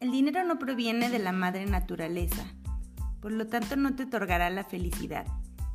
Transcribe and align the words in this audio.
El 0.00 0.12
dinero 0.12 0.44
no 0.44 0.58
proviene 0.58 1.10
de 1.10 1.18
la 1.18 1.30
madre 1.30 1.66
naturaleza, 1.66 2.42
por 3.20 3.32
lo 3.32 3.46
tanto 3.48 3.76
no 3.76 3.94
te 3.94 4.04
otorgará 4.04 4.48
la 4.48 4.64
felicidad. 4.64 5.26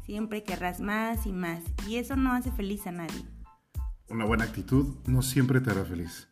Siempre 0.03 0.41
querrás 0.41 0.79
más 0.79 1.27
y 1.27 1.31
más, 1.31 1.63
y 1.87 1.97
eso 1.97 2.15
no 2.15 2.33
hace 2.33 2.51
feliz 2.51 2.87
a 2.87 2.91
nadie. 2.91 3.23
Una 4.09 4.25
buena 4.25 4.45
actitud 4.45 4.95
no 5.05 5.21
siempre 5.21 5.61
te 5.61 5.69
hará 5.69 5.85
feliz, 5.85 6.27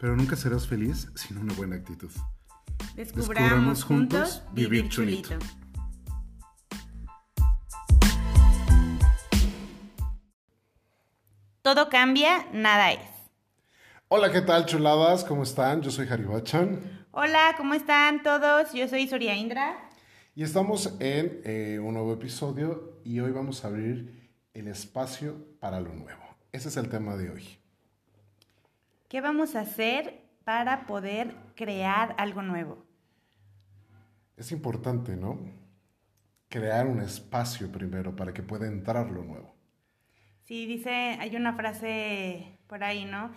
pero 0.00 0.16
nunca 0.16 0.36
serás 0.36 0.66
feliz 0.66 1.10
sin 1.16 1.36
una 1.36 1.52
buena 1.52 1.76
actitud. 1.76 2.10
Descubramos, 2.96 3.84
juntos 3.84 4.42
vivir 4.54 4.88
chulito. 4.88 5.36
Todo 11.60 11.90
cambia, 11.90 12.46
nada 12.54 12.92
es. 12.92 13.00
Hola, 14.08 14.32
¿qué 14.32 14.40
tal, 14.40 14.64
chuladas? 14.64 15.24
¿Cómo 15.24 15.42
están? 15.42 15.82
Yo 15.82 15.90
soy 15.90 16.08
Haribachan. 16.08 16.93
Hola, 17.16 17.54
¿cómo 17.56 17.74
están 17.74 18.24
todos? 18.24 18.72
Yo 18.72 18.88
soy 18.88 19.06
Soria 19.06 19.36
Indra. 19.36 19.88
Y 20.34 20.42
estamos 20.42 20.96
en 20.98 21.42
eh, 21.44 21.78
un 21.78 21.94
nuevo 21.94 22.12
episodio 22.12 22.98
y 23.04 23.20
hoy 23.20 23.30
vamos 23.30 23.64
a 23.64 23.68
abrir 23.68 24.32
el 24.52 24.66
espacio 24.66 25.36
para 25.60 25.78
lo 25.78 25.92
nuevo. 25.92 26.24
Ese 26.50 26.70
es 26.70 26.76
el 26.76 26.88
tema 26.88 27.16
de 27.16 27.30
hoy. 27.30 27.60
¿Qué 29.08 29.20
vamos 29.20 29.54
a 29.54 29.60
hacer 29.60 30.24
para 30.42 30.86
poder 30.86 31.36
crear 31.54 32.16
algo 32.18 32.42
nuevo? 32.42 32.84
Es 34.36 34.50
importante, 34.50 35.14
¿no? 35.14 35.38
Crear 36.48 36.88
un 36.88 36.98
espacio 36.98 37.70
primero 37.70 38.16
para 38.16 38.34
que 38.34 38.42
pueda 38.42 38.66
entrar 38.66 39.08
lo 39.12 39.22
nuevo. 39.22 39.54
Sí, 40.42 40.66
dice, 40.66 40.90
hay 40.90 41.36
una 41.36 41.54
frase 41.54 42.58
por 42.66 42.82
ahí, 42.82 43.04
¿no? 43.04 43.30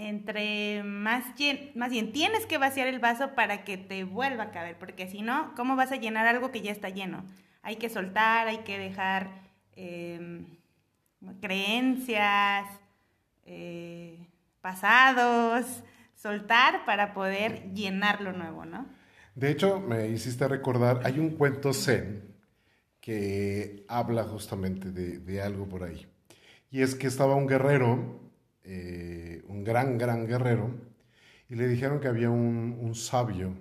Entre 0.00 0.84
más, 0.84 1.24
más 1.74 1.90
bien 1.90 2.12
tienes 2.12 2.46
que 2.46 2.56
vaciar 2.56 2.86
el 2.86 3.00
vaso 3.00 3.34
para 3.34 3.64
que 3.64 3.76
te 3.76 4.04
vuelva 4.04 4.44
a 4.44 4.50
caber, 4.52 4.78
porque 4.78 5.08
si 5.08 5.22
no, 5.22 5.52
¿cómo 5.56 5.74
vas 5.74 5.90
a 5.90 5.96
llenar 5.96 6.28
algo 6.28 6.52
que 6.52 6.60
ya 6.60 6.70
está 6.70 6.88
lleno? 6.88 7.24
Hay 7.62 7.76
que 7.76 7.88
soltar, 7.88 8.46
hay 8.46 8.58
que 8.58 8.78
dejar 8.78 9.30
em, 9.74 10.46
creencias, 11.40 12.68
eh, 13.44 14.28
pasados, 14.60 15.82
soltar 16.14 16.84
para 16.84 17.12
poder 17.12 17.72
llenar 17.74 18.20
lo 18.20 18.32
nuevo, 18.32 18.64
¿no? 18.64 18.86
De 19.34 19.50
hecho, 19.50 19.80
me 19.80 20.08
hiciste 20.08 20.46
recordar, 20.46 21.00
hay 21.04 21.18
un 21.18 21.30
cuento 21.30 21.72
zen 21.72 22.36
que 23.00 23.84
habla 23.88 24.22
justamente 24.24 24.92
de, 24.92 25.42
algo 25.42 25.68
por 25.68 25.82
ahí. 25.82 26.06
Y 26.70 26.82
es 26.82 26.94
que 26.94 27.06
estaba 27.06 27.34
un 27.34 27.46
guerrero, 27.46 28.20
eh, 28.70 29.42
un 29.48 29.64
gran, 29.64 29.96
gran 29.96 30.26
guerrero, 30.26 30.70
y 31.48 31.54
le 31.54 31.66
dijeron 31.66 32.00
que 32.00 32.08
había 32.08 32.28
un, 32.28 32.94
sabio 32.94 33.54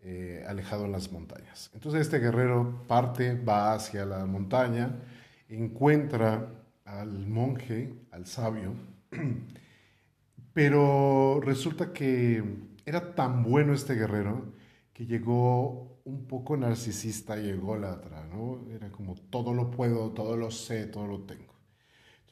eh, 0.00 0.42
alejado 0.48 0.86
en 0.86 0.92
las 0.92 1.12
montañas. 1.12 1.70
Entonces 1.74 2.00
este 2.00 2.18
guerrero 2.18 2.86
parte, 2.88 3.34
va 3.34 3.74
hacia 3.74 4.06
la 4.06 4.24
montaña, 4.24 5.02
encuentra 5.50 6.48
al 6.86 7.26
monje, 7.26 7.92
al 8.10 8.24
sabio, 8.24 8.72
pero 10.54 11.38
resulta 11.42 11.92
que 11.92 12.42
era 12.86 13.14
tan 13.14 13.42
bueno 13.42 13.74
este 13.74 13.96
guerrero 13.96 14.54
que 14.94 15.04
llegó 15.04 16.00
un 16.06 16.26
poco 16.26 16.56
narcisista 16.56 17.38
y 17.38 17.50
ególatra, 17.50 18.24
¿no? 18.32 18.64
Era 18.70 18.90
como 18.90 19.14
todo 19.14 19.52
lo 19.52 19.70
puedo, 19.70 20.12
todo 20.12 20.38
lo 20.38 20.50
sé, 20.50 20.86
todo 20.86 21.06
lo 21.06 21.20
tengo. 21.24 21.55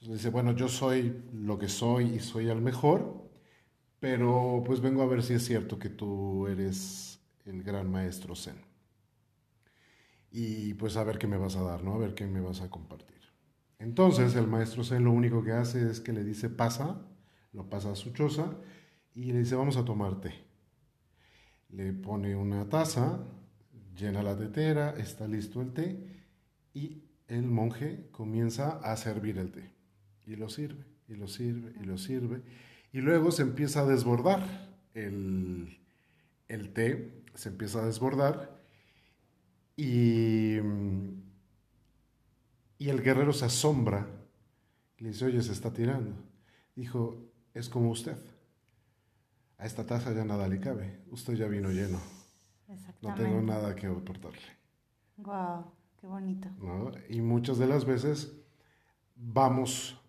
Entonces 0.05 0.21
dice, 0.21 0.33
bueno, 0.33 0.53
yo 0.53 0.69
soy 0.69 1.25
lo 1.33 1.59
que 1.59 1.67
soy 1.67 2.17
y 2.17 2.21
soy 2.21 2.51
el 2.51 2.61
mejor, 2.61 3.27
pero 4.01 4.63
pues 4.67 4.83
vengo 4.83 5.01
a 5.01 5.07
ver 5.07 5.23
si 5.23 5.33
es 5.33 5.47
cierto 5.47 5.79
que 5.79 5.89
tú 5.89 6.47
eres 6.47 7.21
el 7.47 7.63
gran 7.63 7.91
maestro 7.91 8.37
Zen. 8.37 8.61
Y 10.31 10.75
pues 10.75 10.99
a 10.99 11.05
ver 11.05 11.17
qué 11.17 11.27
me 11.27 11.39
vas 11.39 11.57
a 11.57 11.63
dar, 11.63 11.83
¿no? 11.83 11.95
A 11.95 11.97
ver 11.97 12.15
qué 12.15 12.27
me 12.27 12.43
vas 12.43 12.61
a 12.61 12.69
compartir. 12.69 13.23
Entonces 13.79 14.37
el 14.37 14.47
maestro 14.47 14.85
Zen 14.85 15.05
lo 15.05 15.11
único 15.11 15.43
que 15.43 15.53
hace 15.53 15.91
es 15.91 16.01
que 16.01 16.13
le 16.13 16.23
dice 16.23 16.51
pasa, 16.51 17.01
lo 17.55 17.71
pasa 17.71 17.93
a 17.93 17.97
su 17.97 18.11
choza 18.11 18.59
y 19.15 19.33
le 19.33 19.39
dice 19.39 19.55
vamos 19.55 19.79
a 19.79 19.87
tomar 19.87 20.21
té. 20.21 20.35
Le 21.71 21.95
pone 21.95 22.37
una 22.37 22.69
taza, 22.69 23.25
llena 23.97 24.23
la 24.23 24.37
tetera, 24.37 24.91
está 24.99 25.27
listo 25.27 25.63
el 25.63 25.73
té 25.73 26.27
y 26.75 27.05
el 27.27 27.45
monje 27.47 28.11
comienza 28.11 28.81
a 28.81 28.99
servir 28.99 29.39
el 29.39 29.51
té. 29.51 29.74
Y 30.27 30.37
lo 30.37 30.49
sirve, 30.49 30.85
y 31.09 31.15
lo 31.15 31.29
sirve, 31.29 31.73
y 31.81 31.85
lo 31.85 31.99
sirve. 31.99 32.43
Y 32.93 33.01
luego 33.01 33.31
se 33.31 33.43
empieza 33.43 33.81
a 33.81 33.87
desbordar 33.87 34.75
el, 34.95 35.79
el 36.49 36.73
té, 36.73 37.23
se 37.35 37.49
empieza 37.49 37.81
a 37.81 37.87
desbordar 37.87 38.61
y, 39.77 40.59
y 42.79 42.89
el 42.89 43.03
guerrero 43.03 43.33
se 43.33 43.47
asombra. 43.47 44.07
Le 44.99 45.09
dice, 45.09 45.27
oye, 45.27 45.43
se 45.43 45.53
está 45.53 45.73
tirando. 45.73 46.15
Dijo, 46.77 47.19
es 47.53 47.69
como 47.69 47.91
usted. 47.91 48.17
A 49.59 49.67
esta 49.67 49.85
taza 49.87 50.13
ya 50.13 50.25
nada 50.25 50.49
le 50.49 50.61
cabe. 50.61 51.01
Usted 51.11 51.35
ya 51.35 51.47
vino 51.49 51.71
lleno. 51.71 52.01
No 53.03 53.15
tengo 53.15 53.43
nada 53.43 53.75
que 53.75 53.87
aportarle. 53.87 54.39
Wow, 55.17 55.73
qué 56.01 56.07
bonito. 56.07 56.49
Y 57.09 57.21
muchas 57.21 57.59
de 57.59 57.67
las 57.67 57.85
veces 57.85 58.33
vamos 59.17 60.01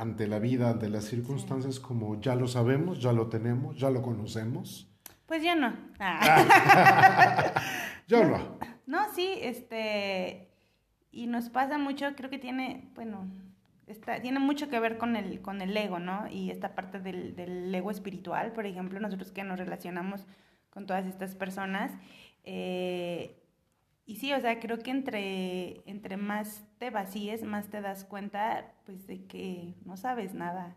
ante 0.00 0.26
la 0.26 0.38
vida, 0.38 0.70
ante 0.70 0.88
las 0.88 1.04
circunstancias, 1.04 1.78
como 1.78 2.18
ya 2.20 2.34
lo 2.34 2.48
sabemos, 2.48 3.02
ya 3.02 3.12
lo 3.12 3.28
tenemos, 3.28 3.78
ya 3.78 3.90
lo 3.90 4.00
conocemos. 4.00 4.88
Pues 5.26 5.44
yo 5.44 5.54
no. 5.54 5.76
Ah. 5.98 7.52
yo 8.08 8.24
no. 8.24 8.58
No, 8.86 9.12
sí, 9.14 9.34
este. 9.42 10.48
Y 11.12 11.26
nos 11.26 11.50
pasa 11.50 11.76
mucho, 11.76 12.06
creo 12.16 12.30
que 12.30 12.38
tiene, 12.38 12.90
bueno, 12.94 13.28
está, 13.86 14.22
tiene 14.22 14.38
mucho 14.38 14.70
que 14.70 14.80
ver 14.80 14.96
con 14.96 15.16
el, 15.16 15.42
con 15.42 15.60
el 15.60 15.76
ego, 15.76 15.98
¿no? 15.98 16.26
Y 16.30 16.50
esta 16.50 16.74
parte 16.74 16.98
del, 16.98 17.36
del 17.36 17.74
ego 17.74 17.90
espiritual, 17.90 18.52
por 18.52 18.64
ejemplo, 18.64 19.00
nosotros 19.00 19.32
que 19.32 19.44
nos 19.44 19.58
relacionamos 19.58 20.26
con 20.70 20.86
todas 20.86 21.04
estas 21.04 21.34
personas. 21.34 21.92
Eh, 22.44 23.39
y 24.10 24.16
sí, 24.16 24.32
o 24.32 24.40
sea, 24.40 24.58
creo 24.58 24.80
que 24.80 24.90
entre, 24.90 25.88
entre 25.88 26.16
más 26.16 26.64
te 26.78 26.90
vacíes, 26.90 27.44
más 27.44 27.70
te 27.70 27.80
das 27.80 28.04
cuenta, 28.04 28.74
pues, 28.84 29.06
de 29.06 29.24
que 29.26 29.76
no 29.84 29.96
sabes 29.96 30.34
nada, 30.34 30.76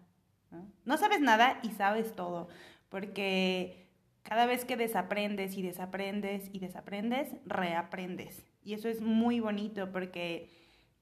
¿no? 0.52 0.72
No 0.86 0.98
sabes 0.98 1.20
nada 1.20 1.60
y 1.64 1.72
sabes 1.72 2.16
todo, 2.16 2.48
porque 2.90 3.90
cada 4.22 4.46
vez 4.46 4.66
que 4.66 4.78
desaprendes 4.78 5.58
y 5.58 5.64
desaprendes 5.64 6.48
y 6.54 6.60
desaprendes, 6.60 7.34
reaprendes. 7.48 8.46
Y 8.64 8.76
eso 8.76 8.88
es 8.88 9.02
muy 9.02 9.40
bonito 9.40 9.92
porque 9.92 10.52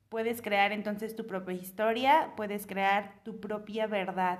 puedes 0.07 0.41
crear 0.41 0.71
entonces 0.71 1.17
tu 1.17 1.27
propia 1.27 1.55
historia, 1.55 2.31
puedes 2.37 2.65
crear 2.65 3.21
tu 3.25 3.41
propia 3.41 3.87
verdad. 3.87 4.39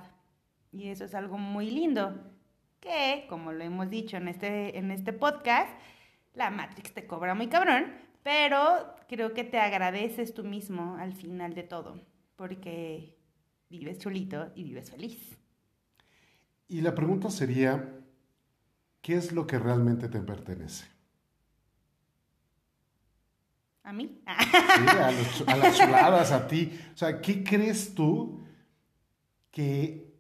Y 0.71 0.87
eso 0.87 1.03
es 1.03 1.13
algo 1.13 1.37
muy 1.37 1.69
lindo 1.69 2.23
que, 2.79 3.25
como 3.27 3.51
lo 3.51 3.65
hemos 3.65 3.89
dicho 3.89 4.15
en 4.15 4.29
este, 4.29 4.77
en 4.77 4.91
este 4.91 5.11
podcast, 5.11 5.69
la 6.33 6.49
Matrix 6.49 6.93
te 6.93 7.07
cobra 7.07 7.33
muy 7.35 7.47
cabrón, 7.47 7.93
pero 8.23 8.95
creo 9.07 9.33
que 9.33 9.43
te 9.43 9.59
agradeces 9.59 10.33
tú 10.33 10.43
mismo 10.43 10.95
al 10.97 11.13
final 11.13 11.53
de 11.53 11.63
todo, 11.63 11.99
porque 12.35 13.17
vives 13.69 13.99
chulito 13.99 14.51
y 14.55 14.63
vives 14.63 14.91
feliz. 14.91 15.37
Y 16.67 16.81
la 16.81 16.95
pregunta 16.95 17.29
sería, 17.29 17.99
¿qué 19.01 19.15
es 19.15 19.31
lo 19.31 19.45
que 19.45 19.59
realmente 19.59 20.07
te 20.07 20.19
pertenece? 20.21 20.85
¿A 23.83 23.93
mí? 23.93 24.21
Sí, 24.25 25.43
a, 25.47 25.53
a 25.53 25.57
las 25.57 25.77
chuladas, 25.77 26.31
a 26.31 26.47
ti. 26.47 26.71
O 26.93 26.97
sea, 26.97 27.19
¿qué 27.19 27.43
crees 27.43 27.93
tú 27.95 28.45
que 29.49 30.11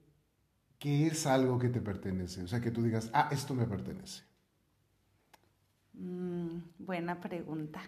¿qué 0.81 1.05
es 1.05 1.27
algo 1.27 1.59
que 1.59 1.69
te 1.69 1.79
pertenece? 1.79 2.41
O 2.41 2.47
sea, 2.47 2.59
que 2.59 2.71
tú 2.71 2.81
digas, 2.81 3.11
ah, 3.13 3.29
esto 3.31 3.53
me 3.53 3.67
pertenece. 3.67 4.23
Mm, 5.93 6.57
buena 6.79 7.19
pregunta. 7.19 7.81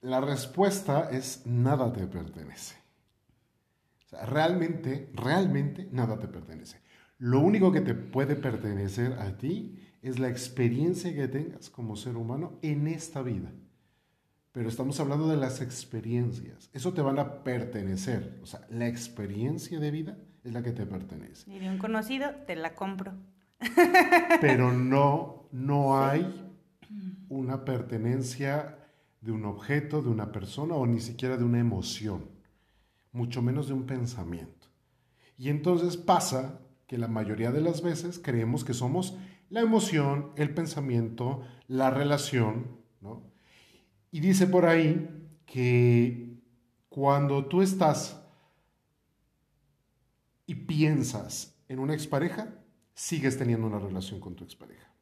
La 0.00 0.20
respuesta 0.20 1.10
es 1.10 1.44
nada 1.46 1.92
te 1.92 2.06
pertenece. 2.06 2.76
O 4.06 4.08
sea, 4.08 4.26
realmente, 4.26 5.10
realmente 5.12 5.88
nada 5.90 6.18
te 6.18 6.28
pertenece. 6.28 6.80
Lo 7.18 7.40
único 7.40 7.72
que 7.72 7.80
te 7.80 7.94
puede 7.94 8.36
pertenecer 8.36 9.14
a 9.14 9.36
ti 9.36 9.76
es 10.02 10.18
la 10.18 10.28
experiencia 10.28 11.12
que 11.14 11.26
tengas 11.26 11.68
como 11.68 11.96
ser 11.96 12.16
humano 12.16 12.58
en 12.62 12.86
esta 12.86 13.22
vida. 13.22 13.52
Pero 14.52 14.68
estamos 14.68 14.98
hablando 15.00 15.28
de 15.28 15.36
las 15.36 15.60
experiencias. 15.60 16.70
Eso 16.72 16.94
te 16.94 17.02
van 17.02 17.18
a 17.18 17.42
pertenecer. 17.42 18.38
O 18.42 18.46
sea, 18.46 18.60
la 18.70 18.86
experiencia 18.86 19.78
de 19.80 19.90
vida 19.90 20.16
es 20.44 20.52
la 20.52 20.62
que 20.62 20.72
te 20.72 20.86
pertenece. 20.86 21.50
Y 21.50 21.58
de 21.58 21.68
un 21.68 21.78
conocido 21.78 22.30
te 22.46 22.56
la 22.56 22.74
compro. 22.74 23.12
Pero 24.40 24.72
no, 24.72 25.48
no 25.52 26.04
hay 26.04 26.44
una 27.28 27.64
pertenencia 27.64 28.78
de 29.20 29.32
un 29.32 29.44
objeto, 29.44 30.02
de 30.02 30.08
una 30.08 30.32
persona 30.32 30.74
o 30.74 30.86
ni 30.86 31.00
siquiera 31.00 31.36
de 31.36 31.44
una 31.44 31.58
emoción, 31.58 32.26
mucho 33.12 33.42
menos 33.42 33.68
de 33.68 33.74
un 33.74 33.84
pensamiento. 33.84 34.68
Y 35.36 35.50
entonces 35.50 35.96
pasa 35.96 36.60
que 36.86 36.98
la 36.98 37.08
mayoría 37.08 37.52
de 37.52 37.60
las 37.60 37.82
veces 37.82 38.20
creemos 38.22 38.64
que 38.64 38.74
somos 38.74 39.16
la 39.50 39.60
emoción, 39.60 40.32
el 40.36 40.54
pensamiento, 40.54 41.42
la 41.66 41.90
relación, 41.90 42.78
¿no? 43.00 43.22
Y 44.10 44.20
dice 44.20 44.46
por 44.46 44.66
ahí 44.66 45.08
que 45.44 46.38
cuando 46.88 47.46
tú 47.46 47.62
estás 47.62 48.22
y 50.46 50.54
piensas 50.54 51.54
en 51.68 51.78
una 51.78 51.94
expareja, 51.94 52.57
sigues 52.98 53.38
teniendo 53.38 53.68
una 53.68 53.78
relación 53.78 54.18
con 54.18 54.34
tu 54.34 54.42
expareja. 54.42 54.92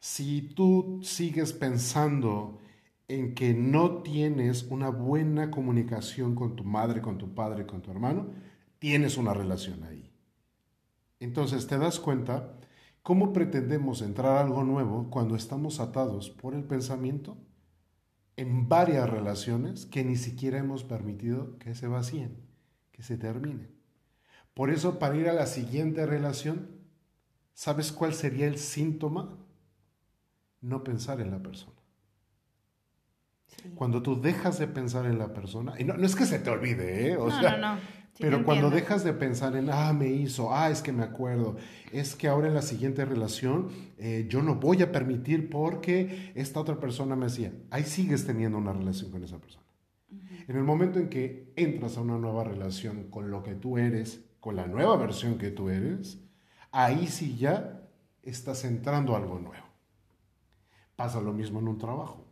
Si 0.00 0.40
tú 0.40 1.00
sigues 1.02 1.52
pensando 1.52 2.60
en 3.08 3.34
que 3.34 3.52
no 3.52 3.98
tienes 4.02 4.62
una 4.70 4.88
buena 4.88 5.50
comunicación 5.50 6.34
con 6.34 6.56
tu 6.56 6.64
madre, 6.64 7.02
con 7.02 7.18
tu 7.18 7.34
padre, 7.34 7.66
con 7.66 7.82
tu 7.82 7.90
hermano, 7.90 8.30
tienes 8.78 9.18
una 9.18 9.34
relación 9.34 9.84
ahí. 9.84 10.10
Entonces 11.20 11.66
te 11.66 11.76
das 11.76 12.00
cuenta 12.00 12.58
cómo 13.02 13.34
pretendemos 13.34 14.00
entrar 14.00 14.38
a 14.38 14.40
algo 14.40 14.64
nuevo 14.64 15.10
cuando 15.10 15.36
estamos 15.36 15.78
atados 15.78 16.30
por 16.30 16.54
el 16.54 16.64
pensamiento 16.64 17.36
en 18.36 18.66
varias 18.70 19.10
relaciones 19.10 19.84
que 19.84 20.04
ni 20.04 20.16
siquiera 20.16 20.56
hemos 20.56 20.84
permitido 20.84 21.58
que 21.58 21.74
se 21.74 21.86
vacíen, 21.86 22.38
que 22.92 23.02
se 23.02 23.18
terminen. 23.18 23.81
Por 24.54 24.70
eso 24.70 24.98
para 24.98 25.16
ir 25.16 25.28
a 25.28 25.32
la 25.32 25.46
siguiente 25.46 26.04
relación, 26.06 26.68
¿sabes 27.54 27.92
cuál 27.92 28.12
sería 28.12 28.46
el 28.46 28.58
síntoma? 28.58 29.38
No 30.60 30.84
pensar 30.84 31.20
en 31.20 31.30
la 31.30 31.42
persona. 31.42 31.72
Cuando 33.74 34.02
tú 34.02 34.20
dejas 34.20 34.58
de 34.58 34.66
pensar 34.66 35.06
en 35.06 35.18
la 35.18 35.32
persona, 35.32 35.74
y 35.78 35.84
no, 35.84 35.94
es 35.94 36.16
que 36.16 36.26
se 36.26 36.38
te 36.38 36.50
olvide, 36.50 37.12
¿eh? 37.12 37.16
no, 37.16 37.28
no, 37.28 37.58
no. 37.58 37.80
pero 38.18 38.44
cuando 38.44 38.70
dejas 38.70 39.04
de 39.04 39.12
pensar 39.12 39.56
en, 39.56 39.70
ah, 39.70 39.92
me 39.92 40.08
hizo, 40.08 40.54
ah, 40.54 40.70
es 40.70 40.82
que 40.82 40.90
me 40.90 41.04
acuerdo, 41.04 41.56
es 41.92 42.16
que 42.16 42.28
ahora 42.28 42.48
en 42.48 42.54
la 42.54 42.62
siguiente 42.62 43.04
relación 43.04 43.68
eh, 43.98 44.26
yo 44.28 44.42
no 44.42 44.56
voy 44.56 44.82
a 44.82 44.90
permitir 44.90 45.48
porque 45.48 46.32
esta 46.34 46.60
otra 46.60 46.80
persona 46.80 47.14
me 47.14 47.26
hacía, 47.26 47.52
ahí 47.70 47.84
sigues 47.84 48.26
teniendo 48.26 48.58
una 48.58 48.72
relación 48.72 49.10
con 49.10 49.22
esa 49.22 49.38
persona. 49.38 49.64
En 50.48 50.56
el 50.56 50.64
momento 50.64 50.98
en 50.98 51.08
que 51.08 51.52
entras 51.56 51.96
a 51.96 52.00
una 52.00 52.18
nueva 52.18 52.42
relación 52.44 53.10
con 53.10 53.30
lo 53.30 53.42
que 53.42 53.54
tú 53.54 53.78
eres, 53.78 54.24
con 54.42 54.56
la 54.56 54.66
nueva 54.66 54.96
versión 54.96 55.38
que 55.38 55.52
tú 55.52 55.70
eres, 55.70 56.18
ahí 56.72 57.06
sí 57.06 57.36
ya 57.36 57.80
estás 58.24 58.64
entrando 58.64 59.14
a 59.14 59.18
algo 59.18 59.38
nuevo. 59.38 59.64
Pasa 60.96 61.20
lo 61.20 61.32
mismo 61.32 61.60
en 61.60 61.68
un 61.68 61.78
trabajo. 61.78 62.26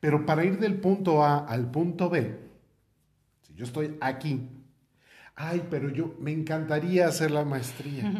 Pero 0.00 0.24
para 0.24 0.46
ir 0.46 0.58
del 0.58 0.80
punto 0.80 1.22
A 1.22 1.40
al 1.40 1.70
punto 1.70 2.08
B, 2.08 2.34
si 3.42 3.54
yo 3.56 3.66
estoy 3.66 3.98
aquí, 4.00 4.48
ay, 5.34 5.66
pero 5.68 5.90
yo 5.90 6.16
me 6.18 6.32
encantaría 6.32 7.06
hacer 7.06 7.30
la 7.30 7.44
maestría, 7.44 8.10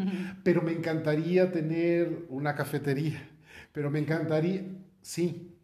pero 0.45 0.61
me 0.61 0.73
encantaría 0.73 1.51
tener 1.51 2.27
una 2.29 2.55
cafetería, 2.55 3.27
pero 3.73 3.91
me 3.91 4.01
encantaría, 4.01 4.67
sí, 5.01 5.57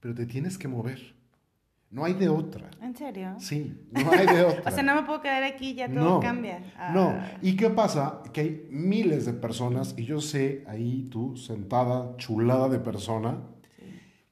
pero 0.00 0.14
te 0.14 0.24
tienes 0.24 0.56
que 0.56 0.68
mover. 0.68 1.17
No 1.90 2.04
hay 2.04 2.12
de 2.12 2.28
otra. 2.28 2.70
¿En 2.82 2.94
serio? 2.94 3.34
Sí, 3.38 3.86
no 3.90 4.10
hay 4.10 4.26
de 4.26 4.44
otra. 4.44 4.70
o 4.70 4.74
sea, 4.74 4.82
no 4.82 4.94
me 4.94 5.02
puedo 5.04 5.22
quedar 5.22 5.42
aquí, 5.42 5.74
ya 5.74 5.90
todo 5.90 6.20
cambia. 6.20 6.60
No, 6.92 7.08
ah. 7.08 7.38
¿y 7.40 7.56
qué 7.56 7.70
pasa? 7.70 8.22
Que 8.32 8.40
hay 8.40 8.66
miles 8.70 9.24
de 9.24 9.32
personas, 9.32 9.94
y 9.96 10.04
yo 10.04 10.20
sé, 10.20 10.64
ahí 10.68 11.08
tú, 11.10 11.36
sentada, 11.36 12.14
chulada 12.18 12.68
de 12.68 12.78
persona, 12.78 13.38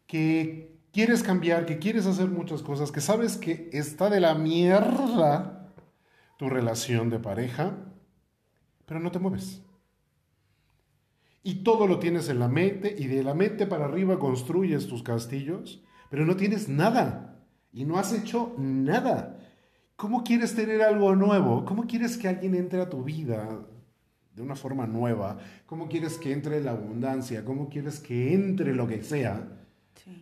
que 0.06 0.76
quieres 0.92 1.22
cambiar, 1.22 1.64
que 1.64 1.78
quieres 1.78 2.06
hacer 2.06 2.28
muchas 2.28 2.62
cosas, 2.62 2.92
que 2.92 3.00
sabes 3.00 3.38
que 3.38 3.70
está 3.72 4.10
de 4.10 4.20
la 4.20 4.34
mierda 4.34 5.72
tu 6.36 6.50
relación 6.50 7.08
de 7.08 7.18
pareja, 7.18 7.78
pero 8.84 9.00
no 9.00 9.10
te 9.10 9.18
mueves. 9.18 9.62
Y 11.42 11.62
todo 11.62 11.86
lo 11.86 11.98
tienes 11.98 12.28
en 12.28 12.38
la 12.38 12.48
mente 12.48 12.94
y 12.98 13.06
de 13.06 13.22
la 13.22 13.32
mente 13.32 13.66
para 13.66 13.86
arriba 13.86 14.18
construyes 14.18 14.88
tus 14.88 15.02
castillos, 15.02 15.82
pero 16.10 16.26
no 16.26 16.36
tienes 16.36 16.68
nada 16.68 17.25
y 17.76 17.84
no 17.84 17.98
has 17.98 18.14
hecho 18.14 18.54
nada. 18.56 19.38
¿Cómo 19.96 20.24
quieres 20.24 20.54
tener 20.54 20.80
algo 20.80 21.14
nuevo? 21.14 21.66
¿Cómo 21.66 21.86
quieres 21.86 22.16
que 22.16 22.26
alguien 22.26 22.54
entre 22.54 22.80
a 22.80 22.88
tu 22.88 23.04
vida 23.04 23.66
de 24.34 24.42
una 24.42 24.56
forma 24.56 24.86
nueva? 24.86 25.36
¿Cómo 25.66 25.86
quieres 25.86 26.16
que 26.16 26.32
entre 26.32 26.62
la 26.62 26.70
abundancia? 26.70 27.44
¿Cómo 27.44 27.68
quieres 27.68 28.00
que 28.00 28.32
entre 28.32 28.74
lo 28.74 28.88
que 28.88 29.02
sea? 29.02 29.46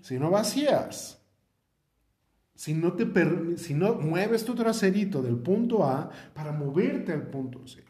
Si 0.03 0.19
no 0.19 0.31
vacías, 0.31 1.23
si 2.57 2.75
no, 2.75 2.95
te 2.95 3.57
si 3.57 3.73
no 3.73 3.95
mueves 3.95 4.45
tu 4.45 4.57
traserito 4.57 5.23
del 5.23 5.37
punto 5.37 5.85
A 5.85 6.11
para 6.35 6.51
moverte 6.51 7.13
al 7.13 7.29
punto 7.29 7.65
C, 7.69 7.85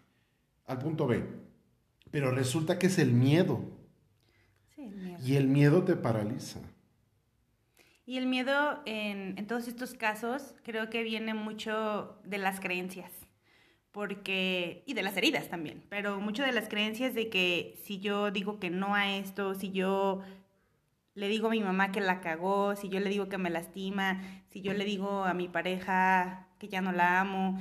al 0.66 0.78
punto 0.78 1.06
B, 1.06 1.24
pero 2.10 2.30
resulta 2.30 2.78
que 2.78 2.88
es 2.88 2.98
el 2.98 3.12
miedo. 3.12 3.62
Y 5.24 5.36
el 5.36 5.48
miedo 5.48 5.84
te 5.84 5.96
paraliza. 5.96 6.60
Y 8.06 8.18
el 8.18 8.26
miedo 8.26 8.82
en, 8.84 9.38
en, 9.38 9.46
todos 9.46 9.66
estos 9.66 9.94
casos 9.94 10.54
creo 10.62 10.90
que 10.90 11.02
viene 11.02 11.32
mucho 11.32 12.18
de 12.24 12.36
las 12.36 12.60
creencias, 12.60 13.10
porque, 13.92 14.82
y 14.86 14.92
de 14.92 15.02
las 15.02 15.16
heridas 15.16 15.48
también, 15.48 15.82
pero 15.88 16.20
mucho 16.20 16.42
de 16.42 16.52
las 16.52 16.68
creencias 16.68 17.14
de 17.14 17.30
que 17.30 17.80
si 17.82 18.00
yo 18.00 18.30
digo 18.30 18.60
que 18.60 18.68
no 18.68 18.94
a 18.94 19.16
esto, 19.16 19.54
si 19.54 19.70
yo 19.70 20.20
le 21.14 21.28
digo 21.28 21.46
a 21.46 21.50
mi 21.50 21.60
mamá 21.60 21.92
que 21.92 22.00
la 22.00 22.20
cagó, 22.20 22.76
si 22.76 22.88
yo 22.88 23.00
le 23.00 23.08
digo 23.08 23.28
que 23.28 23.38
me 23.38 23.50
lastima, 23.50 24.20
si 24.50 24.60
yo 24.60 24.74
le 24.74 24.84
digo 24.84 25.24
a 25.24 25.32
mi 25.32 25.48
pareja 25.48 26.48
que 26.58 26.68
ya 26.68 26.82
no 26.82 26.92
la 26.92 27.20
amo, 27.20 27.58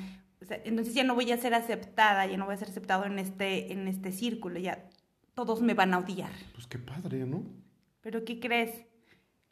entonces 0.65 0.93
ya 0.93 1.03
no 1.03 1.15
voy 1.15 1.31
a 1.31 1.37
ser 1.37 1.53
aceptada, 1.53 2.25
ya 2.25 2.37
no 2.37 2.45
voy 2.45 2.55
a 2.55 2.57
ser 2.57 2.69
aceptado 2.69 3.05
en 3.05 3.19
este, 3.19 3.71
en 3.71 3.87
este 3.87 4.11
círculo, 4.11 4.59
ya 4.59 4.89
todos 5.35 5.61
me 5.61 5.73
van 5.73 5.93
a 5.93 5.99
odiar. 5.99 6.31
Pues 6.53 6.67
qué 6.67 6.79
padre, 6.79 7.25
¿no? 7.25 7.43
Pero 8.01 8.25
¿qué 8.25 8.39
crees? 8.39 8.85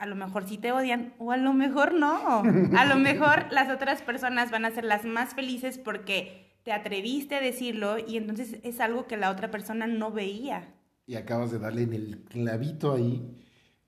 A 0.01 0.05
lo 0.05 0.15
mejor 0.15 0.47
sí 0.47 0.57
te 0.57 0.71
odian 0.71 1.13
o 1.19 1.31
a 1.31 1.37
lo 1.37 1.53
mejor 1.53 1.93
no. 1.93 2.43
A 2.77 2.85
lo 2.85 2.95
mejor 2.97 3.45
las 3.51 3.69
otras 3.69 4.01
personas 4.01 4.51
van 4.51 4.65
a 4.65 4.71
ser 4.71 4.83
las 4.83 5.05
más 5.05 5.35
felices 5.35 5.77
porque 5.77 6.51
te 6.63 6.73
atreviste 6.73 7.35
a 7.35 7.41
decirlo 7.41 7.97
y 7.97 8.17
entonces 8.17 8.57
es 8.63 8.79
algo 8.79 9.07
que 9.07 9.17
la 9.17 9.29
otra 9.29 9.51
persona 9.51 9.87
no 9.87 10.11
veía. 10.11 10.73
Y 11.07 11.15
acabas 11.15 11.51
de 11.51 11.59
darle 11.59 11.83
en 11.83 11.93
el 11.93 12.23
clavito 12.29 12.93
ahí 12.93 13.41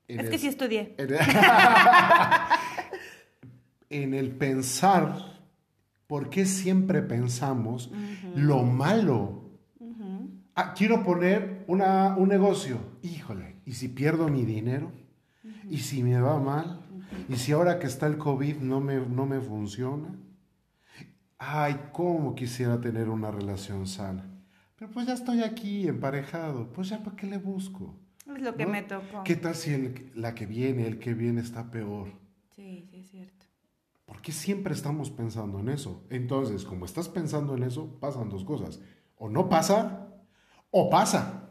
es 0.07 0.29
que 0.29 0.37
sí 0.37 0.47
estudié. 0.47 0.95
En 3.89 4.15
el, 4.15 4.31
pensar, 4.31 5.43
¿por 6.07 6.31
qué 6.31 6.47
siempre 6.47 7.03
pensamos 7.03 7.91
lo 8.35 8.63
malo? 8.63 9.51
Ah, 10.55 10.73
quiero 10.73 11.03
poner 11.03 11.63
una, 11.67 12.15
un 12.17 12.29
negocio. 12.29 12.79
Híjole, 13.03 13.57
¿y 13.65 13.73
si 13.73 13.89
pierdo 13.89 14.29
mi 14.29 14.45
dinero? 14.45 14.91
¿Y 15.69 15.79
si 15.79 16.03
me 16.03 16.19
va 16.19 16.39
mal? 16.39 16.81
¿Y 17.29 17.35
si 17.35 17.51
ahora 17.51 17.79
que 17.79 17.87
está 17.87 18.07
el 18.07 18.17
COVID 18.17 18.57
no 18.57 18.79
me, 18.79 18.95
no 18.97 19.25
me 19.25 19.39
funciona? 19.39 20.15
Ay, 21.37 21.89
cómo 21.91 22.35
quisiera 22.35 22.79
tener 22.79 23.09
una 23.09 23.31
relación 23.31 23.87
sana. 23.87 24.29
Pero 24.75 24.91
pues 24.91 25.07
ya 25.07 25.13
estoy 25.13 25.43
aquí 25.43 25.87
emparejado, 25.87 26.71
pues 26.71 26.89
ya 26.89 27.03
para 27.03 27.15
qué 27.15 27.27
le 27.27 27.37
busco. 27.37 27.99
Es 28.25 28.41
lo 28.41 28.55
que 28.55 28.65
me 28.65 28.81
tocó. 28.81 29.23
¿Qué 29.23 29.35
tal 29.35 29.55
si 29.55 29.93
la 30.15 30.33
que 30.33 30.45
viene, 30.45 30.87
el 30.87 30.99
que 30.99 31.13
viene 31.13 31.41
está 31.41 31.69
peor? 31.69 32.07
Sí, 32.55 32.87
sí, 32.89 32.97
es 32.99 33.09
cierto. 33.09 33.45
¿Por 34.05 34.21
qué 34.21 34.31
siempre 34.31 34.73
estamos 34.73 35.09
pensando 35.09 35.59
en 35.59 35.69
eso? 35.69 36.05
Entonces, 36.09 36.63
como 36.63 36.85
estás 36.85 37.09
pensando 37.09 37.55
en 37.55 37.63
eso, 37.63 37.99
pasan 37.99 38.29
dos 38.29 38.43
cosas. 38.43 38.79
O 39.17 39.29
no 39.29 39.49
pasa, 39.49 40.07
o 40.71 40.89
pasa. 40.89 41.49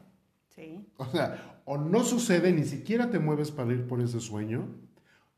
Sí. 0.48 0.86
O 0.96 1.06
sea, 1.06 1.51
o 1.64 1.78
no 1.78 2.04
sucede, 2.04 2.52
ni 2.52 2.64
siquiera 2.64 3.10
te 3.10 3.18
mueves 3.18 3.50
para 3.50 3.72
ir 3.72 3.86
por 3.86 4.00
ese 4.00 4.20
sueño, 4.20 4.68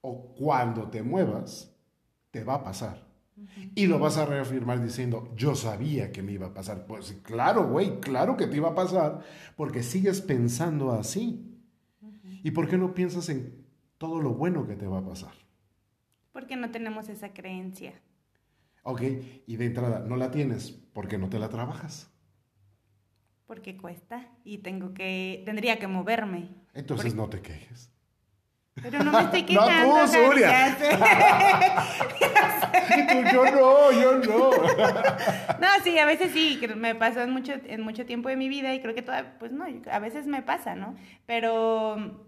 o 0.01 0.35
cuando 0.35 0.91
te 0.91 1.03
muevas, 1.03 1.75
te 2.31 2.45
va 2.45 2.55
a 2.55 2.65
pasar. 2.65 3.05
Y 3.75 3.87
lo 3.87 3.99
vas 3.99 4.17
a 4.17 4.27
reafirmar 4.27 4.83
diciendo, 4.83 5.33
yo 5.37 5.55
sabía 5.57 6.13
que 6.13 6.23
me 6.23 6.33
iba 6.33 6.49
a 6.49 6.55
pasar. 6.55 6.87
Pues 6.87 7.13
claro, 7.23 7.69
güey, 7.69 8.01
claro 8.01 8.37
que 8.37 8.47
te 8.47 8.57
iba 8.57 8.71
a 8.71 8.75
pasar, 8.75 9.21
porque 9.57 9.83
sigues 9.83 10.21
pensando 10.21 10.93
así. 10.93 11.51
¿Y 12.43 12.53
por 12.53 12.69
qué 12.69 12.79
no 12.79 12.95
piensas 12.95 13.29
en 13.29 13.65
todo 13.99 14.21
lo 14.21 14.35
bueno 14.35 14.67
que 14.67 14.77
te 14.77 14.87
va 14.87 14.99
a 14.99 15.05
pasar? 15.05 15.33
Porque 16.33 16.57
no 16.57 16.71
tenemos 16.71 17.09
esa 17.09 17.33
creencia. 17.33 17.95
Ok, 18.83 19.03
y 19.47 19.57
de 19.57 19.67
entrada, 19.67 20.01
no 20.01 20.17
la 20.17 20.31
tienes 20.31 20.71
porque 20.93 21.19
no 21.19 21.29
te 21.29 21.39
la 21.39 21.49
trabajas. 21.49 22.14
Porque 23.47 23.77
cuesta 23.77 24.27
y 24.45 24.59
tengo 24.59 24.95
que, 24.95 25.43
tendría 25.45 25.79
que 25.79 25.87
moverme. 25.87 26.49
Entonces 26.73 27.15
no 27.15 27.29
te 27.29 27.43
quejes. 27.43 27.91
Pero 28.83 29.05
no 29.05 29.13
me 29.13 29.21
estoy 29.21 29.45
quejando. 29.45 29.97
no, 29.97 30.05
tú, 30.05 30.13
Zulia. 30.13 30.77
yo 33.33 33.45
no, 33.45 33.93
yo 33.93 34.19
no. 34.19 34.51
no, 35.61 35.69
sí, 35.85 35.99
a 35.99 36.07
veces 36.07 36.33
sí, 36.33 36.61
me 36.77 36.95
pasó 36.95 37.23
en 37.23 37.31
mucho, 37.31 37.55
en 37.67 37.83
mucho 37.83 38.05
tiempo 38.05 38.29
de 38.29 38.37
mi 38.37 38.49
vida 38.49 38.75
y 38.75 38.81
creo 38.81 38.95
que 38.95 39.03
toda, 39.03 39.39
pues 39.39 39.53
no, 39.53 39.65
a 39.91 39.99
veces 40.01 40.27
me 40.27 40.43
pasa, 40.43 40.75
¿no? 40.75 40.97
Pero 41.27 42.27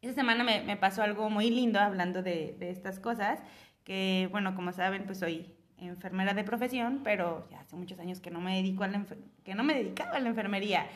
esta 0.00 0.14
semana 0.14 0.44
me, 0.44 0.76
pasó 0.76 1.02
algo 1.02 1.28
muy 1.28 1.50
lindo 1.50 1.80
hablando 1.80 2.22
de, 2.22 2.56
de, 2.58 2.70
estas 2.70 3.00
cosas, 3.00 3.40
que 3.84 4.28
bueno, 4.30 4.54
como 4.54 4.72
saben, 4.72 5.04
pues 5.06 5.18
soy 5.18 5.52
enfermera 5.80 6.34
de 6.34 6.44
profesión, 6.44 7.00
pero 7.02 7.48
ya 7.50 7.60
hace 7.60 7.76
muchos 7.76 7.98
años 7.98 8.20
que 8.20 8.30
no 8.30 8.40
me 8.40 8.56
dedico 8.56 8.84
a 8.84 8.88
la 8.88 9.04
que 9.44 9.54
no 9.54 9.64
me 9.64 9.74
dedicaba 9.74 10.16
a 10.16 10.20
la 10.20 10.28
enfermería. 10.28 10.86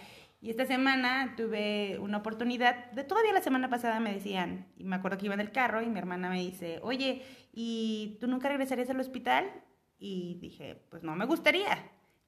Y 0.41 0.51
esta 0.51 0.67
semana 0.67 1.35
tuve 1.39 1.99
una 1.99 2.19
oportunidad, 2.19 2.91
de 2.93 3.03
todavía 3.03 3.33
la 3.33 3.41
semana 3.41 3.71
pasada 3.71 3.99
me 3.99 4.13
decían, 4.13 4.67
y 4.77 4.85
me 4.85 4.97
acuerdo 4.97 5.17
que 5.17 5.25
iba 5.25 5.35
en 5.35 5.41
el 5.41 5.53
carro 5.53 5.81
y 5.81 5.87
mi 5.87 5.99
hermana 5.99 6.29
me 6.29 6.39
dice, 6.39 6.81
oye, 6.83 7.23
¿y 7.53 8.19
tú 8.21 8.27
nunca 8.27 8.51
regresarías 8.51 8.91
al 8.91 9.01
hospital? 9.01 9.51
Y 9.99 10.39
dije, 10.43 10.83
pues 10.91 11.03
no 11.03 11.17
me 11.17 11.25
gustaría, 11.25 11.79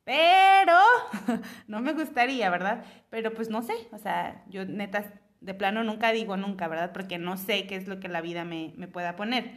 pero 0.05 0.79
no 1.67 1.81
me 1.83 1.93
gustaría, 1.93 2.49
¿verdad? 2.49 2.85
Pero 3.11 3.35
pues 3.35 3.51
no 3.51 3.61
sé, 3.61 3.75
o 3.93 3.99
sea, 3.99 4.45
yo 4.49 4.65
neta, 4.65 5.13
de 5.41 5.53
plano 5.53 5.85
nunca 5.85 6.11
digo 6.13 6.39
nunca, 6.39 6.69
¿verdad? 6.69 6.93
Porque 6.93 7.19
no 7.19 7.37
sé 7.37 7.67
qué 7.67 7.77
es 7.77 7.87
lo 7.87 8.01
que 8.01 8.09
la 8.09 8.23
vida 8.23 8.45
me, 8.45 8.73
me 8.77 8.89
pueda 8.89 9.15
poner. 9.15 9.53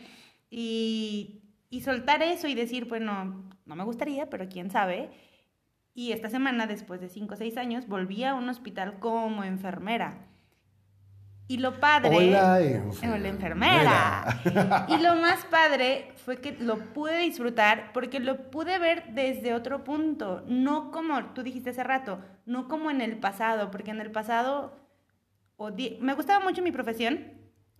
Y, 0.50 1.44
y 1.70 1.82
soltar 1.82 2.22
eso 2.24 2.48
y 2.48 2.56
decir, 2.56 2.86
bueno, 2.86 3.50
no 3.66 3.76
me 3.76 3.84
gustaría, 3.84 4.30
pero 4.30 4.48
quién 4.50 4.72
sabe 4.72 5.10
y 6.00 6.14
esta 6.14 6.30
semana, 6.30 6.66
después 6.66 7.02
de 7.02 7.10
5 7.10 7.34
o 7.34 7.38
6 7.38 7.58
años, 7.58 7.88
volví 7.90 8.24
a 8.24 8.34
un 8.34 8.48
hospital 8.48 9.00
como 9.00 9.44
enfermera. 9.44 10.28
Y 11.50 11.58
lo 11.58 11.82
padre... 11.82 12.16
Hola, 12.16 12.62
enfermera. 12.62 13.16
Hola, 13.16 13.28
enfermera. 13.28 14.86
y 14.88 14.98
lo 15.04 15.16
más 15.16 15.44
padre 15.46 16.14
fue 16.24 16.40
que 16.40 16.54
lo 16.54 16.78
pude 16.94 17.18
disfrutar 17.18 17.92
porque 17.92 18.22
lo 18.22 18.50
pude 18.50 18.80
ver 18.80 19.14
desde 19.14 19.54
otro 19.54 19.84
punto. 19.84 20.42
No 20.48 20.92
como 20.92 21.34
tú 21.34 21.44
dijiste 21.44 21.72
hace 21.72 21.84
rato, 21.84 22.20
no 22.46 22.70
como 22.70 22.92
en 22.92 23.02
el 23.02 23.18
pasado, 23.18 23.70
porque 23.70 23.92
en 23.92 24.00
el 24.00 24.12
pasado 24.12 24.80
me 26.00 26.14
gustaba 26.14 26.42
mucho 26.42 26.62
mi 26.62 26.72
profesión, 26.72 27.39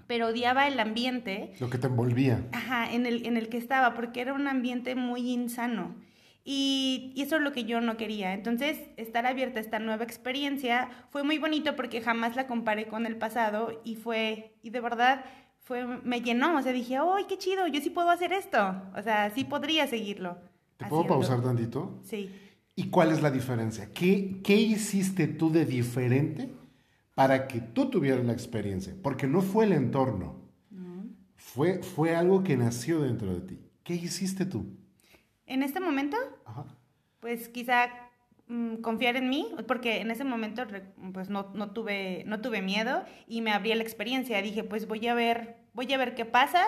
pero 0.10 0.30
odiaba 0.30 0.68
el 0.68 0.80
ambiente. 0.80 1.54
Lo 1.60 1.70
que 1.70 1.78
te 1.78 1.86
envolvía. 1.86 2.44
Ajá, 2.52 2.92
en 2.92 3.06
el, 3.06 3.28
en 3.28 3.38
el 3.38 3.48
que 3.48 3.58
estaba, 3.58 3.94
porque 3.94 4.22
era 4.22 4.34
un 4.34 4.48
ambiente 4.48 4.96
muy 4.96 5.30
insano. 5.30 5.94
Y, 6.44 7.14
eso 7.16 7.36
es 7.36 7.44
lo 7.44 7.52
que 7.52 7.66
yo 7.66 7.80
no 7.80 7.96
quería. 7.96 8.34
Entonces, 8.34 8.80
estar 8.98 9.28
abierta 9.28 9.60
a 9.60 9.62
esta 9.62 9.78
nueva 9.78 10.04
experiencia 10.04 10.90
fue 11.12 11.22
muy 11.22 11.38
bonito 11.38 11.76
porque 11.76 12.02
jamás 12.02 12.36
la 12.36 12.48
comparé 12.48 12.88
con 12.88 13.06
el 13.06 13.18
pasado 13.18 13.82
y 13.84 13.98
fue, 13.98 14.56
y 14.64 14.72
de 14.72 14.82
verdad, 14.82 15.26
fue, 15.60 15.86
me 15.86 16.22
llenó. 16.22 16.58
O 16.58 16.62
sea, 16.64 16.72
dije, 16.72 16.98
¡ay, 16.98 17.26
qué 17.30 17.38
chido! 17.38 17.68
Yo 17.68 17.80
sí 17.80 17.92
puedo 17.92 18.10
hacer 18.10 18.34
esto. 18.34 18.82
O 18.98 19.04
sea, 19.04 19.30
sí 19.30 19.44
podría 19.44 19.86
seguirlo. 19.86 20.40
¿Te 20.78 20.88
puedo 20.88 21.06
pausar 21.06 21.44
tantito? 21.44 22.00
Sí. 22.04 22.32
¿Y 22.76 22.90
cuál 22.90 23.12
es 23.12 23.22
la 23.22 23.30
diferencia? 23.30 23.92
¿Qué, 23.94 24.42
¿Qué 24.44 24.56
hiciste 24.56 25.28
tú 25.28 25.52
de 25.52 25.66
diferente 25.66 26.50
para 27.20 27.50
que 27.50 27.60
tú 27.60 27.90
tuvieras 27.90 28.24
la 28.24 28.32
experiencia? 28.32 28.96
Porque 29.04 29.28
no 29.28 29.42
fue 29.42 29.66
el 29.66 29.74
entorno. 29.74 30.40
Fue, 31.36 31.84
fue 31.84 32.16
algo 32.16 32.44
que 32.44 32.56
nació 32.56 33.02
dentro 33.02 33.34
de 33.34 33.42
ti. 33.42 33.60
¿Qué 33.84 33.94
hiciste 33.96 34.46
tú? 34.46 34.78
En 35.46 35.62
este 35.62 35.82
momento, 35.82 36.16
pues 37.20 37.50
quizá 37.50 37.90
mm, 38.48 38.76
confiar 38.76 39.18
en 39.18 39.28
mí, 39.28 39.52
porque 39.68 40.00
en 40.00 40.12
ese 40.12 40.24
momento 40.24 40.66
pues 41.12 41.30
no, 41.30 41.52
no, 41.56 41.72
tuve, 41.72 42.24
no 42.26 42.40
tuve 42.40 42.62
miedo 42.62 43.04
y 43.28 43.42
me 43.42 43.52
abrí 43.52 43.76
la 43.76 43.84
experiencia. 43.84 44.42
Dije, 44.42 44.64
pues 44.64 44.88
voy 44.88 45.06
a 45.06 45.14
ver, 45.14 45.58
voy 45.74 45.92
a 45.92 45.98
ver 45.98 46.16
qué 46.16 46.24
pasa, 46.24 46.64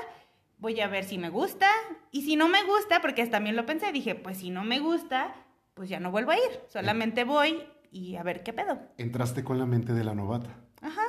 voy 0.57 0.81
a 0.81 0.87
ver 0.89 1.05
si 1.05 1.17
me 1.17 1.29
gusta 1.29 1.69
y 2.11 2.23
si 2.23 2.35
no 2.35 2.49
me 2.49 2.61
gusta, 2.65 2.99
porque 2.99 3.25
también 3.27 3.55
lo 3.55 3.65
pensé, 3.65 3.93
dije, 3.93 4.15
pues 4.15 4.39
si 4.39 4.49
no 4.49 4.65
me 4.65 4.79
gusta, 4.79 5.33
pues 5.75 5.87
ya 5.87 6.01
no 6.01 6.11
vuelvo 6.11 6.31
a 6.31 6.35
ir, 6.35 6.59
solamente 6.67 7.23
voy 7.23 7.63
y 7.91 8.15
a 8.15 8.23
ver 8.23 8.41
qué 8.41 8.53
pedo. 8.53 8.79
Entraste 8.97 9.43
con 9.43 9.59
la 9.59 9.65
mente 9.65 9.93
de 9.93 10.03
la 10.03 10.15
novata. 10.15 10.57
Ajá, 10.81 11.03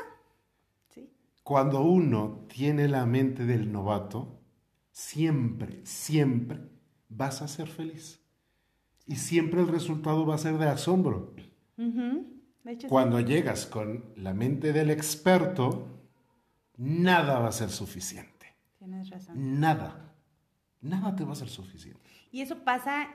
sí. 0.91 1.11
Cuando 1.43 1.83
uno 1.83 2.47
tiene 2.53 2.89
la 2.89 3.07
mente 3.07 3.47
del 3.47 3.73
novato, 3.73 4.43
siempre, 4.91 5.87
siempre 5.87 6.61
vas 7.09 7.41
a 7.41 7.49
ser 7.49 7.69
feliz. 7.69 8.21
Y 9.07 9.17
siempre 9.17 9.61
el 9.61 9.69
resultado 9.69 10.27
va 10.27 10.35
a 10.35 10.39
ser 10.39 10.59
de 10.59 10.69
asombro. 10.69 11.35
Cuando 12.89 13.21
llegas 13.21 13.67
con 13.67 14.13
la 14.17 14.33
mente 14.33 14.73
del 14.73 14.91
experto, 14.91 15.89
nada 16.77 17.41
va 17.41 17.49
a 17.49 17.53
ser 17.53 17.71
suficiente. 17.71 18.47
Tienes 18.79 19.11
razón. 19.11 19.61
Nada. 19.61 20.15
Nada 20.81 21.15
te 21.17 21.25
va 21.25 21.33
a 21.33 21.37
ser 21.37 21.49
suficiente. 21.49 22.09
Y 22.31 22.41
eso 22.41 22.65
pasa 22.65 23.09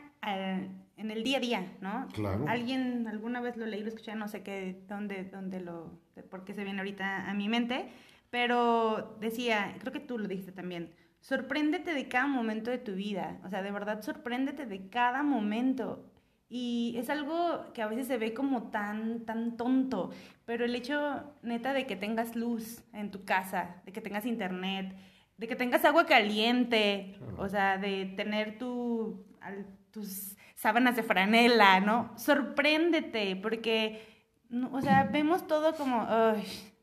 en 0.98 1.12
el 1.12 1.24
día 1.24 1.38
a 1.38 1.40
día, 1.42 1.72
¿no? 1.80 2.08
Claro. 2.14 2.46
Alguien 2.48 3.08
alguna 3.08 3.40
vez 3.40 3.56
lo 3.56 3.66
leí, 3.66 3.82
lo 3.82 3.90
escuché, 3.90 4.16
no 4.16 4.28
sé 4.28 4.42
qué, 4.42 4.84
dónde, 4.88 5.24
dónde 5.26 5.62
lo, 5.62 6.00
por 6.30 6.44
qué 6.44 6.54
se 6.54 6.64
viene 6.64 6.80
ahorita 6.80 7.30
a 7.30 7.34
mi 7.34 7.48
mente, 7.48 7.88
pero 8.30 9.18
decía, 9.20 9.76
creo 9.80 9.94
que 9.94 10.00
tú 10.00 10.18
lo 10.18 10.28
dijiste 10.28 10.52
también, 10.52 10.92
sorpréndete 11.22 11.94
de 11.94 12.08
cada 12.08 12.28
momento 12.28 12.72
de 12.72 12.80
tu 12.80 12.94
vida, 12.94 13.40
o 13.46 13.50
sea, 13.50 13.62
de 13.62 13.72
verdad 13.72 14.02
sorpréndete 14.02 14.66
de 14.66 14.90
cada 14.90 15.24
momento. 15.24 16.12
Y 16.50 16.96
es 16.98 17.10
algo 17.10 17.74
que 17.74 17.82
a 17.82 17.88
veces 17.88 18.08
se 18.08 18.18
ve 18.18 18.34
como 18.34 18.70
tan, 18.70 19.26
tan 19.26 19.58
tonto, 19.58 20.12
pero 20.46 20.64
el 20.64 20.76
hecho 20.76 21.36
neta 21.42 21.74
de 21.74 21.86
que 21.86 21.98
tengas 21.98 22.38
luz 22.38 22.84
en 22.94 23.12
tu 23.12 23.26
casa, 23.26 23.82
de 23.86 23.92
que 23.92 24.00
tengas 24.00 24.26
internet, 24.26 24.96
de 25.38 25.48
que 25.48 25.58
tengas 25.58 25.84
agua 25.84 26.06
caliente, 26.06 27.18
o 27.38 27.50
sea, 27.50 27.78
de 27.78 28.06
tener 28.16 28.58
tu, 28.58 29.26
tus 29.92 30.38
sábanas 30.58 30.96
de 30.96 31.04
franela, 31.04 31.80
¿no? 31.80 32.12
Sorpréndete, 32.18 33.36
porque, 33.36 34.02
o 34.72 34.82
sea, 34.82 35.04
vemos 35.06 35.48
todo 35.48 35.76
como, 35.76 36.06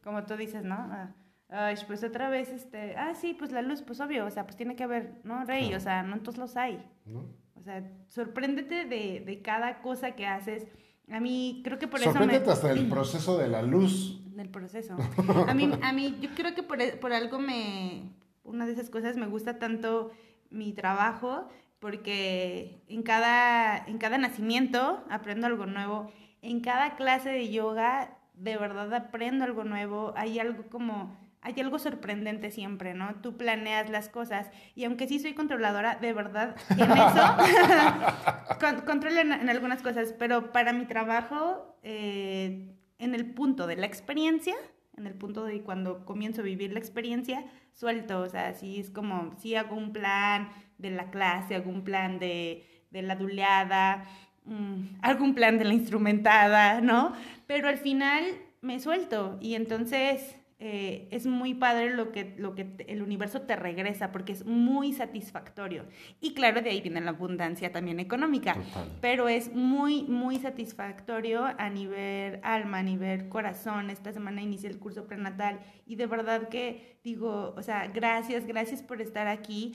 como 0.02 0.24
tú 0.24 0.36
dices, 0.36 0.64
¿no? 0.64 0.76
Ah, 0.76 1.12
Ay, 1.56 1.76
pues 1.86 2.02
otra 2.02 2.30
vez, 2.30 2.48
este, 2.48 2.96
ah, 2.96 3.14
sí, 3.14 3.34
pues 3.38 3.52
la 3.52 3.62
luz, 3.62 3.82
pues 3.82 4.00
obvio, 4.00 4.26
o 4.26 4.30
sea, 4.30 4.44
pues 4.44 4.56
tiene 4.56 4.74
que 4.74 4.82
haber, 4.82 5.20
¿no? 5.24 5.44
Rey, 5.44 5.72
o 5.74 5.80
sea, 5.80 6.02
no 6.02 6.18
todos 6.20 6.38
los 6.38 6.56
hay. 6.56 6.84
¿No? 7.04 7.28
O 7.54 7.62
sea, 7.62 7.88
sorpréndete 8.08 8.86
de, 8.86 9.22
de, 9.24 9.42
cada 9.42 9.80
cosa 9.80 10.12
que 10.12 10.26
haces. 10.26 10.66
A 11.10 11.20
mí, 11.20 11.60
creo 11.62 11.78
que 11.78 11.86
por 11.86 12.00
eso. 12.00 12.10
Sorpréndete 12.10 12.50
hasta 12.50 12.72
el 12.72 12.88
proceso 12.88 13.38
de 13.38 13.48
la 13.48 13.62
luz. 13.62 14.20
Del 14.34 14.48
proceso. 14.48 14.96
A 15.46 15.54
mí, 15.54 15.70
a 15.80 15.92
mí 15.92 16.18
yo 16.20 16.30
creo 16.34 16.54
que 16.54 16.62
por, 16.62 16.78
por 16.98 17.12
algo 17.12 17.38
me. 17.38 18.10
Una 18.42 18.66
de 18.66 18.72
esas 18.72 18.90
cosas 18.90 19.16
me 19.16 19.26
gusta 19.26 19.58
tanto 19.58 20.10
mi 20.50 20.72
trabajo, 20.72 21.48
porque 21.84 22.80
en 22.88 23.02
cada, 23.02 23.76
en 23.76 23.98
cada 23.98 24.16
nacimiento 24.16 25.04
aprendo 25.10 25.46
algo 25.46 25.66
nuevo. 25.66 26.10
En 26.40 26.60
cada 26.60 26.96
clase 26.96 27.28
de 27.28 27.50
yoga, 27.50 28.16
de 28.32 28.56
verdad 28.56 28.94
aprendo 28.94 29.44
algo 29.44 29.64
nuevo. 29.64 30.14
Hay 30.16 30.38
algo 30.38 30.70
como 30.70 31.14
hay 31.42 31.52
algo 31.60 31.78
sorprendente 31.78 32.50
siempre, 32.50 32.94
¿no? 32.94 33.16
Tú 33.16 33.36
planeas 33.36 33.90
las 33.90 34.08
cosas 34.08 34.48
y 34.74 34.84
aunque 34.84 35.06
sí 35.06 35.18
soy 35.18 35.34
controladora, 35.34 35.96
de 35.96 36.14
verdad, 36.14 36.56
en 36.70 36.90
eso, 36.90 38.84
controlo 38.86 39.20
en, 39.20 39.50
algunas 39.50 39.82
cosas, 39.82 40.14
pero 40.18 40.52
para 40.52 40.72
mi 40.72 40.86
trabajo, 40.86 41.76
eh, 41.82 42.78
en 42.96 43.14
el 43.14 43.34
punto 43.34 43.66
de 43.66 43.76
la 43.76 43.84
experiencia, 43.84 44.54
en 44.96 45.06
el 45.06 45.12
punto 45.12 45.44
de 45.44 45.60
cuando 45.62 46.06
comienzo 46.06 46.40
a 46.40 46.44
vivir 46.44 46.72
la 46.72 46.78
experiencia, 46.78 47.44
suelto, 47.74 48.20
o 48.20 48.28
sea, 48.28 48.54
sí 48.54 48.80
es 48.80 48.90
como, 48.90 49.34
sí 49.38 49.54
hago 49.54 49.76
un 49.76 49.92
plan 49.92 50.48
de 50.78 50.90
la 50.90 51.10
clase, 51.10 51.60
un 51.60 51.84
plan 51.84 52.18
de, 52.18 52.64
de 52.90 53.02
la 53.02 53.16
duleada, 53.16 54.04
mm, 54.44 54.98
algún 55.02 55.34
plan 55.34 55.58
de 55.58 55.64
la 55.64 55.74
instrumentada, 55.74 56.80
¿no? 56.80 57.12
Pero 57.46 57.68
al 57.68 57.78
final 57.78 58.24
me 58.60 58.80
suelto 58.80 59.38
y 59.40 59.54
entonces 59.54 60.36
eh, 60.66 61.08
es 61.10 61.26
muy 61.26 61.52
padre 61.52 61.94
lo 61.94 62.10
que, 62.10 62.34
lo 62.38 62.54
que 62.54 62.66
el 62.86 63.02
universo 63.02 63.42
te 63.42 63.54
regresa 63.54 64.12
porque 64.12 64.32
es 64.32 64.46
muy 64.46 64.92
satisfactorio. 64.92 65.84
Y 66.22 66.32
claro, 66.32 66.62
de 66.62 66.70
ahí 66.70 66.80
viene 66.80 67.02
la 67.02 67.10
abundancia 67.10 67.70
también 67.70 68.00
económica, 68.00 68.56
pero 69.02 69.28
es 69.28 69.52
muy, 69.52 70.04
muy 70.04 70.38
satisfactorio 70.38 71.44
a 71.58 71.68
nivel 71.68 72.40
alma, 72.42 72.78
a 72.78 72.82
nivel 72.82 73.28
corazón. 73.28 73.90
Esta 73.90 74.12
semana 74.12 74.40
inicia 74.40 74.70
el 74.70 74.78
curso 74.78 75.06
prenatal 75.06 75.60
y 75.86 75.96
de 75.96 76.06
verdad 76.06 76.48
que 76.48 76.98
digo, 77.04 77.52
o 77.56 77.62
sea, 77.62 77.88
gracias, 77.88 78.46
gracias 78.46 78.82
por 78.82 79.02
estar 79.02 79.26
aquí 79.26 79.74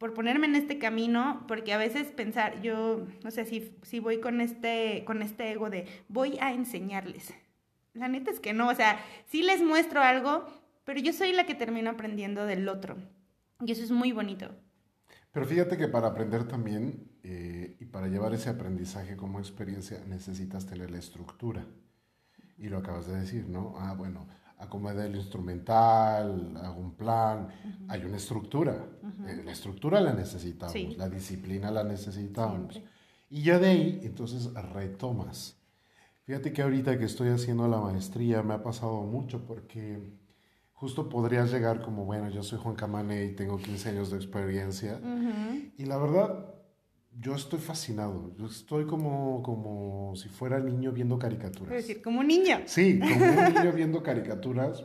por 0.00 0.14
ponerme 0.14 0.46
en 0.46 0.56
este 0.56 0.78
camino, 0.78 1.44
porque 1.46 1.74
a 1.74 1.76
veces 1.76 2.06
pensar, 2.06 2.62
yo 2.62 3.06
no 3.22 3.30
sé 3.30 3.44
si, 3.44 3.76
si 3.82 4.00
voy 4.00 4.18
con 4.18 4.40
este, 4.40 5.04
con 5.04 5.20
este 5.20 5.50
ego 5.50 5.68
de 5.68 5.86
voy 6.08 6.38
a 6.40 6.54
enseñarles, 6.54 7.34
la 7.92 8.08
neta 8.08 8.30
es 8.30 8.40
que 8.40 8.54
no, 8.54 8.70
o 8.70 8.74
sea, 8.74 8.98
sí 9.26 9.42
les 9.42 9.60
muestro 9.60 10.00
algo, 10.00 10.46
pero 10.84 11.00
yo 11.00 11.12
soy 11.12 11.34
la 11.34 11.44
que 11.44 11.54
termino 11.54 11.90
aprendiendo 11.90 12.46
del 12.46 12.66
otro. 12.70 12.96
Y 13.60 13.72
eso 13.72 13.84
es 13.84 13.90
muy 13.90 14.12
bonito. 14.12 14.48
Pero 15.32 15.44
fíjate 15.44 15.76
que 15.76 15.86
para 15.86 16.08
aprender 16.08 16.48
también 16.48 17.10
eh, 17.22 17.76
y 17.78 17.84
para 17.84 18.08
llevar 18.08 18.32
ese 18.32 18.48
aprendizaje 18.48 19.18
como 19.18 19.38
experiencia 19.38 20.02
necesitas 20.08 20.64
tener 20.64 20.90
la 20.90 20.98
estructura. 20.98 21.66
Y 22.56 22.70
lo 22.70 22.78
acabas 22.78 23.06
de 23.06 23.20
decir, 23.20 23.46
¿no? 23.50 23.74
Ah, 23.76 23.92
bueno, 23.92 24.26
acomodé 24.60 25.06
el 25.06 25.16
instrumental, 25.16 26.56
hago 26.62 26.80
un 26.80 26.94
plan, 26.94 27.48
hay 27.88 28.04
una 28.04 28.16
estructura. 28.16 28.86
Eh, 29.26 29.42
la 29.44 29.52
estructura 29.52 30.00
la 30.00 30.12
necesitamos, 30.12 30.96
la 30.96 31.08
disciplina 31.08 31.70
la 31.70 31.82
necesitamos. 31.82 32.80
Y 33.28 33.42
ya 33.42 33.58
de 33.58 33.68
ahí, 33.68 34.00
entonces 34.02 34.52
retomas. 34.54 35.56
Fíjate 36.24 36.52
que 36.52 36.62
ahorita 36.62 36.98
que 36.98 37.06
estoy 37.06 37.30
haciendo 37.30 37.66
la 37.66 37.78
maestría 37.78 38.42
me 38.42 38.54
ha 38.54 38.62
pasado 38.62 39.02
mucho 39.02 39.46
porque 39.46 39.98
justo 40.74 41.08
podrías 41.08 41.50
llegar 41.50 41.82
como, 41.82 42.04
bueno, 42.04 42.28
yo 42.30 42.42
soy 42.42 42.58
Juan 42.58 42.76
Camane 42.76 43.24
y 43.24 43.34
tengo 43.34 43.58
15 43.58 43.88
años 43.90 44.10
de 44.10 44.16
experiencia. 44.16 45.00
Y 45.76 45.84
la 45.86 45.96
verdad, 45.96 46.49
yo 47.12 47.34
estoy 47.34 47.58
fascinado. 47.58 48.34
Yo 48.36 48.46
estoy 48.46 48.86
como, 48.86 49.42
como 49.42 50.14
si 50.16 50.28
fuera 50.28 50.58
niño 50.60 50.92
viendo 50.92 51.18
caricaturas. 51.18 51.72
Es 51.74 51.86
decir, 51.86 52.02
como 52.02 52.20
un 52.20 52.28
niño. 52.28 52.60
Sí, 52.66 52.98
como 53.00 53.24
un 53.24 53.54
niño 53.54 53.72
viendo 53.72 54.02
caricaturas. 54.02 54.84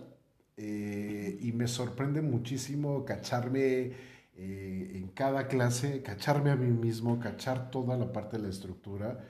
eh, 0.57 1.37
y 1.41 1.51
me 1.51 1.67
sorprende 1.67 2.21
muchísimo 2.21 3.03
cacharme 3.05 3.91
eh, 4.37 4.91
en 4.95 5.09
cada 5.09 5.47
clase, 5.47 6.01
cacharme 6.01 6.49
a 6.51 6.55
mí 6.55 6.71
mismo, 6.71 7.19
cachar 7.19 7.69
toda 7.71 7.97
la 7.97 8.11
parte 8.11 8.37
de 8.37 8.43
la 8.43 8.49
estructura 8.49 9.25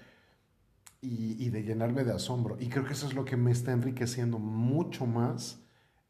y, 1.01 1.43
y 1.43 1.49
de 1.49 1.63
llenarme 1.63 2.03
de 2.03 2.13
asombro. 2.13 2.57
Y 2.59 2.67
creo 2.69 2.85
que 2.85 2.93
eso 2.93 3.07
es 3.07 3.13
lo 3.13 3.25
que 3.25 3.37
me 3.37 3.51
está 3.51 3.71
enriqueciendo 3.71 4.39
mucho 4.39 5.05
más 5.05 5.59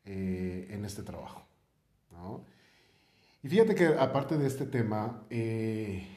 eh, 0.05 0.67
en 0.71 0.85
este 0.85 1.03
trabajo. 1.03 1.45
¿no? 2.11 2.45
Y 3.43 3.49
fíjate 3.49 3.75
que 3.75 3.85
aparte 3.87 4.37
de 4.37 4.47
este 4.47 4.65
tema, 4.65 5.25
eh, 5.29 6.07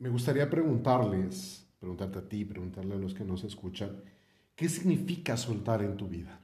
me 0.00 0.08
gustaría 0.08 0.50
preguntarles, 0.50 1.66
preguntarte 1.78 2.18
a 2.18 2.28
ti, 2.28 2.44
preguntarle 2.44 2.94
a 2.94 2.98
los 2.98 3.14
que 3.14 3.24
nos 3.24 3.44
escuchan, 3.44 4.02
¿qué 4.56 4.68
significa 4.68 5.36
soltar 5.36 5.82
en 5.82 5.96
tu 5.96 6.08
vida? 6.08 6.40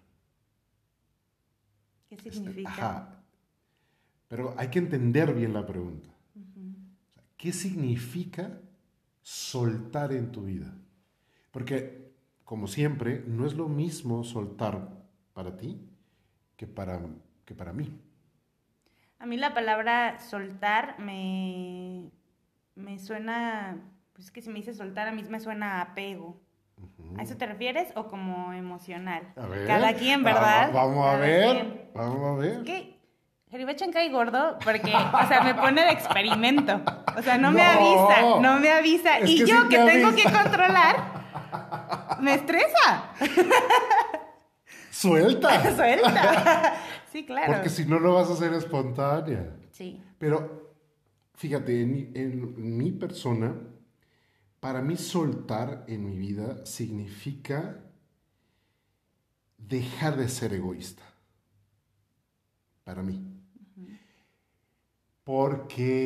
¿Qué 2.08 2.28
Este, 2.28 2.32
significa? 2.32 2.70
ajá. 2.70 3.22
Pero 4.28 4.54
hay 4.58 4.68
que 4.68 4.78
entender 4.78 5.32
bien 5.34 5.52
la 5.52 5.66
pregunta. 5.66 6.08
¿Qué 7.36 7.52
significa 7.52 8.60
soltar 9.22 10.12
en 10.12 10.32
tu 10.32 10.44
vida? 10.44 10.74
Porque, 11.50 12.12
como 12.44 12.66
siempre, 12.66 13.24
no 13.26 13.46
es 13.46 13.54
lo 13.54 13.68
mismo 13.68 14.24
soltar 14.24 15.04
para 15.34 15.56
ti 15.56 15.80
que 16.56 16.66
para, 16.66 17.00
que 17.44 17.54
para 17.54 17.72
mí. 17.72 17.90
A 19.18 19.26
mí 19.26 19.36
la 19.36 19.54
palabra 19.54 20.18
soltar 20.18 20.98
me, 20.98 22.10
me 22.76 22.98
suena, 23.00 23.78
pues 24.12 24.26
es 24.26 24.30
que 24.32 24.40
si 24.42 24.48
me 24.50 24.56
dice 24.56 24.72
soltar, 24.74 25.08
a 25.08 25.12
mí 25.12 25.22
me 25.24 25.40
suena 25.40 25.80
apego. 25.80 26.40
¿A 27.18 27.22
eso 27.22 27.36
te 27.36 27.46
refieres 27.46 27.88
o 27.96 28.06
como 28.06 28.52
emocional? 28.52 29.32
A 29.36 29.46
ver. 29.46 29.66
Cada 29.66 29.94
quien, 29.94 30.22
¿verdad? 30.22 30.70
va- 30.74 30.84
Vamos 30.84 31.06
a 31.06 31.10
Cada 31.12 31.18
ver. 31.18 31.50
quien. 31.54 31.90
Vamos 31.94 32.26
a 32.38 32.40
ver. 32.40 32.50
Es 32.52 32.58
que 32.64 33.00
Jaribacha 33.50 33.86
cae 33.92 34.10
gordo 34.10 34.58
porque, 34.62 34.92
o 34.94 35.26
sea, 35.28 35.40
me 35.42 35.54
pone 35.54 35.82
de 35.82 35.90
experimento. 35.90 36.80
O 37.16 37.22
sea, 37.22 37.38
no, 37.38 37.50
me 37.52 37.62
No. 37.62 37.70
avisa, 37.70 38.40
no 38.40 38.60
me 38.60 38.70
avisa. 38.70 39.18
Es 39.18 39.30
y 39.30 39.38
que 39.38 39.46
yo 39.46 39.62
sí 39.62 39.68
que 39.70 39.78
te 39.78 39.86
tengo 39.86 40.14
que 40.14 40.24
controlar, 40.24 40.96
me 42.20 42.34
estresa. 42.34 43.10
Suelta. 44.90 45.74
Suelta. 45.76 46.74
Sí, 47.12 47.24
claro. 47.24 47.52
Porque 47.54 47.68
si 47.70 47.84
no 47.86 47.98
lo 47.98 48.14
vas 48.14 48.28
a 48.30 48.32
hacer 48.34 48.52
espontánea. 48.54 49.50
Sí. 49.72 50.02
Pero 50.18 50.65
fíjate, 51.36 51.82
en, 51.82 51.92
mi- 51.92 52.10
en 52.14 52.76
mi 52.78 52.92
persona, 52.92 53.54
para 54.60 54.82
mí 54.82 54.96
soltar 54.96 55.84
en 55.88 56.04
mi 56.04 56.16
vida 56.18 56.66
significa 56.66 57.82
dejar 59.58 60.16
de 60.16 60.28
ser 60.30 60.54
egoísta. 60.54 61.02
Para 62.84 63.02
mí. 63.02 63.16
Porque 65.24 66.00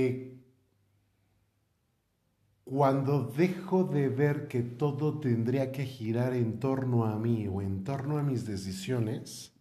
cuando 2.64 3.24
dejo 3.24 3.84
de 3.84 4.08
ver 4.08 4.48
que 4.48 4.62
todo 4.62 5.20
tendría 5.20 5.72
que 5.72 5.84
girar 5.84 6.32
en 6.34 6.58
torno 6.58 7.04
a 7.04 7.18
mí 7.18 7.46
o 7.48 7.60
en 7.60 7.84
torno 7.84 8.16
a 8.16 8.22
mis 8.22 8.46
decisiones, 8.46 9.52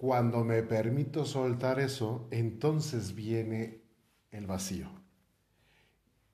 cuando 0.00 0.44
me 0.44 0.62
permito 0.62 1.26
soltar 1.26 1.78
eso, 1.78 2.26
entonces 2.30 3.14
viene 3.14 3.82
el 4.30 4.46
vacío. 4.46 4.88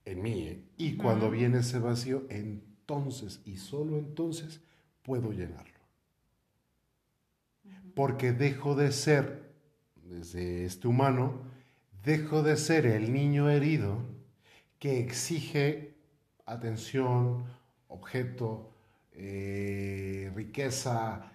En 0.05 0.23
mí. 0.23 0.47
¿eh? 0.47 0.63
Y 0.77 0.97
cuando 0.97 1.33
viene 1.33 1.59
ese 1.59 1.81
vacío, 1.81 2.27
entonces 2.29 3.41
y 3.45 3.57
solo 3.57 3.99
entonces 3.99 4.61
puedo 5.03 5.33
llenarlo. 5.33 5.81
Porque 7.97 8.31
dejo 8.31 8.77
de 8.77 8.93
ser, 8.93 9.51
desde 9.97 10.65
este 10.65 10.87
humano, 10.87 11.43
dejo 12.05 12.45
de 12.45 12.57
ser 12.57 12.87
el 12.87 13.13
niño 13.13 13.51
herido 13.51 13.99
que 14.79 15.01
exige 15.01 15.97
atención, 16.45 17.47
objeto, 17.89 18.71
eh, 19.11 20.31
riqueza, 20.37 21.33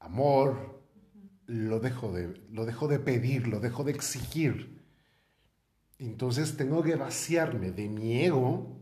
amor, 0.00 0.77
lo 1.48 1.80
dejo 1.80 2.12
de, 2.12 2.34
lo 2.52 2.66
dejo 2.66 2.88
de 2.88 2.98
pedir, 2.98 3.48
lo 3.48 3.58
dejo 3.58 3.82
de 3.82 3.92
exigir. 3.92 4.78
Entonces 5.98 6.56
tengo 6.56 6.82
que 6.82 6.94
vaciarme 6.94 7.72
de 7.72 7.88
mi 7.88 8.22
ego 8.22 8.76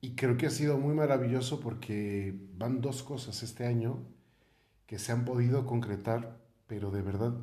y 0.00 0.16
creo 0.16 0.36
que 0.38 0.46
ha 0.46 0.50
sido 0.50 0.78
muy 0.78 0.94
maravilloso 0.94 1.60
porque 1.60 2.34
van 2.56 2.80
dos 2.80 3.02
cosas 3.02 3.42
este 3.42 3.66
año 3.66 4.02
que 4.86 4.98
se 4.98 5.12
han 5.12 5.26
podido 5.26 5.66
concretar, 5.66 6.40
pero 6.66 6.90
de 6.90 7.02
verdad 7.02 7.34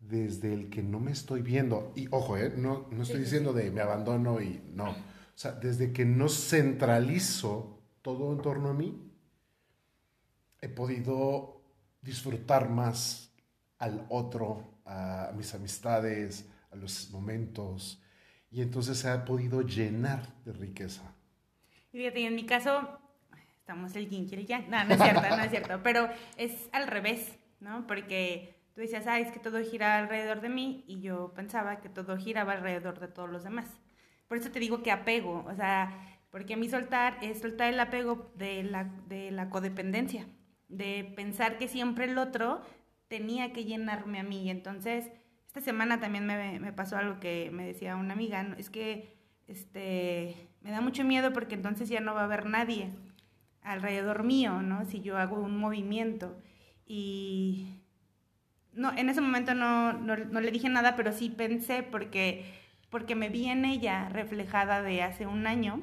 desde 0.00 0.52
el 0.54 0.70
que 0.70 0.82
no 0.82 0.98
me 0.98 1.12
estoy 1.12 1.42
viendo, 1.42 1.92
y 1.94 2.08
ojo, 2.10 2.36
¿eh? 2.36 2.52
no, 2.56 2.88
no 2.90 3.02
estoy 3.02 3.20
diciendo 3.20 3.52
de 3.52 3.70
me 3.70 3.82
abandono 3.82 4.40
y 4.40 4.60
no, 4.74 4.90
o 4.90 4.96
sea, 5.36 5.52
desde 5.52 5.92
que 5.92 6.04
no 6.04 6.28
centralizo 6.28 7.78
todo 8.02 8.32
en 8.32 8.42
torno 8.42 8.70
a 8.70 8.74
mí, 8.74 9.12
he 10.60 10.68
podido 10.68 11.61
disfrutar 12.02 12.68
más 12.68 13.32
al 13.78 14.04
otro, 14.10 14.80
a 14.84 15.32
mis 15.34 15.54
amistades, 15.54 16.48
a 16.70 16.76
los 16.76 17.10
momentos, 17.10 18.02
y 18.50 18.60
entonces 18.60 18.98
se 18.98 19.08
ha 19.08 19.24
podido 19.24 19.62
llenar 19.62 20.34
de 20.44 20.52
riqueza. 20.52 21.02
Y 21.92 21.98
fíjate, 21.98 22.20
y 22.20 22.26
en 22.26 22.34
mi 22.34 22.44
caso, 22.44 22.98
estamos 23.58 23.96
el 23.96 24.08
yin 24.08 24.28
quiere 24.28 24.44
yang. 24.44 24.68
No, 24.68 24.84
no 24.84 24.94
es 24.94 25.00
cierto, 25.00 25.36
no 25.36 25.42
es 25.42 25.50
cierto. 25.50 25.80
Pero 25.82 26.08
es 26.36 26.68
al 26.72 26.86
revés, 26.86 27.38
¿no? 27.60 27.86
Porque 27.86 28.54
tú 28.74 28.80
decías, 28.80 29.06
ah, 29.06 29.18
es 29.18 29.30
que 29.32 29.38
todo 29.38 29.62
gira 29.62 29.98
alrededor 29.98 30.40
de 30.40 30.48
mí. 30.48 30.84
Y 30.86 31.00
yo 31.00 31.32
pensaba 31.34 31.80
que 31.80 31.88
todo 31.88 32.16
giraba 32.18 32.52
alrededor 32.52 33.00
de 33.00 33.08
todos 33.08 33.30
los 33.30 33.44
demás. 33.44 33.66
Por 34.28 34.38
eso 34.38 34.50
te 34.50 34.60
digo 34.60 34.82
que 34.82 34.90
apego. 34.90 35.44
O 35.46 35.54
sea, 35.54 36.18
porque 36.30 36.54
a 36.54 36.56
mí 36.56 36.68
soltar 36.68 37.18
es 37.22 37.40
soltar 37.40 37.72
el 37.72 37.80
apego 37.80 38.32
de 38.36 38.62
la, 38.62 38.84
de 38.84 39.30
la 39.30 39.48
codependencia. 39.48 40.26
De 40.72 41.12
pensar 41.14 41.58
que 41.58 41.68
siempre 41.68 42.06
el 42.06 42.18
otro 42.18 42.62
tenía 43.08 43.52
que 43.52 43.64
llenarme 43.64 44.20
a 44.20 44.22
mí. 44.22 44.44
Y 44.44 44.50
entonces, 44.50 45.10
esta 45.46 45.60
semana 45.60 46.00
también 46.00 46.26
me, 46.26 46.72
pasó 46.72 46.96
algo 46.96 47.20
que 47.20 47.50
me 47.52 47.66
decía 47.66 47.96
una 47.96 48.14
amiga, 48.14 48.54
es 48.56 48.70
que 48.70 49.14
este, 49.46 50.48
me 50.62 50.70
da 50.70 50.80
mucho 50.80 51.04
miedo 51.04 51.32
porque 51.32 51.54
entonces 51.54 51.90
ya 51.90 52.00
no 52.00 52.14
va 52.14 52.22
a 52.22 52.24
haber 52.24 52.46
nadie 52.46 52.90
alrededor 53.62 54.24
mío, 54.24 54.62
¿no? 54.62 54.86
Si 54.86 55.02
yo 55.02 55.18
hago 55.18 55.36
un 55.36 55.58
movimiento. 55.58 56.40
Y 56.86 57.82
no, 58.72 58.92
en 58.96 59.08
ese 59.08 59.20
momento 59.20 59.54
no, 59.54 59.92
no, 59.92 60.16
no 60.16 60.40
le 60.40 60.50
dije 60.50 60.68
nada, 60.68 60.96
pero 60.96 61.12
sí 61.12 61.28
pensé 61.28 61.82
porque, 61.82 62.46
porque 62.90 63.14
me 63.14 63.28
vi 63.28 63.46
en 63.46 63.64
ella 63.64 64.08
reflejada 64.08 64.82
de 64.82 65.02
hace 65.02 65.26
un 65.26 65.46
año. 65.46 65.82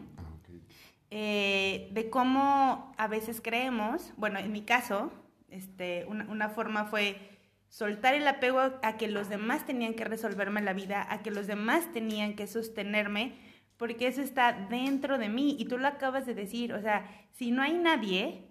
Eh, 1.11 1.89
de 1.91 2.09
cómo 2.09 2.93
a 2.97 3.07
veces 3.07 3.41
creemos, 3.41 4.13
bueno, 4.17 4.37
en 4.39 4.51
mi 4.51 4.61
caso, 4.61 5.11
este, 5.49 6.05
una, 6.07 6.49
forma 6.49 6.85
fue 6.85 7.39
soltar 7.67 8.13
el 8.13 8.27
apego 8.27 8.59
a 8.59 8.97
que 8.97 9.07
los 9.07 9.27
demás 9.27 9.65
tenían 9.65 9.95
que 9.95 10.05
resolverme 10.05 10.61
la 10.61 10.73
vida, 10.73 11.07
a 11.09 11.23
que 11.23 11.31
los 11.31 11.47
demás 11.47 11.91
tenían 11.93 12.35
que 12.35 12.45
sostenerme, 12.45 13.33
porque 13.77 14.07
eso 14.07 14.21
está 14.21 14.53
dentro 14.69 15.17
de 15.17 15.29
mí 15.29 15.55
y 15.57 15.65
tú 15.65 15.79
lo 15.79 15.87
acabas 15.87 16.27
de 16.27 16.35
decir, 16.35 16.73
o 16.73 16.81
sea, 16.81 17.09
si 17.31 17.49
no 17.49 17.63
hay 17.63 17.73
nadie, 17.73 18.45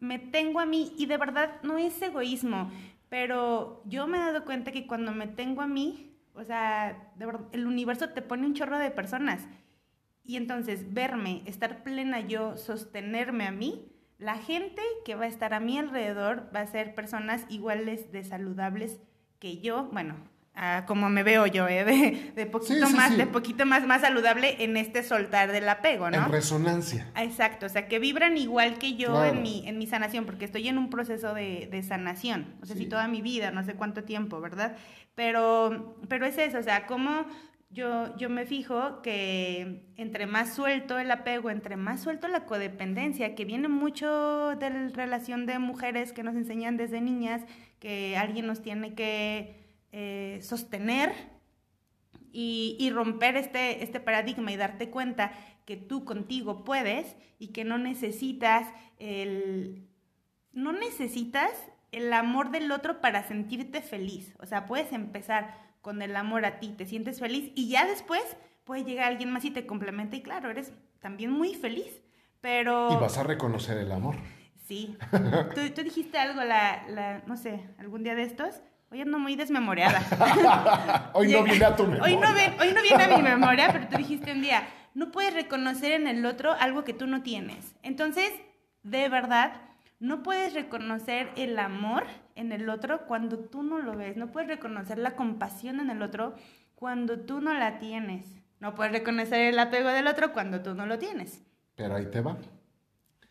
me 0.00 0.18
tengo 0.18 0.60
a 0.60 0.66
mí 0.66 0.94
y 0.96 1.06
de 1.06 1.16
verdad 1.18 1.60
no 1.62 1.76
es 1.76 2.00
egoísmo, 2.00 2.70
pero 3.10 3.82
yo 3.84 4.06
me 4.06 4.16
he 4.16 4.20
dado 4.20 4.44
cuenta 4.44 4.72
que 4.72 4.86
cuando 4.86 5.12
me 5.12 5.26
tengo 5.26 5.60
a 5.60 5.66
mí, 5.66 6.14
o 6.34 6.44
sea, 6.44 7.10
de 7.16 7.26
verdad, 7.26 7.48
el 7.52 7.66
universo 7.66 8.10
te 8.10 8.22
pone 8.22 8.46
un 8.46 8.54
chorro 8.54 8.78
de 8.78 8.90
personas 8.90 9.46
y 10.28 10.36
entonces 10.36 10.92
verme, 10.92 11.42
estar 11.46 11.82
plena 11.82 12.20
yo, 12.20 12.56
sostenerme 12.58 13.46
a 13.46 13.50
mí, 13.50 13.90
la 14.18 14.36
gente 14.36 14.82
que 15.04 15.14
va 15.14 15.24
a 15.24 15.28
estar 15.28 15.54
a 15.54 15.58
mi 15.60 15.78
alrededor 15.78 16.50
va 16.54 16.60
a 16.60 16.66
ser 16.66 16.94
personas 16.94 17.46
iguales 17.48 18.12
de 18.12 18.22
saludables 18.24 19.00
que 19.38 19.58
yo, 19.60 19.88
bueno, 19.90 20.16
ah, 20.54 20.84
como 20.86 21.08
me 21.08 21.22
veo 21.22 21.46
yo, 21.46 21.66
¿eh? 21.66 21.82
de, 21.84 22.32
de 22.34 22.46
poquito 22.46 22.74
Sí, 22.86 22.90
sí, 22.90 22.96
más, 22.96 23.12
sí. 23.12 23.16
de 23.16 23.26
poquito 23.26 23.64
más, 23.64 23.86
más 23.86 24.02
saludable 24.02 24.62
en 24.64 24.76
este 24.76 25.02
soltar 25.02 25.50
del 25.50 25.66
apego, 25.68 26.10
¿no? 26.10 26.26
En 26.26 26.30
resonancia. 26.32 27.10
Exacto, 27.16 27.64
o 27.64 27.68
sea, 27.70 27.88
que 27.88 27.98
vibran 27.98 28.36
igual 28.36 28.76
que 28.78 28.96
yo 28.96 29.12
Claro. 29.12 29.34
en, 29.36 29.42
mi, 29.42 29.66
en 29.66 29.78
mi 29.78 29.86
sanación, 29.86 30.26
porque 30.26 30.44
estoy 30.44 30.68
en 30.68 30.76
un 30.76 30.90
proceso 30.90 31.32
de, 31.32 31.68
de 31.70 31.82
sanación, 31.82 32.54
o 32.60 32.66
sea, 32.66 32.76
si 32.76 32.84
toda 32.86 33.08
mi 33.08 33.22
vida, 33.22 33.50
no 33.50 33.62
sé 33.64 33.74
cuánto 33.74 34.04
tiempo, 34.04 34.40
¿verdad? 34.42 34.76
Pero, 35.14 35.96
pero 36.08 36.26
es 36.26 36.36
eso, 36.38 36.58
o 36.58 36.62
sea, 36.62 36.86
como 36.86 37.24
yo, 37.70 38.16
yo 38.16 38.30
me 38.30 38.46
fijo 38.46 39.02
que 39.02 39.92
entre 39.96 40.26
más 40.26 40.54
suelto 40.54 40.98
el 40.98 41.10
apego, 41.10 41.50
entre 41.50 41.76
más 41.76 42.02
suelto 42.02 42.28
la 42.28 42.46
codependencia, 42.46 43.34
que 43.34 43.44
viene 43.44 43.68
mucho 43.68 44.56
de 44.56 44.70
la 44.70 44.88
relación 44.88 45.46
de 45.46 45.58
mujeres 45.58 46.12
que 46.12 46.22
nos 46.22 46.34
enseñan 46.34 46.76
desde 46.76 47.00
niñas, 47.00 47.42
que 47.78 48.16
alguien 48.16 48.46
nos 48.46 48.62
tiene 48.62 48.94
que 48.94 49.56
eh, 49.92 50.38
sostener, 50.42 51.12
y, 52.32 52.76
y 52.78 52.90
romper 52.90 53.36
este, 53.36 53.82
este 53.82 54.00
paradigma 54.00 54.52
y 54.52 54.56
darte 54.56 54.90
cuenta 54.90 55.32
que 55.64 55.76
tú 55.76 56.04
contigo 56.04 56.64
puedes 56.64 57.16
y 57.38 57.48
que 57.48 57.64
no 57.64 57.78
necesitas 57.78 58.72
el... 58.98 59.84
No 60.52 60.72
necesitas 60.72 61.50
el 61.92 62.12
amor 62.12 62.50
del 62.50 62.72
otro 62.72 63.00
para 63.00 63.22
sentirte 63.22 63.80
feliz. 63.80 64.34
O 64.40 64.46
sea, 64.46 64.66
puedes 64.66 64.92
empezar 64.92 65.54
con 65.88 66.02
el 66.02 66.14
amor 66.16 66.44
a 66.44 66.58
ti, 66.58 66.74
te 66.76 66.84
sientes 66.84 67.18
feliz 67.18 67.50
y 67.54 67.70
ya 67.70 67.86
después 67.86 68.22
puede 68.64 68.84
llegar 68.84 69.06
alguien 69.06 69.32
más 69.32 69.42
y 69.46 69.50
te 69.50 69.64
complementa 69.64 70.16
y 70.16 70.20
claro, 70.20 70.50
eres 70.50 70.74
también 71.00 71.30
muy 71.30 71.54
feliz. 71.54 72.02
Pero... 72.42 72.92
Y 72.92 72.96
vas 72.96 73.16
a 73.16 73.22
reconocer 73.22 73.78
el 73.78 73.90
amor. 73.90 74.16
Sí. 74.66 74.98
Tú, 75.54 75.62
tú 75.74 75.82
dijiste 75.82 76.18
algo, 76.18 76.44
la, 76.44 76.84
la, 76.88 77.22
no 77.26 77.38
sé, 77.38 77.70
algún 77.78 78.02
día 78.02 78.14
de 78.14 78.24
estos. 78.24 78.60
Hoy 78.90 79.00
ando 79.00 79.18
muy 79.18 79.34
desmemoriada. 79.34 81.10
hoy 81.14 81.32
no 81.32 81.42
viene 81.42 81.64
a 81.64 81.74
tu 81.74 81.84
memoria. 81.84 82.04
Hoy 82.04 82.16
no, 82.16 82.34
ven, 82.34 82.60
hoy 82.60 82.74
no 82.74 82.82
viene 82.82 83.04
a 83.04 83.16
mi 83.16 83.22
memoria, 83.22 83.72
pero 83.72 83.88
tú 83.88 83.96
dijiste 83.96 84.30
un 84.32 84.42
día, 84.42 84.68
no 84.92 85.10
puedes 85.10 85.32
reconocer 85.32 85.92
en 85.92 86.06
el 86.06 86.26
otro 86.26 86.52
algo 86.52 86.84
que 86.84 86.92
tú 86.92 87.06
no 87.06 87.22
tienes. 87.22 87.76
Entonces, 87.82 88.30
de 88.82 89.08
verdad, 89.08 89.52
no 90.00 90.22
puedes 90.22 90.54
reconocer 90.54 91.30
el 91.36 91.58
amor 91.58 92.04
en 92.36 92.52
el 92.52 92.68
otro 92.68 93.06
cuando 93.06 93.38
tú 93.38 93.62
no 93.62 93.78
lo 93.78 93.96
ves. 93.96 94.16
No 94.16 94.30
puedes 94.30 94.48
reconocer 94.48 94.98
la 94.98 95.16
compasión 95.16 95.80
en 95.80 95.90
el 95.90 96.02
otro 96.02 96.34
cuando 96.74 97.20
tú 97.20 97.40
no 97.40 97.52
la 97.52 97.78
tienes. 97.78 98.26
No 98.60 98.74
puedes 98.74 98.92
reconocer 98.92 99.40
el 99.40 99.58
apego 99.58 99.88
del 99.88 100.06
otro 100.06 100.32
cuando 100.32 100.62
tú 100.62 100.74
no 100.74 100.86
lo 100.86 100.98
tienes. 100.98 101.42
Pero 101.74 101.96
ahí 101.96 102.06
te 102.06 102.20
va. 102.20 102.36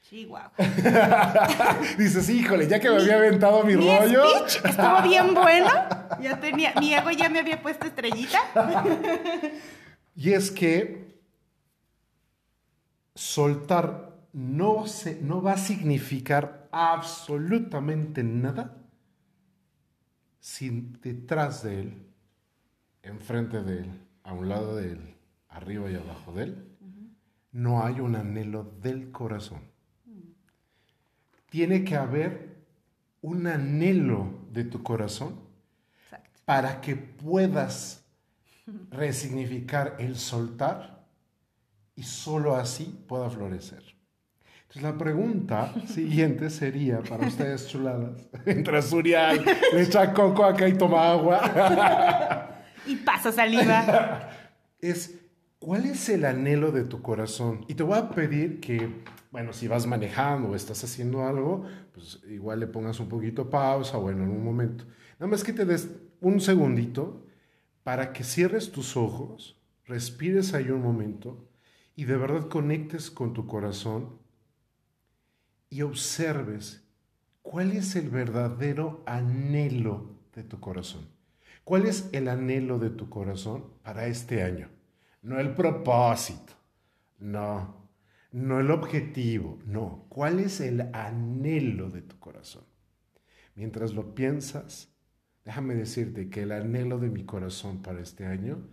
Chihuahua. 0.01 0.51
Dices, 1.97 2.29
híjole, 2.29 2.67
ya 2.67 2.79
que 2.79 2.89
me 2.89 2.97
había 2.97 3.17
aventado 3.17 3.63
mi, 3.63 3.75
mi 3.75 3.97
rollo. 3.97 4.45
Estuvo 4.45 5.01
bien 5.03 5.33
bueno. 5.33 5.69
Ya 6.21 6.39
tenía, 6.39 6.73
mi 6.79 6.93
ego 6.93 7.11
ya 7.11 7.29
me 7.29 7.39
había 7.39 7.61
puesto 7.61 7.87
estrellita. 7.87 8.39
y 10.15 10.31
es 10.31 10.51
que 10.51 11.19
soltar 13.15 14.06
no, 14.37 14.85
se, 14.85 15.19
no 15.19 15.41
va 15.41 15.53
a 15.53 15.57
significar 15.57 16.69
absolutamente 16.71 18.23
nada 18.23 18.77
si 20.39 20.69
detrás 21.01 21.63
de 21.63 21.79
él, 21.79 22.07
enfrente 23.01 23.63
de 23.63 23.79
él, 23.79 24.01
a 24.21 24.33
un 24.33 24.47
lado 24.47 24.75
de 24.75 24.91
él, 24.91 25.15
arriba 25.49 25.89
y 25.89 25.95
abajo 25.95 26.33
de 26.33 26.43
él, 26.43 26.77
no 27.51 27.83
hay 27.83 27.99
un 27.99 28.15
anhelo 28.15 28.63
del 28.79 29.11
corazón. 29.11 29.61
Tiene 31.49 31.83
que 31.83 31.95
haber 31.95 32.63
un 33.21 33.47
anhelo 33.47 34.45
de 34.51 34.65
tu 34.65 34.83
corazón 34.83 35.39
Exacto. 36.03 36.41
para 36.45 36.79
que 36.79 36.95
puedas 36.95 38.05
resignificar 38.91 39.95
el 39.97 40.15
soltar 40.15 41.07
y 41.95 42.03
solo 42.03 42.55
así 42.55 43.03
pueda 43.07 43.31
florecer. 43.31 43.96
Entonces 44.67 44.83
la 44.83 44.97
pregunta 44.97 45.73
siguiente 45.87 46.49
sería 46.49 46.99
para 46.99 47.25
ustedes 47.25 47.69
chuladas, 47.69 48.27
entra 48.45 48.81
Surial, 48.81 49.45
le 49.73 49.81
echa 49.81 50.13
coco 50.13 50.43
acá 50.43 50.67
y 50.67 50.73
toma 50.73 51.09
agua. 51.09 52.65
y 52.85 52.97
paso 52.97 53.31
saliva. 53.31 54.29
es, 54.81 55.15
¿cuál 55.57 55.85
es 55.85 56.09
el 56.09 56.25
anhelo 56.25 56.73
de 56.73 56.83
tu 56.83 57.01
corazón? 57.01 57.63
Y 57.69 57.75
te 57.75 57.83
voy 57.83 57.97
a 57.97 58.09
pedir 58.09 58.59
que, 58.59 59.03
bueno, 59.31 59.53
si 59.53 59.69
vas 59.69 59.87
manejando 59.87 60.49
o 60.49 60.55
estás 60.55 60.83
haciendo 60.83 61.25
algo, 61.25 61.65
pues 61.93 62.19
igual 62.29 62.59
le 62.59 62.67
pongas 62.67 62.99
un 62.99 63.07
poquito 63.07 63.49
pausa, 63.49 63.95
bueno, 63.95 64.25
en 64.25 64.31
un 64.31 64.43
momento. 64.43 64.83
Nada 65.17 65.31
más 65.31 65.45
que 65.45 65.53
te 65.53 65.63
des 65.63 65.89
un 66.19 66.41
segundito 66.41 67.25
para 67.83 68.11
que 68.11 68.25
cierres 68.25 68.73
tus 68.73 68.97
ojos, 68.97 69.61
respires 69.85 70.53
ahí 70.53 70.71
un 70.71 70.81
momento 70.81 71.47
y 71.95 72.03
de 72.03 72.17
verdad 72.17 72.49
conectes 72.49 73.09
con 73.09 73.31
tu 73.33 73.47
corazón 73.47 74.26
y 75.69 75.81
observes 75.81 76.83
cuál 77.41 77.71
es 77.71 77.95
el 77.95 78.09
verdadero 78.09 79.03
anhelo 79.05 80.11
de 80.33 80.43
tu 80.43 80.59
corazón. 80.59 81.07
¿Cuál 81.63 81.85
es 81.85 82.09
el 82.13 82.29
anhelo 82.29 82.79
de 82.79 82.89
tu 82.89 83.09
corazón 83.09 83.65
para 83.83 84.07
este 84.07 84.43
año? 84.43 84.69
No 85.21 85.39
el 85.39 85.53
propósito, 85.53 86.53
no, 87.19 87.89
no 88.31 88.59
el 88.59 88.71
objetivo, 88.71 89.59
no. 89.65 90.05
¿Cuál 90.09 90.39
es 90.39 90.61
el 90.61 90.81
anhelo 90.93 91.89
de 91.89 92.01
tu 92.01 92.17
corazón? 92.19 92.63
Mientras 93.55 93.93
lo 93.93 94.15
piensas, 94.15 94.93
déjame 95.43 95.75
decirte 95.75 96.29
que 96.29 96.43
el 96.43 96.51
anhelo 96.51 96.99
de 96.99 97.09
mi 97.09 97.25
corazón 97.25 97.81
para 97.81 97.99
este 97.99 98.25
año 98.25 98.65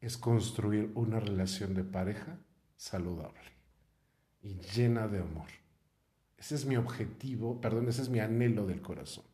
es 0.00 0.16
construir 0.16 0.92
una 0.94 1.18
relación 1.18 1.74
de 1.74 1.84
pareja 1.84 2.38
saludable 2.76 3.50
y 4.42 4.54
llena 4.60 5.08
de 5.08 5.18
amor. 5.20 5.48
Ese 6.38 6.54
es 6.54 6.64
mi 6.64 6.76
objetivo, 6.76 7.60
perdón, 7.60 7.88
ese 7.88 8.02
es 8.02 8.08
mi 8.08 8.20
anhelo 8.20 8.66
del 8.66 8.80
corazón. 8.80 9.24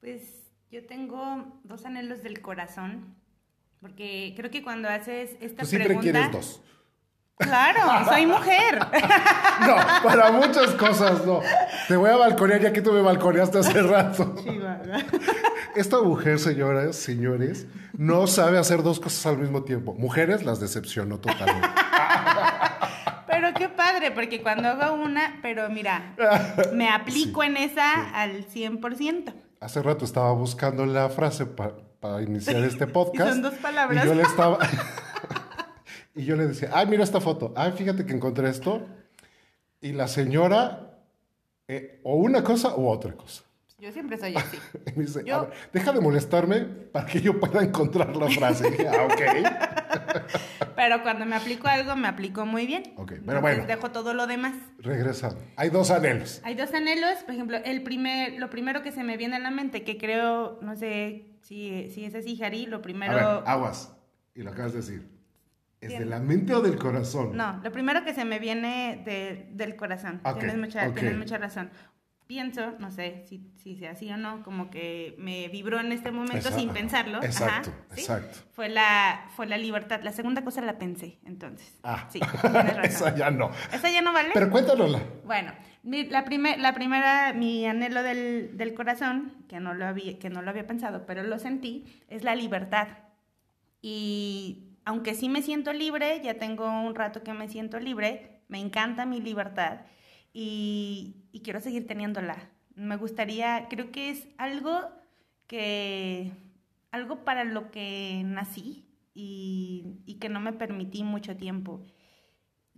Pues 0.00 0.22
yo 0.70 0.86
tengo 0.86 1.60
dos 1.64 1.84
anhelos 1.84 2.22
del 2.22 2.40
corazón, 2.40 3.14
porque 3.80 4.32
creo 4.36 4.50
que 4.50 4.62
cuando 4.62 4.88
haces 4.88 5.36
esta 5.40 5.62
Tú 5.62 5.68
siempre 5.68 5.88
pregunta... 5.94 6.12
quieres 6.12 6.32
dos. 6.32 6.62
Claro, 7.36 7.80
soy 8.04 8.26
mujer. 8.26 8.78
No, 9.60 9.76
para 10.02 10.32
muchas 10.32 10.70
cosas 10.70 11.26
no. 11.26 11.40
Te 11.86 11.94
voy 11.94 12.08
a 12.08 12.16
balconear 12.16 12.62
ya 12.62 12.72
que 12.72 12.80
tú 12.80 12.92
me 12.92 13.02
balconeaste 13.02 13.58
hace 13.58 13.82
rato. 13.82 14.34
Esta 15.76 16.00
mujer, 16.00 16.38
señoras, 16.38 16.96
señores, 16.96 17.66
no 17.92 18.26
sabe 18.26 18.56
hacer 18.56 18.82
dos 18.82 19.00
cosas 19.00 19.26
al 19.26 19.36
mismo 19.38 19.64
tiempo. 19.64 19.92
Mujeres 19.94 20.44
las 20.44 20.58
decepcionó 20.60 21.18
totalmente. 21.20 21.68
Padre, 24.10 24.14
porque 24.14 24.42
cuando 24.42 24.68
hago 24.68 24.94
una, 25.02 25.38
pero 25.42 25.68
mira, 25.70 26.14
me 26.72 26.88
aplico 26.88 27.42
Sí, 27.42 27.48
en 27.48 27.56
esa 27.56 27.92
sí. 27.94 28.10
al 28.14 28.46
100%. 28.46 29.32
Hace 29.60 29.82
rato 29.82 30.04
estaba 30.04 30.32
buscando 30.32 30.86
la 30.86 31.08
frase 31.10 31.46
pa- 31.46 31.76
para 32.00 32.22
iniciar 32.22 32.62
este 32.64 32.86
podcast. 32.88 33.30
son 33.32 33.42
dos 33.42 33.54
palabras. 33.54 34.04
Y 34.04 34.08
yo 34.08 34.14
le 34.14 34.22
estaba. 34.22 34.58
y 36.14 36.24
yo 36.24 36.36
le 36.36 36.46
decía, 36.46 36.70
ay, 36.72 36.86
mira 36.86 37.02
esta 37.04 37.20
foto. 37.20 37.52
Ay, 37.56 37.72
fíjate 37.72 38.04
que 38.06 38.12
encontré 38.12 38.48
esto. 38.48 38.86
Y 39.80 39.92
la 39.92 40.08
señora, 40.08 40.98
eh, 41.68 42.00
o 42.04 42.14
una 42.16 42.42
cosa 42.44 42.74
u 42.76 42.88
otra 42.88 43.12
cosa. 43.14 43.44
Yo 43.80 43.90
siempre 43.92 44.18
soy 44.18 44.36
así. 44.36 44.58
Dice, 44.96 45.22
Yo- 45.24 45.36
"A 45.36 45.40
ver, 45.46 45.50
deja 45.72 45.92
de 45.92 46.00
molestarme 46.00 46.60
para 46.60 47.06
que 47.06 47.20
yo 47.20 47.38
pueda 47.40 47.62
encontrar 47.62 48.14
la 48.16 48.28
frase. 48.28 48.64
Ah, 48.90 49.04
ok. 49.06 49.20
Pero 50.76 51.02
cuando 51.02 51.26
me 51.26 51.36
aplico 51.36 51.68
algo, 51.68 51.94
me 51.96 52.08
aplico 52.08 52.46
muy 52.46 52.66
bien. 52.66 52.82
Ok, 52.96 53.08
pero 53.08 53.16
Entonces 53.18 53.40
bueno. 53.42 53.66
dejo 53.66 53.90
todo 53.90 54.14
lo 54.14 54.26
demás. 54.26 54.54
Regresando. 54.78 55.38
Hay 55.56 55.68
dos 55.68 55.90
anhelos. 55.90 56.40
Hay 56.42 56.54
dos 56.54 56.72
anhelos, 56.72 57.16
por 57.26 57.34
ejemplo, 57.34 57.58
el 57.64 57.82
primer, 57.82 58.34
lo 58.38 58.48
primero 58.48 58.82
que 58.82 58.90
se 58.90 59.04
me 59.04 59.16
viene 59.18 59.36
a 59.36 59.40
la 59.40 59.50
mente, 59.50 59.84
que 59.84 59.98
creo, 59.98 60.58
no 60.62 60.76
sé 60.76 61.26
si, 61.42 61.90
si 61.90 62.04
es 62.06 62.14
así, 62.14 62.36
Jari, 62.36 62.64
lo 62.66 62.80
primero... 62.80 63.12
A 63.12 63.34
ver, 63.40 63.42
aguas. 63.46 63.94
Y 64.34 64.42
lo 64.42 64.50
acabas 64.52 64.72
de 64.72 64.78
decir. 64.78 65.08
¿Es 65.82 65.88
Bien. 65.88 66.00
de 66.02 66.06
la 66.06 66.18
mente 66.20 66.54
o 66.54 66.60
del 66.60 66.76
corazón? 66.76 67.36
No, 67.36 67.60
lo 67.62 67.72
primero 67.72 68.04
que 68.04 68.14
se 68.14 68.24
me 68.24 68.38
viene 68.38 69.02
de- 69.04 69.48
del 69.52 69.76
corazón. 69.76 70.20
Ok, 70.24 70.38
tienes, 70.38 70.56
mucha, 70.58 70.92
tienes 70.94 71.16
mucha 71.16 71.36
razón. 71.38 71.70
Pienso, 72.30 72.74
no 72.78 72.92
sé 72.92 73.24
si, 73.26 73.50
si 73.56 73.74
sea 73.76 73.90
así 73.90 74.08
o 74.12 74.16
no, 74.16 74.44
como 74.44 74.70
que 74.70 75.16
me 75.18 75.48
vibró 75.48 75.80
en 75.80 75.90
este 75.90 76.12
momento 76.12 76.36
Exacto, 76.36 76.60
sin 76.60 76.70
pensarlo. 76.70 77.20
exacto, 77.24 77.70
Ajá, 77.70 77.80
¿sí? 77.96 78.02
exacto. 78.02 78.38
Fue 78.52 78.68
la, 78.68 79.26
fue 79.34 79.46
la 79.48 79.58
libertad. 79.58 80.00
La 80.04 80.12
segunda 80.12 80.44
cosa 80.44 80.60
la 80.60 80.78
pensé, 80.78 81.18
entonces. 81.24 81.76
Ah, 81.82 82.06
Sí, 82.08 82.20
esa 82.84 83.16
ya 83.16 83.32
no. 83.32 83.50
¿Esa 83.72 83.90
ya 83.90 84.00
no 84.00 84.12
vale? 84.12 84.30
Pero 84.32 84.48
cuéntanosla. 84.48 85.02
Bueno, 85.24 85.52
mi- 85.82 86.04
la, 86.04 86.24
primer- 86.24 86.60
la 86.60 86.72
primera, 86.72 87.32
mi 87.32 87.66
anhelo 87.66 88.04
del, 88.04 88.56
del 88.56 88.74
corazón, 88.74 89.34
que 89.48 89.58
no, 89.58 89.74
lo 89.74 89.84
había, 89.86 90.16
que 90.20 90.30
no 90.30 90.40
lo 90.40 90.50
había 90.50 90.68
pensado, 90.68 91.06
pero 91.06 91.24
lo 91.24 91.36
sentí, 91.40 91.84
es 92.06 92.22
la 92.22 92.36
libertad. 92.36 92.86
Y 93.82 94.76
aunque 94.84 95.14
sí 95.16 95.28
me 95.28 95.42
siento 95.42 95.72
libre, 95.72 96.20
ya 96.22 96.34
tengo 96.34 96.66
un 96.70 96.94
rato 96.94 97.24
que 97.24 97.32
me 97.32 97.48
siento 97.48 97.80
libre, 97.80 98.42
me 98.46 98.60
encanta 98.60 99.04
mi 99.04 99.20
libertad 99.20 99.80
y, 100.32 101.16
quiero 101.42 101.60
seguir 101.60 101.86
teniéndola. 101.86 102.36
Me 102.74 102.96
gustaría, 102.96 103.66
creo 103.68 103.90
que 103.90 104.10
es 104.10 104.28
algo 104.38 104.88
que, 105.46 106.32
algo 106.90 107.24
para 107.24 107.44
lo 107.44 107.70
que 107.70 108.22
nací 108.24 108.86
y, 109.14 110.02
y 110.06 110.14
que 110.14 110.28
no 110.28 110.40
me 110.40 110.52
permití 110.52 111.02
mucho 111.02 111.36
tiempo. 111.36 111.82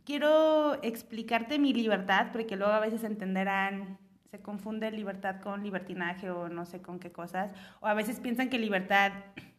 Quiero 0.05 0.83
explicarte 0.83 1.59
mi 1.59 1.73
libertad, 1.73 2.29
porque 2.33 2.57
luego 2.57 2.73
a 2.73 2.81
veces 2.81 3.05
entenderán, 3.05 3.99
se 4.31 4.41
confunde 4.41 4.91
libertad 4.91 5.41
con 5.41 5.62
libertinaje 5.62 6.31
o 6.31 6.49
no 6.49 6.65
sé 6.65 6.81
con 6.81 6.99
qué 6.99 7.12
cosas, 7.12 7.53
o 7.81 7.87
a 7.87 7.95
veces 7.95 8.19
piensan 8.19 8.49
que 8.49 8.59
libertad 8.59 9.12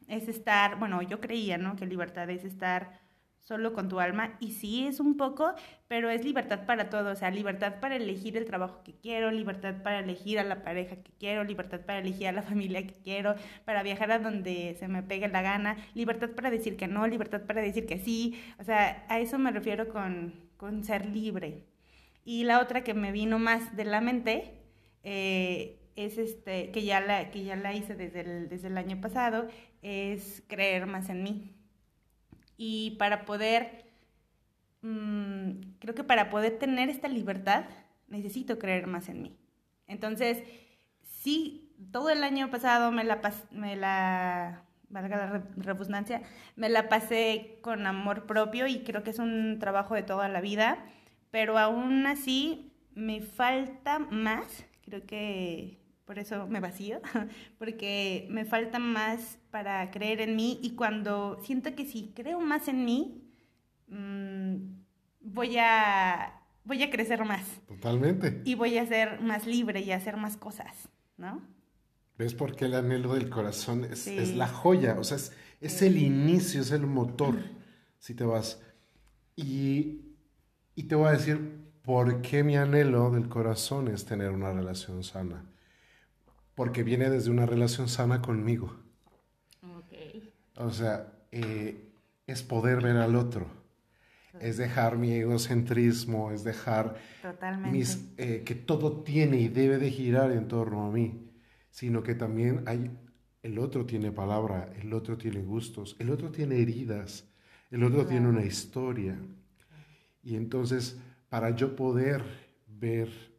es 0.07 0.27
estar, 0.27 0.79
bueno, 0.79 1.01
yo 1.01 1.21
creía, 1.21 1.57
¿no? 1.57 1.75
Que 1.75 1.85
libertad 1.85 2.29
es 2.29 2.43
estar 2.43 3.02
solo 3.43 3.73
con 3.73 3.89
tu 3.89 3.99
alma. 3.99 4.37
Y 4.39 4.51
sí, 4.53 4.87
es 4.87 4.99
un 4.99 5.17
poco, 5.17 5.53
pero 5.87 6.09
es 6.09 6.23
libertad 6.25 6.65
para 6.65 6.89
todo. 6.89 7.11
O 7.11 7.15
sea, 7.15 7.29
libertad 7.31 7.79
para 7.79 7.95
elegir 7.95 8.37
el 8.37 8.45
trabajo 8.45 8.83
que 8.83 8.93
quiero, 8.93 9.31
libertad 9.31 9.75
para 9.83 9.99
elegir 9.99 10.39
a 10.39 10.43
la 10.43 10.63
pareja 10.63 10.95
que 10.97 11.11
quiero, 11.19 11.43
libertad 11.43 11.81
para 11.81 11.99
elegir 11.99 12.27
a 12.27 12.31
la 12.31 12.41
familia 12.51 12.85
que 12.87 12.95
quiero, 13.03 13.35
para 13.65 13.83
viajar 13.83 14.11
a 14.11 14.19
donde 14.19 14.75
se 14.79 14.87
me 14.87 15.03
pegue 15.03 15.27
la 15.27 15.41
gana, 15.41 15.77
libertad 15.93 16.31
para 16.31 16.49
decir 16.49 16.77
que 16.77 16.87
no, 16.87 17.07
libertad 17.07 17.41
para 17.41 17.61
decir 17.61 17.85
que 17.85 17.99
sí. 17.99 18.41
O 18.59 18.63
sea, 18.63 19.05
a 19.09 19.19
eso 19.19 19.37
me 19.39 19.51
refiero 19.51 19.89
con, 19.89 20.33
con 20.57 20.83
ser 20.83 21.05
libre. 21.05 21.65
Y 22.25 22.45
la 22.45 22.59
otra 22.61 22.83
que 22.83 22.93
me 22.93 23.11
vino 23.11 23.39
más 23.39 23.75
de 23.75 23.85
la 23.85 24.01
mente 24.01 24.53
eh, 25.03 25.79
es 25.95 26.17
este, 26.17 26.71
que 26.71 26.83
ya 26.83 27.01
la, 27.01 27.31
que 27.31 27.43
ya 27.43 27.55
la 27.55 27.73
hice 27.73 27.95
desde 27.95 28.47
desde 28.47 28.67
el 28.67 28.77
año 28.77 29.01
pasado, 29.01 29.47
es 29.81 30.43
creer 30.47 30.85
más 30.87 31.09
en 31.09 31.23
mí. 31.23 31.62
Y 32.57 32.91
para 32.97 33.25
poder, 33.25 33.85
mmm, 34.81 35.51
creo 35.79 35.95
que 35.95 36.03
para 36.03 36.29
poder 36.29 36.59
tener 36.59 36.89
esta 36.89 37.07
libertad, 37.07 37.65
necesito 38.07 38.59
creer 38.59 38.87
más 38.87 39.09
en 39.09 39.21
mí. 39.21 39.37
Entonces, 39.87 40.43
sí, 41.01 41.73
todo 41.91 42.09
el 42.09 42.23
año 42.23 42.49
pasado 42.49 42.91
me 42.91 43.03
la, 43.03 43.21
me 43.51 43.75
la 43.75 44.63
valga 44.89 45.17
la 45.17 45.43
redundancia, 45.57 46.21
me 46.55 46.69
la 46.69 46.87
pasé 46.87 47.57
con 47.61 47.85
amor 47.87 48.25
propio 48.25 48.67
y 48.67 48.83
creo 48.83 49.03
que 49.03 49.09
es 49.09 49.19
un 49.19 49.57
trabajo 49.59 49.95
de 49.95 50.03
toda 50.03 50.29
la 50.29 50.39
vida, 50.39 50.85
pero 51.31 51.57
aún 51.57 52.05
así 52.05 52.71
me 52.93 53.21
falta 53.21 53.99
más, 53.99 54.65
creo 54.85 55.05
que 55.05 55.82
por 56.05 56.19
eso 56.19 56.47
me 56.47 56.59
vacío, 56.59 57.01
porque 57.57 58.27
me 58.29 58.45
falta 58.45 58.79
más 58.79 59.37
para 59.51 59.89
creer 59.91 60.21
en 60.21 60.35
mí 60.35 60.59
y 60.61 60.75
cuando 60.75 61.39
siento 61.43 61.75
que 61.75 61.85
si 61.85 62.11
creo 62.15 62.39
más 62.39 62.67
en 62.67 62.85
mí, 62.85 63.23
mmm, 63.87 64.55
voy 65.21 65.57
a 65.57 66.41
voy 66.65 66.83
a 66.83 66.89
crecer 66.89 67.23
más. 67.25 67.43
Totalmente. 67.67 68.41
Y 68.45 68.55
voy 68.55 68.77
a 68.77 68.85
ser 68.85 69.21
más 69.21 69.45
libre 69.45 69.81
y 69.81 69.91
a 69.91 69.97
hacer 69.97 70.17
más 70.17 70.37
cosas, 70.37 70.89
¿no? 71.17 71.41
¿Ves 72.17 72.33
por 72.33 72.55
qué 72.55 72.65
el 72.65 72.75
anhelo 72.75 73.13
del 73.15 73.29
corazón 73.29 73.85
es, 73.85 73.99
sí. 73.99 74.17
es 74.17 74.35
la 74.35 74.47
joya? 74.47 74.97
O 74.99 75.03
sea, 75.03 75.17
es, 75.17 75.33
es 75.61 75.73
sí. 75.73 75.87
el 75.87 75.97
inicio, 75.97 76.61
es 76.61 76.71
el 76.71 76.85
motor, 76.85 77.37
si 77.97 78.13
te 78.13 78.23
vas. 78.23 78.61
Y, 79.35 80.01
y 80.75 80.83
te 80.83 80.95
voy 80.95 81.07
a 81.07 81.11
decir 81.13 81.63
por 81.81 82.21
qué 82.21 82.43
mi 82.43 82.55
anhelo 82.55 83.09
del 83.09 83.27
corazón 83.29 83.87
es 83.87 84.05
tener 84.05 84.29
una 84.31 84.53
relación 84.53 85.03
sana 85.03 85.52
porque 86.55 86.83
viene 86.83 87.09
desde 87.09 87.31
una 87.31 87.45
relación 87.45 87.87
sana 87.87 88.21
conmigo. 88.21 88.75
Okay. 89.79 90.33
O 90.55 90.71
sea, 90.71 91.11
eh, 91.31 91.89
es 92.27 92.43
poder 92.43 92.81
ver 92.81 92.97
al 92.97 93.15
otro, 93.15 93.47
es 94.39 94.57
dejar 94.57 94.97
mi 94.97 95.13
egocentrismo, 95.13 96.31
es 96.31 96.43
dejar 96.43 96.97
mis, 97.71 98.11
eh, 98.17 98.43
que 98.45 98.55
todo 98.55 99.03
tiene 99.03 99.39
y 99.39 99.47
debe 99.47 99.77
de 99.77 99.91
girar 99.91 100.31
en 100.31 100.47
torno 100.47 100.87
a 100.87 100.91
mí, 100.91 101.31
sino 101.69 102.03
que 102.03 102.15
también 102.15 102.63
hay, 102.65 102.91
el 103.41 103.59
otro 103.59 103.85
tiene 103.85 104.11
palabra, 104.11 104.71
el 104.81 104.93
otro 104.93 105.17
tiene 105.17 105.41
gustos, 105.41 105.95
el 105.99 106.09
otro 106.09 106.31
tiene 106.31 106.59
heridas, 106.59 107.27
el 107.71 107.83
otro 107.83 107.99
claro. 107.99 108.09
tiene 108.09 108.29
una 108.29 108.45
historia. 108.45 109.17
Y 110.23 110.35
entonces, 110.35 110.97
para 111.29 111.49
yo 111.51 111.75
poder 111.75 112.23
ver 112.67 113.32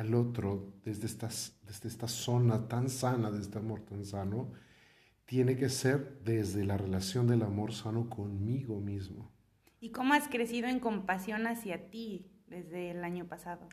al 0.00 0.14
otro 0.14 0.72
desde, 0.82 1.06
estas, 1.06 1.60
desde 1.66 1.88
esta 1.90 2.08
zona 2.08 2.68
tan 2.68 2.88
sana, 2.88 3.30
de 3.30 3.38
este 3.38 3.58
amor 3.58 3.82
tan 3.82 4.06
sano, 4.06 4.50
tiene 5.26 5.56
que 5.56 5.68
ser 5.68 6.20
desde 6.24 6.64
la 6.64 6.78
relación 6.78 7.26
del 7.26 7.42
amor 7.42 7.74
sano 7.74 8.08
conmigo 8.08 8.80
mismo. 8.80 9.30
¿Y 9.78 9.90
cómo 9.90 10.14
has 10.14 10.26
crecido 10.26 10.68
en 10.68 10.80
compasión 10.80 11.46
hacia 11.46 11.90
ti 11.90 12.30
desde 12.46 12.92
el 12.92 13.04
año 13.04 13.26
pasado? 13.26 13.68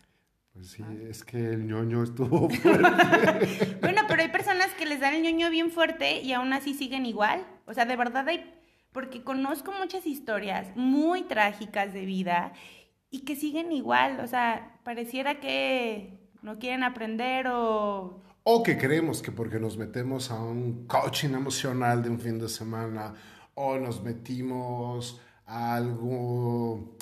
Pues 0.52 0.72
sí, 0.72 0.84
ah. 0.86 0.94
es 1.10 1.24
que 1.24 1.38
el 1.54 1.66
ñoño 1.66 2.04
estuvo 2.04 2.50
fuerte. 2.50 3.78
bueno, 3.80 4.02
pero 4.10 4.22
hay 4.22 4.30
personas 4.30 4.68
que 4.78 4.86
les 4.86 5.00
dan 5.00 5.14
el 5.14 5.24
ñoño 5.24 5.50
bien 5.50 5.72
fuerte 5.72 6.22
y 6.22 6.34
aún 6.34 6.52
así 6.52 6.74
siguen 6.74 7.06
igual. 7.06 7.48
O 7.66 7.74
sea, 7.74 7.86
de 7.86 7.96
verdad 7.96 8.28
hay, 8.28 8.54
porque 8.92 9.24
conozco 9.24 9.72
muchas 9.72 10.06
historias 10.06 10.76
muy 10.76 11.24
trágicas 11.24 11.94
de 11.94 12.06
vida 12.06 12.52
y 13.10 13.20
que 13.20 13.36
siguen 13.36 13.72
igual, 13.72 14.20
o 14.20 14.28
sea, 14.28 14.80
pareciera 14.84 15.40
que 15.40 16.20
no 16.42 16.60
quieren 16.60 16.84
aprender 16.84 17.48
o... 17.48 18.24
O 18.44 18.64
que 18.64 18.78
creemos 18.78 19.22
que 19.22 19.32
porque 19.32 19.60
nos 19.60 19.78
metemos 19.78 20.32
a 20.32 20.42
un 20.42 20.88
coaching 20.88 21.34
emocional 21.34 22.02
de 22.02 22.10
un 22.10 22.20
fin 22.20 22.40
de 22.40 22.48
semana 22.48 23.14
o 23.56 23.78
nos 23.78 24.02
metimos 24.04 25.20
a 25.46 25.76
algo, 25.76 26.96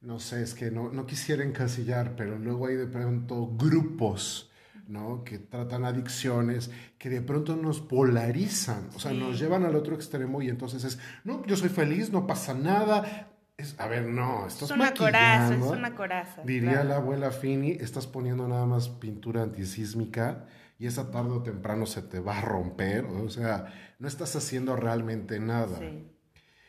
no 0.00 0.18
sé, 0.18 0.42
es 0.42 0.54
que 0.54 0.70
no, 0.70 0.90
no 0.90 1.06
quisiera 1.06 1.44
encasillar, 1.44 2.16
pero 2.16 2.38
luego 2.38 2.66
hay 2.66 2.76
de 2.76 2.86
pronto 2.86 3.46
grupos, 3.56 4.50
¿no? 4.88 5.22
Que 5.22 5.38
tratan 5.38 5.84
adicciones, 5.84 6.70
que 6.96 7.10
de 7.10 7.20
pronto 7.20 7.54
nos 7.56 7.80
polarizan, 7.80 8.88
o 8.96 8.98
sea, 8.98 9.12
sí. 9.12 9.18
nos 9.18 9.38
llevan 9.38 9.64
al 9.64 9.76
otro 9.76 9.94
extremo 9.94 10.40
y 10.40 10.48
entonces 10.48 10.82
es, 10.84 10.98
no, 11.24 11.44
yo 11.46 11.56
soy 11.56 11.68
feliz, 11.68 12.10
no 12.10 12.26
pasa 12.26 12.54
nada, 12.54 13.27
es, 13.58 13.74
a 13.78 13.88
ver, 13.88 14.06
no, 14.06 14.46
estás 14.46 14.70
es 14.70 14.70
una 14.70 14.94
coraza, 14.94 15.54
es 15.54 15.62
una 15.62 15.94
coraza. 15.96 16.42
Diría 16.44 16.70
claro. 16.70 16.88
la 16.88 16.96
abuela 16.96 17.30
Fini, 17.32 17.72
estás 17.72 18.06
poniendo 18.06 18.46
nada 18.46 18.66
más 18.66 18.88
pintura 18.88 19.42
antisísmica 19.42 20.46
y 20.78 20.86
esa 20.86 21.10
tarde 21.10 21.30
o 21.30 21.42
temprano 21.42 21.84
se 21.84 22.02
te 22.02 22.20
va 22.20 22.38
a 22.38 22.40
romper. 22.40 23.04
O 23.06 23.28
sea, 23.28 23.74
no 23.98 24.06
estás 24.06 24.36
haciendo 24.36 24.76
realmente 24.76 25.40
nada. 25.40 25.76
Sí. 25.80 26.06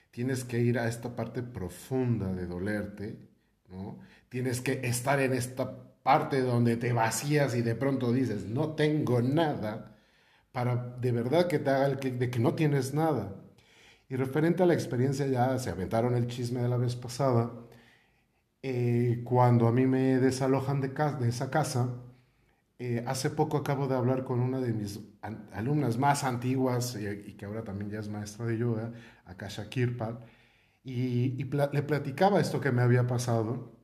Tienes 0.10 0.44
que 0.44 0.60
ir 0.60 0.80
a 0.80 0.88
esta 0.88 1.16
parte 1.16 1.44
profunda 1.44 2.34
de 2.34 2.48
dolerte, 2.48 3.30
¿no? 3.68 4.00
Tienes 4.28 4.60
que 4.60 4.82
estar 4.84 5.20
en 5.20 5.34
esta 5.34 5.94
parte 6.02 6.42
donde 6.42 6.76
te 6.76 6.92
vacías 6.92 7.56
y 7.56 7.62
de 7.62 7.76
pronto 7.76 8.12
dices, 8.12 8.46
no 8.46 8.74
tengo 8.74 9.22
nada, 9.22 9.96
para 10.52 10.76
de 10.76 11.12
verdad 11.12 11.48
que 11.48 11.60
te 11.60 11.70
haga 11.70 11.86
el 11.86 12.00
clic 12.00 12.16
de 12.16 12.32
que 12.32 12.40
no 12.40 12.56
tienes 12.56 12.96
nada. 12.96 13.36
Y 14.10 14.16
referente 14.16 14.64
a 14.64 14.66
la 14.66 14.74
experiencia, 14.74 15.28
ya 15.28 15.58
se 15.60 15.70
aventaron 15.70 16.16
el 16.16 16.28
chisme 16.28 16.62
de 16.62 16.68
la 16.68 16.78
vez 16.78 16.96
pasada. 16.96 17.52
Eh, 18.64 19.22
cuando 19.24 19.68
a 19.68 19.72
mí 19.72 19.86
me 19.86 20.18
desalojan 20.20 20.82
de, 20.82 20.92
esa 21.28 21.52
casa, 21.52 21.90
eh, 22.80 23.04
hace 23.08 23.30
poco 23.30 23.58
acabo 23.58 23.88
de 23.88 23.96
hablar 23.96 24.24
con 24.24 24.40
una 24.40 24.60
de 24.60 24.74
mis 24.74 25.00
alumnas 25.52 25.98
más 25.98 26.24
antiguas 26.24 26.98
y, 27.00 27.34
que 27.36 27.46
ahora 27.46 27.64
también 27.64 27.92
ya 27.92 28.00
es 28.00 28.10
maestra 28.10 28.46
de 28.48 28.58
yoga, 28.58 28.94
Akasha 29.26 29.70
Kirpal, 29.70 30.20
y, 30.84 31.36
y 31.42 31.44
le 31.44 31.84
platicaba 31.84 32.40
esto 32.42 32.60
que 32.60 32.72
me 32.72 32.82
había 32.82 33.06
pasado. 33.06 33.78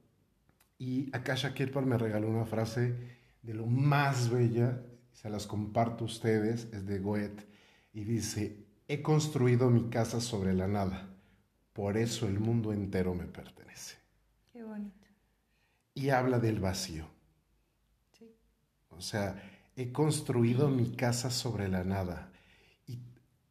Y 0.79 1.09
Akasha 1.15 1.53
Kirpal 1.53 1.85
me 1.85 1.97
regaló 1.99 2.29
una 2.29 2.45
frase 2.45 2.95
de 3.43 3.53
lo 3.53 3.67
más 3.67 4.29
bella, 4.29 4.81
se 5.13 5.29
las 5.29 5.45
comparto 5.47 6.05
a 6.05 6.07
ustedes, 6.07 6.67
es 6.73 6.85
de 6.87 6.99
Goethe, 6.99 7.45
y 7.93 8.03
dice, 8.05 8.64
He 8.87 9.01
construido 9.01 9.69
mi 9.69 9.89
casa 9.89 10.21
sobre 10.21 10.53
la 10.53 10.67
nada, 10.67 11.07
por 11.73 11.97
eso 11.97 12.27
el 12.27 12.39
mundo 12.39 12.71
entero 12.71 13.15
me 13.15 13.25
pertenece. 13.25 13.97
Qué 14.53 14.63
bonito. 14.63 15.07
Y 15.93 16.09
habla 16.09 16.39
del 16.39 16.59
vacío. 16.59 17.07
Sí. 18.17 18.31
O 18.89 19.01
sea, 19.01 19.41
he 19.75 19.91
construido 19.91 20.69
mi 20.69 20.95
casa 20.95 21.31
sobre 21.31 21.67
la 21.67 21.83
nada. 21.83 22.31
Y 22.87 22.99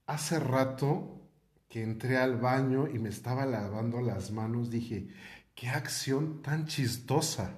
hace 0.07 0.38
rato 0.38 1.20
que 1.68 1.83
entré 1.83 2.16
al 2.16 2.37
baño 2.37 2.87
y 2.88 3.01
me 3.01 3.09
estaba 3.09 3.44
lavando 3.44 4.01
las 4.01 4.31
manos, 4.31 4.70
dije, 4.70 5.09
qué 5.55 5.68
acción 5.68 6.42
tan 6.42 6.66
chistosa. 6.66 7.57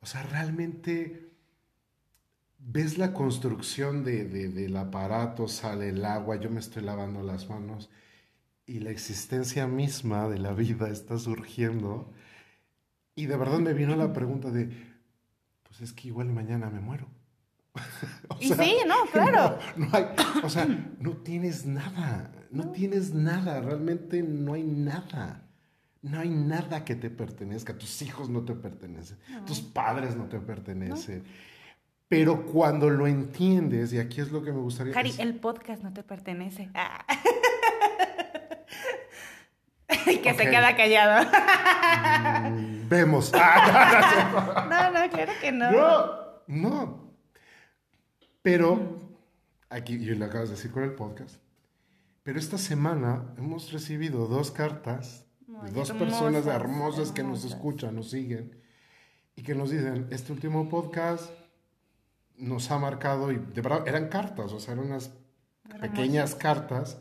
O 0.00 0.06
sea, 0.06 0.22
realmente 0.22 1.21
ves 2.64 2.98
la 2.98 3.12
construcción 3.12 4.04
de, 4.04 4.24
de, 4.24 4.48
del 4.48 4.76
aparato, 4.76 5.48
sale 5.48 5.88
el 5.90 6.04
agua, 6.04 6.36
yo 6.36 6.50
me 6.50 6.60
estoy 6.60 6.82
lavando 6.82 7.22
las 7.22 7.48
manos 7.48 7.90
y 8.66 8.80
la 8.80 8.90
existencia 8.90 9.66
misma 9.66 10.28
de 10.28 10.38
la 10.38 10.52
vida 10.52 10.88
está 10.88 11.18
surgiendo. 11.18 12.12
Y 13.14 13.26
de 13.26 13.36
verdad 13.36 13.58
me 13.58 13.74
vino 13.74 13.96
la 13.96 14.12
pregunta 14.12 14.50
de, 14.50 14.70
pues 15.62 15.80
es 15.80 15.92
que 15.92 16.08
igual 16.08 16.28
mañana 16.28 16.70
me 16.70 16.80
muero. 16.80 17.08
y 18.40 18.48
sea, 18.48 18.56
sí, 18.56 18.76
no, 18.86 18.94
claro. 19.12 19.58
No, 19.76 19.86
no 19.86 19.90
hay, 19.92 20.06
o 20.42 20.48
sea, 20.48 20.66
no 20.98 21.16
tienes 21.18 21.66
nada, 21.66 22.30
no, 22.50 22.64
no 22.64 22.70
tienes 22.70 23.12
nada, 23.12 23.60
realmente 23.60 24.22
no 24.22 24.54
hay 24.54 24.62
nada. 24.62 25.48
No 26.02 26.18
hay 26.18 26.30
nada 26.30 26.84
que 26.84 26.96
te 26.96 27.10
pertenezca, 27.10 27.78
tus 27.78 28.02
hijos 28.02 28.28
no 28.28 28.42
te 28.42 28.54
pertenecen, 28.54 29.18
no. 29.30 29.44
tus 29.44 29.60
padres 29.60 30.16
no 30.16 30.24
te 30.24 30.40
pertenecen. 30.40 31.22
Pero 32.12 32.44
cuando 32.44 32.90
lo 32.90 33.06
entiendes, 33.06 33.90
y 33.94 33.98
aquí 33.98 34.20
es 34.20 34.30
lo 34.30 34.42
que 34.42 34.52
me 34.52 34.60
gustaría... 34.60 34.92
Cari, 34.92 35.14
el 35.16 35.36
podcast 35.36 35.82
no 35.82 35.94
te 35.94 36.02
pertenece. 36.02 36.68
Ah. 36.74 37.06
que 39.88 40.18
okay. 40.18 40.34
se 40.36 40.50
queda 40.50 40.76
callado. 40.76 41.26
Mm, 42.50 42.86
vemos. 42.90 43.32
no, 44.68 44.90
no, 44.90 45.10
claro 45.10 45.32
que 45.40 45.52
no. 45.52 45.72
No, 45.72 46.04
no. 46.48 47.14
Pero, 48.42 49.00
aquí, 49.70 49.98
yo 50.04 50.14
lo 50.14 50.26
acabas 50.26 50.50
de 50.50 50.56
decir 50.56 50.70
con 50.70 50.82
el 50.82 50.92
podcast, 50.92 51.36
Pero 52.24 52.38
esta 52.38 52.58
semana 52.58 53.32
hemos 53.38 53.72
recibido 53.72 54.26
dos 54.26 54.50
cartas 54.50 55.24
de 55.46 55.70
dos 55.70 55.90
personas 55.92 56.44
hermosas, 56.44 57.10
que 57.10 57.22
nos 57.22 57.42
escuchan, 57.46 57.96
nos 57.96 58.10
siguen 58.10 58.60
y 59.34 59.42
que 59.42 59.54
nos 59.54 59.70
dicen, 59.70 60.08
este 60.10 60.30
último 60.30 60.68
podcast 60.68 61.30
nos 62.42 62.70
ha 62.70 62.78
marcado 62.78 63.30
y 63.32 63.36
de 63.36 63.60
verdad 63.62 63.86
eran 63.86 64.08
cartas, 64.08 64.52
o 64.52 64.60
sea, 64.60 64.74
eran 64.74 64.86
unas 64.86 65.12
pequeñas 65.80 66.34
cartas. 66.34 67.00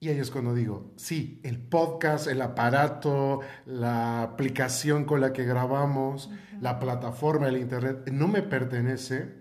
Y 0.00 0.08
ahí 0.08 0.18
es 0.18 0.30
cuando 0.30 0.54
digo, 0.54 0.92
sí, 0.96 1.40
el 1.44 1.58
podcast, 1.58 2.26
el 2.26 2.42
aparato, 2.42 3.40
la 3.64 4.22
aplicación 4.22 5.04
con 5.04 5.20
la 5.20 5.32
que 5.32 5.44
grabamos, 5.44 6.30
la 6.60 6.78
plataforma, 6.78 7.48
el 7.48 7.56
internet, 7.56 8.10
no 8.10 8.28
me 8.28 8.42
pertenece, 8.42 9.32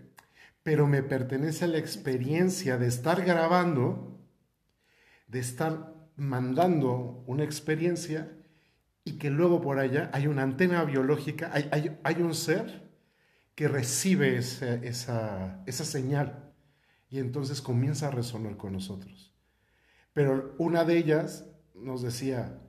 pero 0.62 0.88
me 0.88 1.04
pertenece 1.04 1.66
a 1.66 1.70
la 1.70 1.80
experiencia 1.80 2.78
de 2.78 2.88
estar 2.88 3.26
grabando, 3.26 4.22
de 5.28 5.40
estar 5.40 5.94
mandando 6.16 7.24
una 7.28 7.44
experiencia 7.44 8.32
y 9.04 9.18
que 9.18 9.30
luego 9.30 9.62
por 9.62 9.80
allá 9.80 10.10
hay 10.14 10.28
una 10.28 10.44
antena 10.44 10.84
biológica, 10.86 11.52
hay, 11.54 11.98
hay, 12.04 12.22
un 12.22 12.34
ser 12.34 12.83
que 13.56 13.68
recibe 13.68 14.38
esa, 14.38 14.76
esa, 14.76 15.64
esa 15.66 15.86
señal 15.86 16.54
y 17.10 17.20
entonces 17.20 17.62
comienza 17.62 18.08
a 18.08 18.12
resonar 18.12 18.58
con 18.58 18.74
nosotros. 18.74 19.34
Pero 20.14 20.56
una 20.58 20.84
de 20.84 20.98
ellas 20.98 21.46
nos 21.76 22.02
decía 22.02 22.60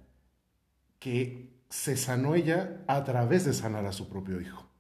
que 0.98 1.54
se 1.68 1.96
sanó 1.96 2.34
ella 2.34 2.84
a 2.86 3.04
través 3.04 3.44
de 3.44 3.52
sanar 3.52 3.84
a 3.86 3.92
su 3.92 4.08
propio 4.08 4.40
hijo. 4.40 4.70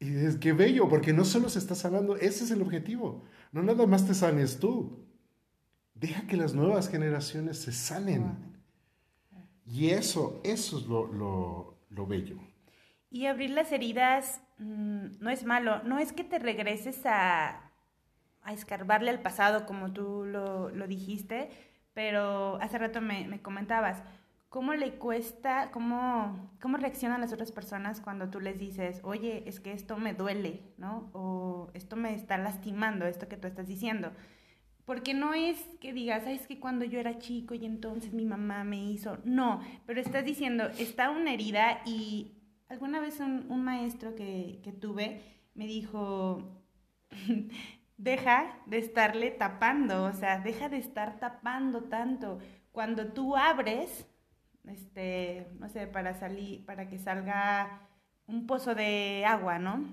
Y 0.00 0.14
es 0.14 0.36
que 0.36 0.52
bello, 0.52 0.88
porque 0.88 1.12
no 1.12 1.24
solo 1.24 1.48
se 1.48 1.58
está 1.58 1.74
sanando, 1.74 2.16
ese 2.16 2.44
es 2.44 2.50
el 2.50 2.62
objetivo. 2.62 3.24
No 3.52 3.62
nada 3.62 3.86
más 3.86 4.06
te 4.06 4.14
sanes 4.14 4.58
tú. 4.58 5.04
Deja 5.94 6.26
que 6.26 6.36
las 6.36 6.54
nuevas 6.54 6.88
generaciones 6.88 7.58
se 7.58 7.72
sanen. 7.72 8.36
Y 9.66 9.90
eso, 9.90 10.40
eso 10.44 10.78
es 10.78 10.86
lo, 10.86 12.06
bello. 12.06 12.38
Y 13.10 13.26
abrir 13.26 13.50
las 13.50 13.72
heridas 13.72 14.40
no 14.58 15.30
es 15.30 15.44
malo, 15.44 15.82
no 15.84 15.98
es 15.98 16.12
que 16.12 16.24
te 16.24 16.38
regreses 16.38 17.06
a, 17.06 17.68
a 18.48 18.52
escarbarle 18.52 19.10
al 19.10 19.20
pasado 19.20 19.66
como 19.66 19.92
tú 19.92 20.24
lo, 20.24 20.70
dijiste, 20.86 21.50
pero 21.92 22.56
hace 22.62 22.78
rato 22.78 23.02
me, 23.02 23.42
comentabas, 23.42 24.02
¿cómo 24.48 24.72
le 24.72 24.94
cuesta, 24.94 25.70
cómo, 25.70 26.50
cómo 26.60 26.78
reaccionan 26.78 27.20
las 27.20 27.32
otras 27.34 27.52
personas 27.52 28.00
cuando 28.00 28.30
tú 28.30 28.40
les 28.40 28.58
dices, 28.58 29.00
oye, 29.02 29.42
es 29.46 29.60
que 29.60 29.72
esto 29.72 29.98
me 29.98 30.14
duele, 30.14 30.62
¿no? 30.78 31.10
O 31.12 31.70
esto 31.74 31.96
me 31.96 32.14
está 32.14 32.38
lastimando, 32.38 33.06
esto 33.06 33.28
que 33.28 33.36
tú 33.36 33.46
estás 33.48 33.66
diciendo. 33.66 34.12
Porque 34.86 35.12
no 35.12 35.34
es 35.34 35.62
que 35.82 35.92
digas, 35.92 36.26
es 36.26 36.46
que 36.46 36.58
cuando 36.58 36.86
yo 36.86 36.98
era 36.98 37.18
chico 37.18 37.54
y 37.54 37.66
entonces 37.66 38.14
mi 38.14 38.24
mamá 38.24 38.64
me 38.64 38.82
hizo. 38.82 39.18
No, 39.24 39.60
pero 39.84 40.00
estás 40.00 40.24
diciendo, 40.24 40.64
está 40.78 41.10
una 41.10 41.34
herida 41.34 41.82
y 41.84 42.37
alguna 42.68 43.00
vez 43.00 43.20
un, 43.20 43.64
maestro 43.64 44.14
que, 44.14 44.60
que 44.62 44.72
tuve 44.72 45.20
me 45.54 45.66
dijo, 45.66 46.62
deja 47.96 48.60
de 48.66 48.78
estarle 48.78 49.30
tapando, 49.30 50.04
o 50.04 50.12
sea, 50.12 50.38
deja 50.40 50.68
de 50.68 50.78
estar 50.78 51.18
tapando 51.18 51.84
tanto. 51.84 52.38
Cuando 52.72 53.12
tú 53.12 53.36
abres, 53.36 54.06
este, 54.64 55.48
no 55.58 55.68
sé, 55.68 55.86
para 55.86 56.14
salir, 56.14 56.64
para 56.64 56.88
que 56.88 56.98
salga 56.98 57.88
un 58.26 58.46
pozo 58.46 58.74
de 58.74 59.24
agua, 59.26 59.58
¿no? 59.58 59.84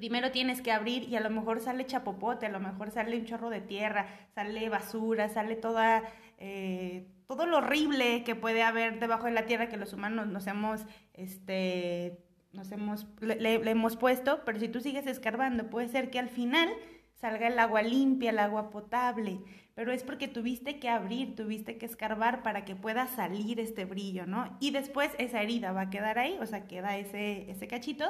primero 0.00 0.30
tienes 0.30 0.62
que 0.62 0.72
abrir 0.72 1.02
y 1.10 1.16
a 1.16 1.20
lo 1.20 1.28
mejor 1.28 1.60
sale 1.60 1.84
chapopote, 1.84 2.46
a 2.46 2.48
lo 2.48 2.58
mejor 2.58 2.90
sale 2.90 3.18
un 3.18 3.26
chorro 3.26 3.50
de 3.50 3.60
tierra, 3.60 4.06
sale 4.34 4.70
basura, 4.70 5.28
sale 5.28 5.56
toda, 5.56 6.02
eh, 6.38 7.06
todo 7.30 7.46
lo 7.46 7.58
horrible 7.58 8.24
que 8.24 8.34
puede 8.34 8.64
haber 8.64 8.98
debajo 8.98 9.26
de 9.26 9.30
la 9.30 9.46
tierra 9.46 9.68
que 9.68 9.76
los 9.76 9.92
humanos 9.92 10.26
nos 10.26 10.48
hemos, 10.48 10.84
este, 11.14 12.18
nos 12.52 12.72
hemos, 12.72 13.06
le, 13.20 13.54
hemos 13.70 13.94
puesto, 13.94 14.40
pero 14.44 14.58
si 14.58 14.66
tú 14.66 14.80
sigues 14.80 15.06
escarbando, 15.06 15.70
puede 15.70 15.86
ser 15.86 16.10
que 16.10 16.18
al 16.18 16.28
final 16.28 16.68
salga 17.14 17.46
el 17.46 17.56
agua 17.60 17.82
limpia, 17.82 18.30
el 18.30 18.40
agua 18.40 18.70
potable, 18.70 19.38
pero 19.76 19.92
es 19.92 20.02
porque 20.02 20.26
tuviste 20.26 20.80
que 20.80 20.88
abrir, 20.88 21.36
tuviste 21.36 21.78
que 21.78 21.86
escarbar 21.86 22.42
para 22.42 22.64
que 22.64 22.74
pueda 22.74 23.06
salir 23.06 23.60
este 23.60 23.84
brillo, 23.84 24.26
¿no? 24.26 24.56
Y 24.58 24.72
después 24.72 25.12
esa 25.18 25.40
herida 25.40 25.70
va 25.70 25.82
a 25.82 25.90
quedar 25.90 26.18
ahí, 26.18 26.36
o 26.40 26.46
sea, 26.46 26.66
queda 26.66 26.98
ese, 26.98 27.48
ese 27.48 27.68
cachito, 27.68 28.06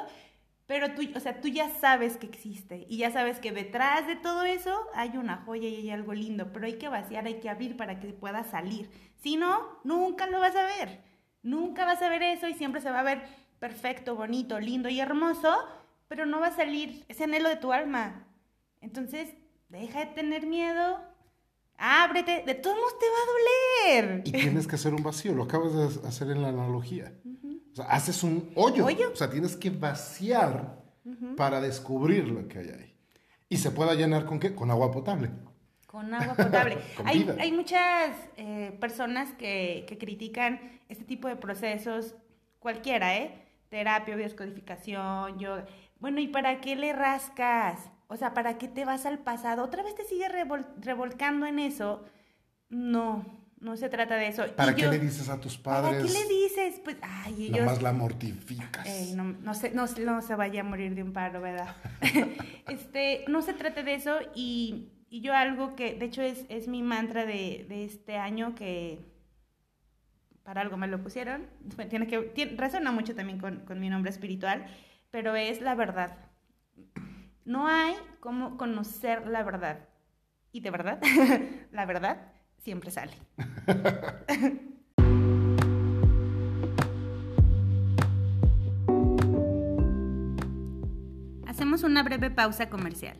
pero 0.71 0.93
tú, 0.93 1.01
o 1.13 1.19
sea, 1.19 1.41
tú 1.41 1.49
ya 1.49 1.69
sabes 1.81 2.15
que 2.15 2.27
existe 2.27 2.85
y 2.87 2.95
ya 2.95 3.11
sabes 3.11 3.41
que 3.41 3.51
detrás 3.51 4.07
de 4.07 4.15
todo 4.15 4.43
eso 4.43 4.73
hay 4.93 5.17
una 5.17 5.43
joya 5.45 5.67
y 5.67 5.75
hay 5.75 5.89
algo 5.89 6.13
lindo, 6.13 6.53
pero 6.53 6.65
hay 6.65 6.75
que 6.75 6.87
vaciar, 6.87 7.25
hay 7.25 7.41
que 7.41 7.49
abrir 7.49 7.75
para 7.75 7.99
que 7.99 8.13
pueda 8.13 8.45
salir. 8.45 8.89
Si 9.21 9.35
no, 9.35 9.81
nunca 9.83 10.27
lo 10.27 10.39
vas 10.39 10.55
a 10.55 10.63
ver. 10.63 11.01
Nunca 11.43 11.83
vas 11.83 12.01
a 12.01 12.07
ver 12.07 12.23
eso 12.23 12.47
y 12.47 12.53
siempre 12.53 12.79
se 12.79 12.89
va 12.89 13.01
a 13.01 13.03
ver 13.03 13.21
perfecto, 13.59 14.15
bonito, 14.15 14.61
lindo 14.61 14.87
y 14.87 15.01
hermoso, 15.01 15.53
pero 16.07 16.25
no 16.25 16.39
va 16.39 16.47
a 16.47 16.55
salir 16.55 17.03
ese 17.09 17.25
anhelo 17.25 17.49
de 17.49 17.57
tu 17.57 17.73
alma. 17.73 18.25
Entonces, 18.79 19.27
deja 19.67 19.99
de 19.99 20.05
tener 20.05 20.47
miedo, 20.47 21.01
ábrete, 21.75 22.43
de 22.45 22.55
todos 22.55 22.77
modos 22.77 22.97
te 22.97 23.05
va 23.07 23.17
a 23.17 23.99
doler. 24.05 24.21
Y 24.23 24.31
tienes 24.31 24.67
que 24.67 24.75
hacer 24.75 24.93
un 24.93 25.03
vacío, 25.03 25.33
lo 25.33 25.43
acabas 25.43 25.73
de 25.73 26.07
hacer 26.07 26.29
en 26.29 26.41
la 26.41 26.47
analogía. 26.47 27.11
O 27.71 27.75
sea, 27.75 27.85
haces 27.85 28.23
un 28.23 28.51
hoyo. 28.55 28.85
O 28.85 29.15
sea, 29.15 29.29
tienes 29.29 29.55
que 29.55 29.69
vaciar 29.69 30.81
para 31.37 31.61
descubrir 31.61 32.27
lo 32.27 32.47
que 32.47 32.59
hay 32.59 32.69
ahí. 32.69 32.95
¿Y 33.49 33.57
se 33.57 33.71
pueda 33.71 33.93
llenar 33.95 34.25
con 34.25 34.39
qué? 34.39 34.53
Con 34.53 34.71
agua 34.71 34.91
potable. 34.91 35.29
Con 35.87 36.13
agua 36.13 36.35
potable. 36.35 36.77
hay, 37.05 37.27
hay, 37.39 37.51
muchas 37.51 38.15
eh, 38.37 38.77
personas 38.79 39.33
que, 39.33 39.85
que, 39.87 39.97
critican 39.97 40.79
este 40.87 41.03
tipo 41.03 41.27
de 41.27 41.35
procesos, 41.35 42.15
cualquiera, 42.59 43.17
¿eh? 43.17 43.45
Terapia, 43.69 44.15
bioscodificación, 44.15 45.39
yoga. 45.39 45.65
Bueno, 45.99 46.19
¿y 46.19 46.27
para 46.27 46.61
qué 46.61 46.75
le 46.75 46.93
rascas? 46.93 47.91
O 48.07 48.15
sea, 48.17 48.33
¿para 48.33 48.57
qué 48.57 48.67
te 48.67 48.85
vas 48.85 49.05
al 49.05 49.19
pasado? 49.19 49.63
¿Otra 49.63 49.83
vez 49.83 49.95
te 49.95 50.03
sigues 50.03 50.31
revolcando 50.77 51.45
en 51.45 51.59
eso? 51.59 52.03
No, 52.69 53.40
no 53.61 53.77
se 53.77 53.89
trata 53.89 54.15
de 54.15 54.27
eso. 54.27 54.43
¿Para 54.55 54.75
qué 54.75 54.87
le 54.87 54.97
dices 54.97 55.29
a 55.29 55.39
tus 55.39 55.57
padres? 55.57 55.93
¿Para 55.93 56.03
qué 56.03 56.11
le 56.11 56.27
dices? 56.27 56.81
Pues, 56.83 56.97
ay, 57.01 57.45
ellos... 57.45 57.59
Nomás 57.59 57.81
la 57.81 57.93
mortificas. 57.93 58.87
no, 59.15 59.23
no, 59.23 59.53
se, 59.53 59.71
no, 59.71 59.87
se 59.87 60.35
vaya 60.35 60.61
a 60.61 60.63
morir 60.63 60.95
de 60.95 61.03
un 61.03 61.13
paro, 61.13 61.41
¿verdad? 61.41 61.75
este, 62.67 63.23
no 63.27 63.43
se 63.43 63.53
trata 63.53 63.83
de 63.83 63.93
eso 63.93 64.19
y, 64.33 64.89
y, 65.09 65.21
yo 65.21 65.35
algo 65.35 65.75
que, 65.75 65.93
de 65.93 66.05
hecho, 66.05 66.23
es, 66.23 66.45
es 66.49 66.67
mi 66.67 66.81
mantra 66.81 67.25
de, 67.25 67.67
de, 67.69 67.85
este 67.85 68.17
año 68.17 68.55
que 68.55 69.05
para 70.43 70.61
algo 70.61 70.75
me 70.75 70.87
lo 70.87 71.01
pusieron. 71.03 71.45
Tiene 71.87 72.07
que, 72.07 72.19
tiene, 72.19 72.91
mucho 72.91 73.13
también 73.13 73.39
con, 73.39 73.59
con 73.59 73.79
mi 73.79 73.89
nombre 73.89 74.09
espiritual, 74.09 74.65
pero 75.11 75.35
es 75.35 75.61
la 75.61 75.75
verdad. 75.75 76.17
No 77.45 77.67
hay 77.67 77.93
cómo 78.19 78.57
conocer 78.57 79.27
la 79.27 79.43
verdad. 79.43 79.87
Y 80.51 80.61
de 80.61 80.71
verdad, 80.71 80.99
la 81.71 81.85
verdad 81.85 82.40
siempre 82.61 82.91
sale. 82.91 83.13
Hacemos 91.47 91.83
una 91.83 92.01
breve 92.03 92.31
pausa 92.31 92.69
comercial. 92.69 93.19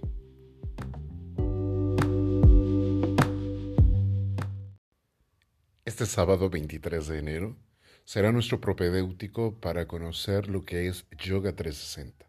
Este 5.86 6.06
sábado 6.06 6.50
23 6.50 7.08
de 7.08 7.20
enero 7.20 7.58
será 8.06 8.32
nuestro 8.32 8.62
propedéutico 8.62 9.60
para 9.60 9.88
conocer 9.88 10.48
lo 10.48 10.64
que 10.64 10.88
es 10.88 11.06
Yoga 11.18 11.56
360. 11.56 12.26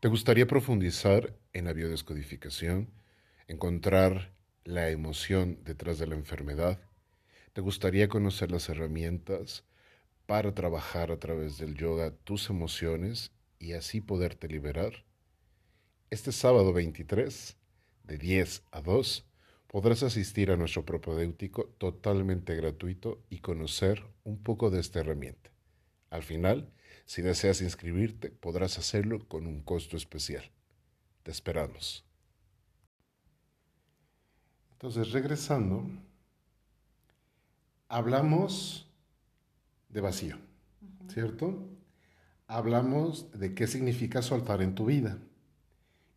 ¿Te 0.00 0.08
gustaría 0.08 0.46
profundizar 0.46 1.36
en 1.52 1.66
la 1.66 1.74
biodescodificación, 1.74 2.90
encontrar 3.48 4.32
la 4.70 4.88
emoción 4.90 5.58
detrás 5.64 5.98
de 5.98 6.06
la 6.06 6.14
enfermedad? 6.14 6.78
¿Te 7.52 7.60
gustaría 7.60 8.08
conocer 8.08 8.52
las 8.52 8.68
herramientas 8.68 9.64
para 10.26 10.54
trabajar 10.54 11.10
a 11.10 11.18
través 11.18 11.58
del 11.58 11.74
yoga 11.74 12.12
tus 12.24 12.48
emociones 12.50 13.32
y 13.58 13.72
así 13.72 14.00
poderte 14.00 14.46
liberar? 14.46 15.04
Este 16.08 16.30
sábado 16.30 16.72
23, 16.72 17.56
de 18.04 18.18
10 18.18 18.62
a 18.70 18.80
2, 18.80 19.26
podrás 19.66 20.04
asistir 20.04 20.50
a 20.52 20.56
nuestro 20.56 20.84
propedéutico 20.84 21.64
totalmente 21.78 22.54
gratuito 22.54 23.22
y 23.28 23.38
conocer 23.40 24.04
un 24.22 24.42
poco 24.42 24.70
de 24.70 24.80
esta 24.80 25.00
herramienta. 25.00 25.50
Al 26.10 26.22
final, 26.22 26.72
si 27.06 27.22
deseas 27.22 27.60
inscribirte, 27.60 28.30
podrás 28.30 28.78
hacerlo 28.78 29.26
con 29.28 29.46
un 29.46 29.62
costo 29.62 29.96
especial. 29.96 30.50
Te 31.24 31.32
esperamos. 31.32 32.09
Entonces, 34.80 35.12
regresando, 35.12 35.84
hablamos 37.86 38.90
de 39.90 40.00
vacío, 40.00 40.38
¿cierto? 41.08 41.68
Hablamos 42.46 43.30
de 43.38 43.52
qué 43.52 43.66
significa 43.66 44.22
soltar 44.22 44.62
en 44.62 44.74
tu 44.74 44.86
vida 44.86 45.18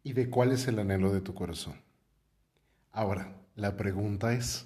y 0.02 0.14
de 0.14 0.30
cuál 0.30 0.54
es 0.54 0.66
el 0.70 0.80
anhelo 0.80 1.12
de 1.12 1.20
tu 1.20 1.34
corazón. 1.34 1.76
Ahora, 2.94 3.36
la 3.58 3.76
pregunta 3.76 4.32
es, 4.32 4.66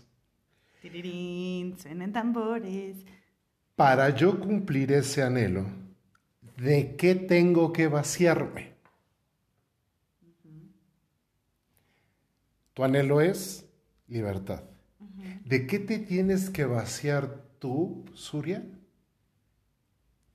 Tirirín, 0.80 1.76
suenan 1.80 2.14
tambores. 2.14 2.98
Para 3.76 4.16
yo 4.16 4.40
cumplir 4.40 4.92
ese 4.92 5.24
anhelo, 5.24 5.66
¿de 6.56 6.96
qué 6.98 7.16
tengo 7.16 7.74
que 7.74 7.88
vaciarme? 7.88 8.74
Tu 12.76 12.84
anhelo 12.84 13.22
es 13.22 13.67
libertad. 14.08 14.64
¿De 15.46 15.68
qué 15.68 15.80
te 15.80 16.00
tienes 16.00 16.50
que 16.50 16.66
vaciar 16.66 17.44
tú, 17.60 18.06
Surya? 18.14 18.64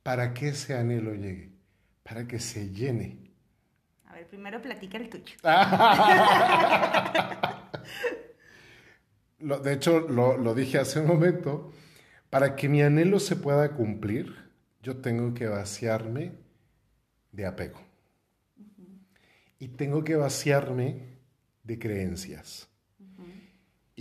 Para 0.02 0.34
que 0.34 0.48
ese 0.48 0.74
anhelo 0.74 1.14
llegue, 1.14 1.52
para 2.02 2.26
que 2.26 2.38
se 2.38 2.70
llene. 2.70 3.18
A 4.06 4.14
ver, 4.14 4.26
primero 4.26 4.60
platica 4.60 4.98
el 4.98 5.08
tuyo. 5.08 5.36
de 9.62 9.72
hecho, 9.72 10.00
lo, 10.00 10.54
dije 10.54 10.78
hace 10.78 11.00
un 11.00 11.06
momento, 11.06 11.72
para 12.30 12.56
que 12.56 12.68
mi 12.68 12.82
anhelo 12.82 13.20
se 13.20 13.36
pueda 13.36 13.72
cumplir, 13.72 14.50
yo 14.82 14.98
tengo 14.98 15.34
que 15.34 15.46
vaciarme 15.46 16.32
de 17.32 17.46
apego. 17.46 17.80
Y 19.58 19.68
tengo 19.68 20.02
que 20.02 20.16
vaciarme 20.16 21.18
de 21.62 21.78
creencias. 21.78 22.71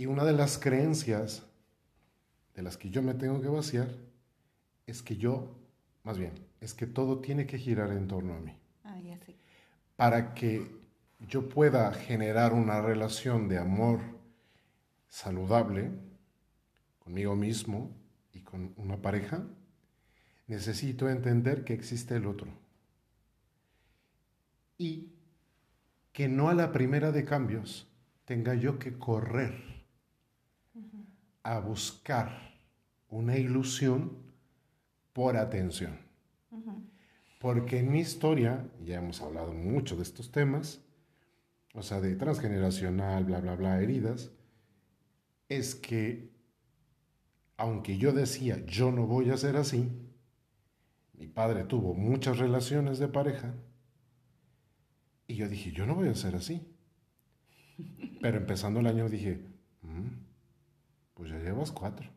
Y 0.02 0.06
una 0.06 0.24
de 0.24 0.32
las 0.32 0.58
creencias 0.58 1.46
de 2.56 2.62
las 2.62 2.76
que 2.76 2.90
yo 2.90 3.02
me 3.02 3.14
tengo 3.14 3.40
que 3.40 3.46
vaciar 3.46 3.88
es 4.84 5.00
que 5.00 5.16
yo, 5.16 5.56
más 6.02 6.18
bien, 6.18 6.32
es 6.60 6.74
que 6.74 6.88
todo 6.88 7.20
tiene 7.20 7.46
que 7.46 7.56
girar 7.56 7.92
en 7.92 8.08
torno 8.08 8.34
a 8.34 8.40
mí. 8.40 8.52
Ah, 8.82 8.98
ya 8.98 9.16
sé. 9.18 9.36
Para 9.94 10.34
que 10.34 10.66
yo 11.20 11.48
pueda 11.48 11.92
generar 11.92 12.52
una 12.52 12.82
relación 12.82 13.46
de 13.46 13.58
amor 13.58 14.00
saludable 15.08 15.92
conmigo 16.98 17.36
mismo 17.36 17.94
y 18.32 18.40
con 18.40 18.74
una 18.78 19.00
pareja, 19.00 19.46
necesito 20.48 21.08
entender 21.08 21.62
que 21.62 21.74
existe 21.74 22.16
el 22.16 22.26
otro. 22.26 22.48
Y 24.78 25.12
que 26.12 26.26
no 26.26 26.48
a 26.48 26.54
la 26.54 26.72
primera 26.72 27.12
de 27.12 27.24
cambios 27.24 27.86
tenga 28.24 28.56
yo 28.56 28.80
que 28.80 28.98
correr 28.98 29.71
a 31.42 31.58
buscar 31.58 32.56
una 33.08 33.36
ilusión 33.36 34.16
por 35.12 35.36
atención. 35.36 35.98
Porque 37.38 37.80
en 37.80 37.90
mi 37.90 38.00
historia, 38.00 38.68
ya 38.84 38.98
hemos 38.98 39.20
hablado 39.20 39.52
mucho 39.52 39.96
de 39.96 40.02
estos 40.02 40.30
temas, 40.30 40.84
o 41.74 41.82
sea, 41.82 42.00
de 42.00 42.14
transgeneracional, 42.14 43.24
bla, 43.24 43.40
bla, 43.40 43.56
bla, 43.56 43.82
heridas, 43.82 44.30
es 45.48 45.74
que 45.74 46.30
aunque 47.56 47.98
yo 47.98 48.12
decía, 48.12 48.64
yo 48.66 48.90
no 48.90 49.06
voy 49.06 49.30
a 49.30 49.36
ser 49.36 49.56
así, 49.56 49.88
mi 51.14 51.26
padre 51.28 51.64
tuvo 51.64 51.94
muchas 51.94 52.38
relaciones 52.38 52.98
de 52.98 53.08
pareja, 53.08 53.54
y 55.26 55.36
yo 55.36 55.48
dije, 55.48 55.72
yo 55.72 55.86
no 55.86 55.94
voy 55.94 56.08
a 56.08 56.14
ser 56.14 56.34
así. 56.34 56.60
Pero 58.20 58.38
empezando 58.38 58.80
el 58.80 58.86
año 58.86 59.08
dije, 59.08 59.40
mm, 59.82 60.06
pues 61.14 61.30
ya 61.30 61.38
llevas 61.38 61.72
cuatro. 61.72 62.08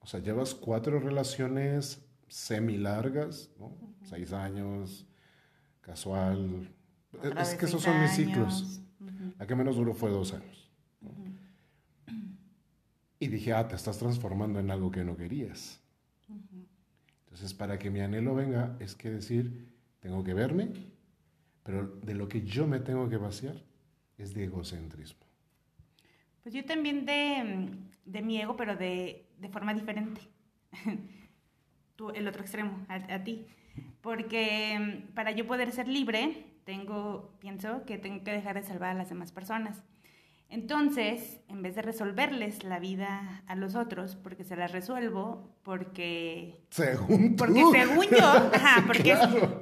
O 0.00 0.06
sea, 0.06 0.20
llevas 0.20 0.54
cuatro 0.54 1.00
relaciones 1.00 2.04
semi 2.28 2.76
largas, 2.76 3.50
¿no? 3.58 3.76
Seis 4.04 4.32
años, 4.32 5.06
casual. 5.80 6.70
es 7.38 7.54
que 7.54 7.66
esos 7.66 7.82
son 7.82 8.00
mis 8.00 8.12
ciclos. 8.12 8.80
La 9.38 9.46
que 9.46 9.54
menos 9.54 9.76
duró 9.76 9.94
fue 9.94 10.10
dos 10.10 10.32
años. 10.32 10.70
Y 13.20 13.28
dije, 13.28 13.52
ah, 13.52 13.66
te 13.66 13.74
estás 13.74 13.98
transformando 13.98 14.60
en 14.60 14.70
algo 14.70 14.90
que 14.90 15.04
no 15.04 15.16
querías. 15.16 15.80
Entonces, 17.24 17.52
para 17.52 17.78
que 17.78 17.90
mi 17.90 18.00
anhelo 18.00 18.34
venga, 18.34 18.76
es 18.80 18.94
que 18.94 19.10
decir, 19.10 19.74
tengo 20.00 20.22
que 20.22 20.34
verme, 20.34 20.72
pero 21.62 21.86
de 22.02 22.14
lo 22.14 22.28
que 22.28 22.42
yo 22.42 22.66
me 22.66 22.80
tengo 22.80 23.08
que 23.08 23.16
vaciar 23.16 23.56
es 24.16 24.34
de 24.34 24.44
egocentrismo. 24.44 25.27
Pues 26.48 26.54
yo 26.54 26.64
también 26.64 27.04
de, 27.04 27.68
de 28.06 28.22
mi 28.22 28.40
ego, 28.40 28.56
pero 28.56 28.74
de, 28.74 29.26
de 29.38 29.48
forma 29.50 29.74
diferente. 29.74 30.22
Tú, 31.94 32.08
el 32.08 32.26
otro 32.26 32.40
extremo, 32.40 32.86
a, 32.88 32.94
a, 32.94 33.22
ti. 33.22 33.46
Porque 34.00 34.78
mm, 34.80 35.12
para 35.12 35.32
yo 35.32 35.46
poder 35.46 35.70
ser 35.72 35.88
libre, 35.88 36.46
tengo, 36.64 37.36
pienso 37.38 37.84
que 37.84 37.98
tengo 37.98 38.24
que 38.24 38.30
dejar 38.30 38.54
de 38.54 38.62
salvar 38.62 38.92
a 38.92 38.94
las 38.94 39.10
demás 39.10 39.30
personas. 39.30 39.84
Entonces, 40.48 41.42
en 41.48 41.60
vez 41.60 41.74
de 41.74 41.82
resolverles 41.82 42.64
la 42.64 42.78
vida 42.78 43.42
a 43.46 43.54
los 43.54 43.74
otros, 43.74 44.16
porque 44.16 44.42
se 44.42 44.56
las 44.56 44.72
resuelvo, 44.72 45.54
porque... 45.62 46.64
Según 46.70 47.36
Porque 47.36 47.62
según 47.70 48.06
yo, 48.06 48.24
ajá, 48.54 48.84
porque, 48.86 49.14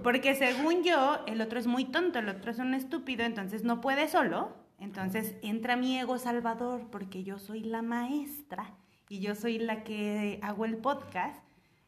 porque 0.05 0.37
según 0.37 0.85
yo, 0.85 1.25
el 1.27 1.41
otro 1.41 1.59
es 1.59 1.67
muy 1.67 1.87
tonto, 1.87 2.21
el 2.21 2.29
otro 2.29 2.53
es 2.53 2.61
un 2.61 2.75
estúpido, 2.75 3.25
entonces 3.25 3.65
no 3.65 3.81
puede 3.81 4.07
solo. 4.07 4.66
Entonces 4.79 5.35
entra 5.43 5.77
mi 5.77 5.99
ego 5.99 6.19
salvador, 6.19 6.89
porque 6.91 7.25
yo 7.25 7.39
soy 7.39 7.61
la 7.61 7.83
maestra 7.83 8.75
y 9.09 9.21
yo 9.21 9.35
soy 9.35 9.59
la 9.59 9.85
que 9.85 10.39
hago 10.43 10.65
el 10.65 10.77
podcast 10.77 11.43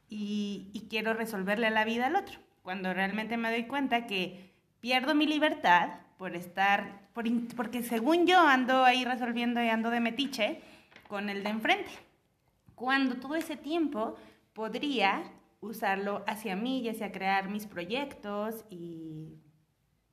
y, 0.08 0.86
quiero 0.88 1.12
resolverle 1.12 1.70
la 1.70 1.84
vida 1.84 2.06
al 2.06 2.16
otro. 2.16 2.38
Cuando 2.62 2.94
realmente 2.94 3.36
me 3.36 3.50
doy 3.50 3.64
cuenta 3.64 4.06
que 4.06 4.52
pierdo 4.80 5.14
mi 5.14 5.26
libertad 5.26 6.00
por 6.16 6.34
estar, 6.34 7.08
por, 7.12 7.24
porque 7.56 7.82
según 7.82 8.26
yo 8.26 8.40
ando 8.40 8.84
ahí 8.84 9.04
resolviendo 9.04 9.62
y 9.62 9.68
ando 9.68 9.90
de 9.90 10.00
metiche 10.00 10.62
con 11.08 11.28
el 11.28 11.42
de 11.42 11.50
enfrente. 11.50 11.90
Cuando 12.74 13.16
todo 13.16 13.34
ese 13.34 13.56
tiempo 13.56 14.16
podría 14.54 15.24
usarlo 15.60 16.24
hacia 16.26 16.56
mí 16.56 16.80
y 16.80 16.88
hacia 16.88 17.12
crear 17.12 17.48
mis 17.48 17.66
proyectos 17.66 18.64
y 18.70 19.34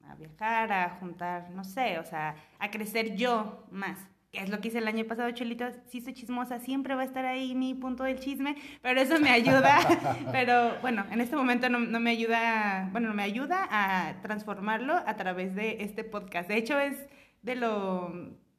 a 0.07 0.15
viajar, 0.15 0.71
a 0.71 0.89
juntar, 0.99 1.49
no 1.51 1.63
sé, 1.63 1.99
o 1.99 2.05
sea, 2.05 2.35
a 2.59 2.71
crecer 2.71 3.15
yo 3.15 3.65
más 3.71 3.97
es 4.41 4.49
lo 4.49 4.59
que 4.59 4.67
hice 4.67 4.79
el 4.79 4.87
año 4.87 5.05
pasado, 5.05 5.31
Cholito, 5.31 5.65
sí 5.87 6.01
soy 6.01 6.13
chismosa, 6.13 6.59
siempre 6.59 6.95
va 6.95 7.01
a 7.01 7.05
estar 7.05 7.25
ahí 7.25 7.55
mi 7.55 7.73
punto 7.73 8.03
del 8.03 8.19
chisme, 8.19 8.55
pero 8.81 8.99
eso 8.99 9.19
me 9.19 9.29
ayuda, 9.29 9.79
pero 10.31 10.79
bueno, 10.81 11.05
en 11.11 11.21
este 11.21 11.35
momento 11.35 11.69
no, 11.69 11.79
no, 11.79 11.99
me 11.99 12.11
ayuda, 12.11 12.89
bueno, 12.91 13.13
me 13.13 13.23
ayuda 13.23 13.67
a 13.69 14.21
transformarlo 14.21 14.93
a 14.93 15.15
través 15.15 15.55
de 15.55 15.83
este 15.83 16.03
podcast. 16.03 16.47
De 16.47 16.57
hecho, 16.57 16.79
es 16.79 16.97
de 17.41 17.55
lo, 17.55 18.09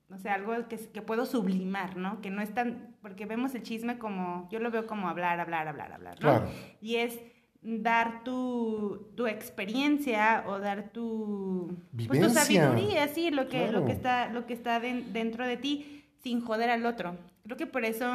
no 0.08 0.18
sé, 0.18 0.30
algo 0.30 0.52
que, 0.68 0.76
que 0.76 1.02
puedo 1.02 1.26
sublimar, 1.26 1.96
¿no? 1.96 2.20
Que 2.20 2.30
no 2.30 2.42
es 2.42 2.54
tan, 2.54 2.96
porque 3.02 3.26
vemos 3.26 3.54
el 3.54 3.62
chisme 3.62 3.98
como, 3.98 4.48
yo 4.50 4.60
lo 4.60 4.70
veo 4.70 4.86
como 4.86 5.08
hablar, 5.08 5.40
hablar, 5.40 5.68
hablar, 5.68 5.92
hablar, 5.92 6.14
¿no? 6.14 6.20
Claro. 6.20 6.48
Y 6.80 6.96
es 6.96 7.20
dar 7.66 8.22
tu, 8.22 9.10
tu, 9.16 9.26
experiencia 9.26 10.44
o 10.46 10.60
dar 10.60 10.90
tu, 10.90 11.76
pues, 12.06 12.20
tu 12.20 12.30
sabiduría, 12.30 13.08
sí, 13.08 13.30
lo 13.32 13.48
que, 13.48 13.72
lo 13.72 13.84
que 13.84 13.90
está, 13.90 14.28
lo 14.28 14.46
que 14.46 14.52
está 14.52 14.78
dentro 14.78 15.44
de 15.44 15.56
ti 15.56 16.04
sin 16.22 16.40
joder 16.40 16.70
al 16.70 16.86
otro. 16.86 17.16
Creo 17.42 17.56
que 17.56 17.66
por 17.66 17.84
eso 17.84 18.06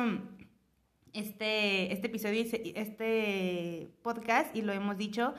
este, 1.11 1.91
este 1.91 2.07
episodio, 2.07 2.45
este 2.75 3.89
podcast, 4.03 4.55
y 4.55 4.61
lo 4.61 4.71
hemos 4.71 4.97
dicho, 4.97 5.33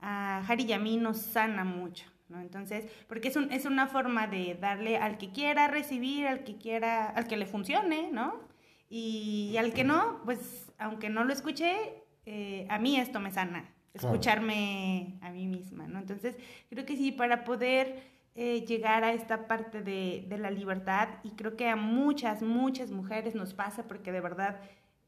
a 0.00 0.38
Harry 0.48 0.64
y 0.64 0.72
a 0.72 0.78
mí 0.78 0.96
nos 0.96 1.18
sana 1.18 1.64
mucho. 1.64 2.06
¿no? 2.30 2.40
Entonces, 2.40 2.86
porque 3.06 3.28
es, 3.28 3.36
un, 3.36 3.52
es 3.52 3.66
una 3.66 3.86
forma 3.86 4.26
de 4.26 4.56
darle 4.58 4.96
al 4.96 5.18
que 5.18 5.30
quiera 5.30 5.68
recibir, 5.68 6.26
al 6.26 6.42
que 6.42 6.56
quiera, 6.56 7.06
al 7.06 7.26
que 7.26 7.36
le 7.36 7.44
funcione, 7.44 8.10
¿no? 8.12 8.40
Y, 8.88 9.50
y 9.52 9.56
al 9.58 9.74
que 9.74 9.84
no, 9.84 10.22
pues 10.24 10.72
aunque 10.78 11.10
no 11.10 11.24
lo 11.24 11.32
escuche, 11.34 12.02
eh, 12.30 12.66
a 12.68 12.78
mí 12.78 13.00
esto 13.00 13.20
me 13.20 13.30
sana, 13.30 13.64
escucharme 13.94 15.18
a 15.22 15.30
mí 15.30 15.46
misma, 15.46 15.88
¿no? 15.88 15.98
Entonces, 15.98 16.36
creo 16.68 16.84
que 16.84 16.94
sí, 16.94 17.10
para 17.10 17.42
poder 17.42 18.02
eh, 18.34 18.66
llegar 18.66 19.02
a 19.02 19.14
esta 19.14 19.48
parte 19.48 19.80
de, 19.80 20.26
de, 20.28 20.36
la 20.36 20.50
libertad, 20.50 21.08
y 21.22 21.30
creo 21.30 21.56
que 21.56 21.70
a 21.70 21.76
muchas, 21.76 22.42
muchas 22.42 22.90
mujeres 22.90 23.34
nos 23.34 23.54
pasa, 23.54 23.88
porque 23.88 24.12
de 24.12 24.20
verdad... 24.20 24.60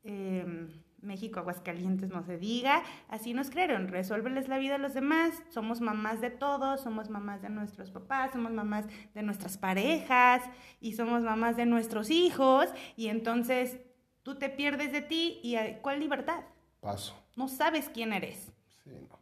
Eh, 0.03 0.69
México, 1.03 1.41
Aguascalientes, 1.41 2.11
no 2.11 2.23
se 2.23 2.37
diga, 2.37 2.83
así 3.09 3.33
nos 3.33 3.49
crearon, 3.49 3.89
resuélveles 3.89 4.49
la 4.49 4.59
vida 4.59 4.75
a 4.75 4.79
los 4.79 4.93
demás, 4.93 5.43
somos 5.49 5.81
mamás 5.81 6.21
de 6.21 6.29
todos, 6.29 6.83
somos 6.83 7.09
mamás 7.09 7.41
de 7.41 7.49
nuestros 7.49 7.91
papás, 7.91 8.33
somos 8.33 8.53
mamás 8.53 8.85
de 9.15 9.23
nuestras 9.23 9.57
parejas 9.57 10.43
y 10.79 10.93
somos 10.93 11.23
mamás 11.23 11.57
de 11.57 11.65
nuestros 11.65 12.11
hijos 12.11 12.69
y 12.97 13.07
entonces 13.07 13.79
tú 14.23 14.35
te 14.35 14.51
pierdes 14.51 14.93
de 14.93 15.01
ti 15.01 15.41
y 15.43 15.57
¿cuál 15.81 16.01
libertad? 16.01 16.45
Paso. 16.81 17.15
No 17.37 17.49
sabes 17.49 17.91
quién 17.93 18.13
eres. 18.13 18.51
Sí, 18.85 18.91
no. 19.09 19.19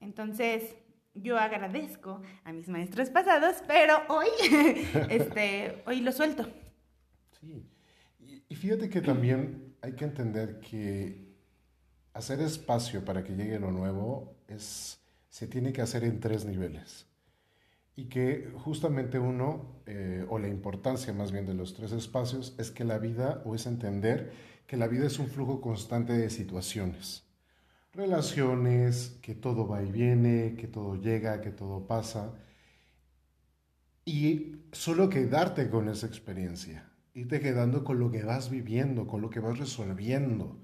Entonces, 0.00 0.74
yo 1.22 1.38
agradezco 1.38 2.20
a 2.44 2.52
mis 2.52 2.68
maestros 2.68 3.10
pasados, 3.10 3.56
pero 3.66 3.94
hoy, 4.08 4.28
este, 5.10 5.82
hoy 5.86 6.00
lo 6.00 6.12
suelto. 6.12 6.46
Sí. 7.40 7.66
Y, 8.48 8.54
fíjate 8.54 8.88
que 8.88 9.00
también 9.00 9.76
hay 9.82 9.92
que 9.92 10.04
entender 10.04 10.60
que 10.60 11.34
hacer 12.12 12.40
espacio 12.40 13.04
para 13.04 13.22
que 13.22 13.34
llegue 13.34 13.58
lo 13.58 13.70
nuevo 13.70 14.36
es, 14.48 15.00
se 15.28 15.46
tiene 15.46 15.72
que 15.72 15.82
hacer 15.82 16.04
en 16.04 16.20
tres 16.20 16.44
niveles. 16.44 17.06
y 17.98 18.10
que 18.10 18.52
justamente 18.58 19.18
uno, 19.18 19.80
eh, 19.86 20.26
o 20.28 20.38
la 20.38 20.48
importancia 20.48 21.14
más 21.14 21.32
bien 21.32 21.46
de 21.46 21.54
los 21.54 21.72
tres 21.72 21.92
espacios, 21.92 22.54
es 22.58 22.70
que 22.70 22.84
la 22.84 22.98
vida, 22.98 23.40
o 23.46 23.54
es 23.54 23.66
entender 23.66 24.32
que 24.66 24.76
la 24.76 24.88
vida 24.88 25.06
es 25.06 25.18
un 25.18 25.28
flujo 25.28 25.60
constante 25.60 26.12
de 26.12 26.30
situaciones, 26.30 27.24
relaciones, 27.92 29.18
que 29.22 29.34
todo 29.34 29.66
va 29.66 29.82
y 29.82 29.90
viene, 29.90 30.54
que 30.58 30.66
todo 30.66 30.96
llega, 30.96 31.40
que 31.40 31.50
todo 31.50 31.86
pasa, 31.86 32.34
y 34.04 34.56
solo 34.72 35.08
quedarte 35.08 35.68
con 35.70 35.88
esa 35.88 36.06
experiencia, 36.06 36.88
irte 37.14 37.40
quedando 37.40 37.84
con 37.84 37.98
lo 37.98 38.10
que 38.10 38.22
vas 38.22 38.50
viviendo, 38.50 39.06
con 39.06 39.20
lo 39.20 39.30
que 39.30 39.40
vas 39.40 39.58
resolviendo, 39.58 40.60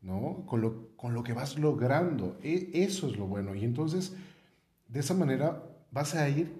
¿no? 0.00 0.44
Con 0.46 0.60
lo, 0.60 0.96
con 0.96 1.14
lo 1.14 1.22
que 1.22 1.32
vas 1.32 1.58
logrando. 1.58 2.38
E, 2.42 2.70
eso 2.74 3.08
es 3.08 3.16
lo 3.16 3.26
bueno. 3.26 3.54
Y 3.54 3.64
entonces, 3.64 4.14
de 4.88 5.00
esa 5.00 5.14
manera 5.14 5.62
vas 5.92 6.14
a 6.16 6.28
ir 6.28 6.52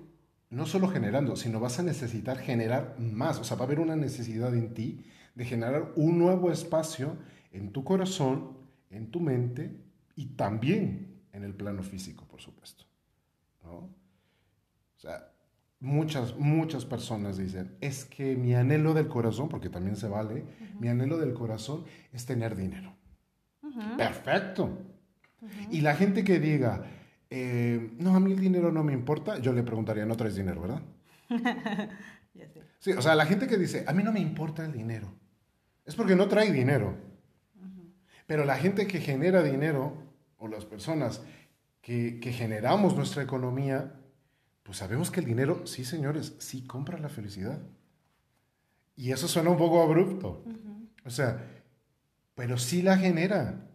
no 0.51 0.67
solo 0.67 0.89
generando, 0.89 1.35
sino 1.35 1.59
vas 1.59 1.79
a 1.81 1.83
necesitar 1.83 2.39
generar 2.39 2.97
más. 3.01 3.41
O 3.41 3.45
sea, 3.45 3.57
va 3.57 3.65
a 3.65 3.67
haber 3.67 3.81
una 3.81 3.97
necesidad 3.97 4.55
en 4.55 4.75
ti 4.75 5.05
de 5.35 5.45
generar 5.45 5.93
un 5.97 6.19
nuevo 6.19 6.51
espacio 6.51 7.17
en 7.53 7.73
tu 7.73 7.85
corazón, 7.85 8.57
en 8.91 9.11
tu 9.11 9.21
mente 9.21 9.77
y 10.17 10.27
también 10.27 11.23
en 11.33 11.45
el 11.45 11.55
plano 11.55 11.83
físico, 11.83 12.27
por 12.27 12.41
supuesto. 12.41 12.85
¿no? 13.63 13.71
O 13.73 14.99
sea, 14.99 15.33
muchas, 15.81 16.37
muchas 16.37 16.85
personas 16.85 17.37
dicen, 17.37 17.77
es 17.81 18.05
que 18.05 18.37
mi 18.37 18.55
anhelo 18.55 18.95
del 18.95 19.09
corazón, 19.09 19.49
porque 19.49 19.69
también 19.69 19.97
se 19.97 20.09
vale, 20.09 20.45
mi 20.79 20.89
anhelo 20.89 21.19
del 21.19 21.35
corazón 21.35 21.85
es 22.13 22.25
tener 22.25 22.57
dinero. 22.57 22.95
Perfecto. 23.97 24.79
Y 25.71 25.81
la 25.81 25.97
gente 25.97 26.25
que 26.25 26.39
diga, 26.39 26.85
eh, 27.31 27.95
no, 27.99 28.15
a 28.15 28.21
mí 28.21 28.33
el 28.33 28.41
dinero 28.41 28.71
no 28.71 28.85
me 28.85 28.93
importa, 28.93 29.39
yo 29.39 29.53
le 29.53 29.63
preguntaría, 29.63 30.07
no 30.07 30.17
traes 30.17 30.37
dinero, 30.37 30.63
¿verdad? 30.63 30.83
ya 32.35 32.49
sé. 32.49 32.63
Sí, 32.79 32.93
o 32.93 33.03
sea, 33.03 33.15
la 33.15 33.27
gente 33.27 33.47
que 33.47 33.57
dice, 33.57 33.85
a 33.87 33.93
mí 33.93 34.03
no 34.03 34.13
me 34.13 34.21
importa 34.21 34.65
el 34.65 34.73
dinero, 34.73 35.13
es 35.85 35.95
porque 35.95 36.17
no 36.17 36.29
trae 36.29 36.53
dinero. 36.53 36.97
Pero 38.27 38.45
la 38.45 38.57
gente 38.57 38.87
que 38.87 39.01
genera 39.01 39.43
dinero, 39.43 39.95
o 40.39 40.49
las 40.49 40.65
personas 40.65 41.23
que, 41.81 42.21
que 42.21 42.33
generamos 42.33 42.97
nuestra 42.97 43.23
economía, 43.23 43.95
pues 44.63 44.79
sabemos 44.79 45.11
que 45.11 45.21
el 45.21 45.27
dinero, 45.27 45.67
sí 45.67 45.85
señores, 45.85 46.35
sí 46.39 46.63
compra 46.67 46.99
la 46.99 47.09
felicidad. 47.09 47.61
Y 48.97 49.11
eso 49.11 49.27
suena 49.29 49.51
un 49.51 49.59
poco 49.59 49.83
abrupto. 49.83 50.45
O 51.05 51.11
sea, 51.11 51.45
pero 52.35 52.59
sí 52.59 52.83
la 52.83 52.97
genera. 52.97 53.67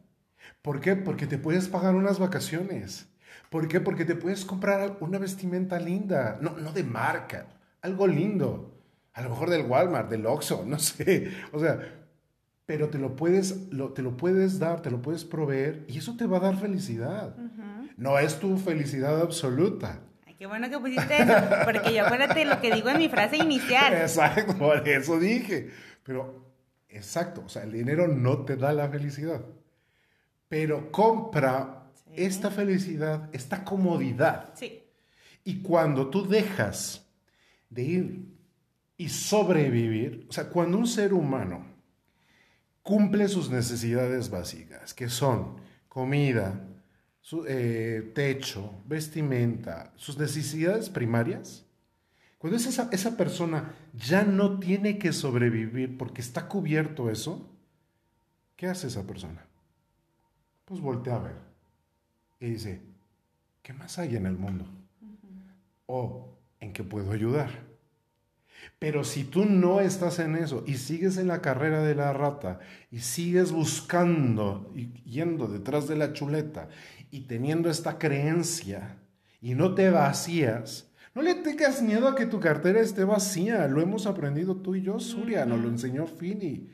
¿Por 0.61 0.79
qué? 0.79 0.95
Porque 0.95 1.27
te 1.27 1.37
puedes 1.37 1.67
pagar 1.67 1.95
unas 1.95 2.19
vacaciones. 2.19 3.07
¿Por 3.49 3.67
qué? 3.67 3.79
Porque 3.79 4.05
te 4.05 4.15
puedes 4.15 4.45
comprar 4.45 4.97
una 4.99 5.19
vestimenta 5.19 5.79
linda, 5.79 6.37
no, 6.41 6.57
no 6.57 6.71
de 6.71 6.83
marca, 6.83 7.47
algo 7.81 8.07
lindo. 8.07 8.73
A 9.13 9.21
lo 9.21 9.29
mejor 9.29 9.49
del 9.49 9.65
Walmart, 9.65 10.09
del 10.09 10.25
Oxxo, 10.25 10.63
no 10.67 10.79
sé. 10.79 11.31
O 11.51 11.59
sea, 11.59 11.79
pero 12.67 12.89
te 12.89 12.99
lo 12.99 13.15
puedes, 13.15 13.71
lo, 13.71 13.93
te 13.93 14.03
lo 14.03 14.15
puedes 14.15 14.59
dar, 14.59 14.83
te 14.83 14.91
lo 14.91 15.01
puedes 15.01 15.25
proveer 15.25 15.85
y 15.87 15.97
eso 15.97 16.15
te 16.15 16.27
va 16.27 16.37
a 16.37 16.41
dar 16.41 16.57
felicidad. 16.57 17.35
No 17.97 18.19
es 18.19 18.39
tu 18.39 18.57
felicidad 18.57 19.19
absoluta, 19.19 20.01
Qué 20.37 20.45
bueno 20.45 20.69
que 20.69 20.77
pusiste 20.77 21.17
eso, 21.19 21.33
porque 21.65 21.95
yo 21.95 22.05
acuérdate 22.05 22.45
lo 22.45 22.61
que 22.61 22.71
digo 22.71 22.89
en 22.89 22.99
mi 22.99 23.09
frase 23.09 23.37
inicial. 23.37 23.91
Exacto, 23.93 24.55
por 24.55 24.87
eso 24.87 25.19
dije. 25.19 25.71
Pero, 26.03 26.53
exacto, 26.89 27.41
o 27.43 27.49
sea, 27.49 27.63
el 27.63 27.71
dinero 27.71 28.07
no 28.07 28.45
te 28.45 28.55
da 28.55 28.71
la 28.71 28.87
felicidad, 28.87 29.41
pero 30.47 30.91
compra 30.91 31.89
esta 32.13 32.51
felicidad, 32.51 33.29
esta 33.33 33.63
comodidad. 33.63 34.51
Sí. 34.53 34.83
Y 35.43 35.61
cuando 35.63 36.07
tú 36.09 36.27
dejas 36.27 37.03
de 37.71 37.83
ir 37.83 38.25
y 38.95 39.09
sobrevivir, 39.09 40.27
o 40.29 40.33
sea, 40.33 40.49
cuando 40.49 40.77
un 40.77 40.85
ser 40.85 41.13
humano 41.13 41.65
cumple 42.87 43.27
sus 43.27 43.49
necesidades 43.49 44.29
básicas, 44.29 44.93
que 44.93 45.09
son 45.09 45.57
comida, 45.89 46.65
su, 47.19 47.43
eh, 47.45 48.13
techo, 48.15 48.81
vestimenta, 48.85 49.91
sus 49.97 50.17
necesidades 50.17 50.89
primarias, 50.89 51.65
cuando 52.37 52.55
esa, 52.55 52.87
esa 52.93 53.17
persona 53.17 53.75
ya 53.93 54.23
no 54.23 54.57
tiene 54.59 54.97
que 54.99 55.11
sobrevivir 55.11 55.97
porque 55.97 56.21
está 56.21 56.47
cubierto 56.47 57.09
eso, 57.09 57.53
¿qué 58.55 58.67
hace 58.67 58.87
esa 58.87 59.05
persona? 59.05 59.45
Pues 60.63 60.79
voltea 60.79 61.17
a 61.17 61.23
ver 61.23 61.35
y 62.39 62.51
dice, 62.51 62.81
¿qué 63.63 63.73
más 63.73 63.99
hay 63.99 64.15
en 64.15 64.27
el 64.27 64.37
mundo? 64.37 64.65
¿O 65.87 66.37
en 66.61 66.71
qué 66.71 66.85
puedo 66.85 67.11
ayudar? 67.11 67.66
Pero 68.79 69.03
si 69.03 69.23
tú 69.23 69.45
no 69.45 69.79
estás 69.79 70.19
en 70.19 70.35
eso 70.35 70.63
y 70.67 70.75
sigues 70.75 71.17
en 71.17 71.27
la 71.27 71.41
carrera 71.41 71.81
de 71.81 71.95
la 71.95 72.13
rata 72.13 72.59
y 72.91 72.99
sigues 72.99 73.51
buscando 73.51 74.71
y 74.75 74.91
yendo 75.03 75.47
detrás 75.47 75.87
de 75.87 75.95
la 75.95 76.13
chuleta 76.13 76.69
y 77.09 77.21
teniendo 77.21 77.69
esta 77.69 77.97
creencia 77.97 78.97
y 79.41 79.55
no 79.55 79.73
te 79.73 79.89
vacías, 79.89 80.91
no 81.15 81.23
le 81.23 81.33
tengas 81.33 81.81
miedo 81.81 82.07
a 82.07 82.15
que 82.15 82.27
tu 82.27 82.39
cartera 82.39 82.79
esté 82.79 83.03
vacía. 83.03 83.67
Lo 83.67 83.81
hemos 83.81 84.05
aprendido 84.05 84.57
tú 84.57 84.75
y 84.75 84.83
yo, 84.83 84.99
Surya, 84.99 85.45
nos 85.45 85.59
lo 85.59 85.69
enseñó 85.69 86.05
Fini. 86.05 86.69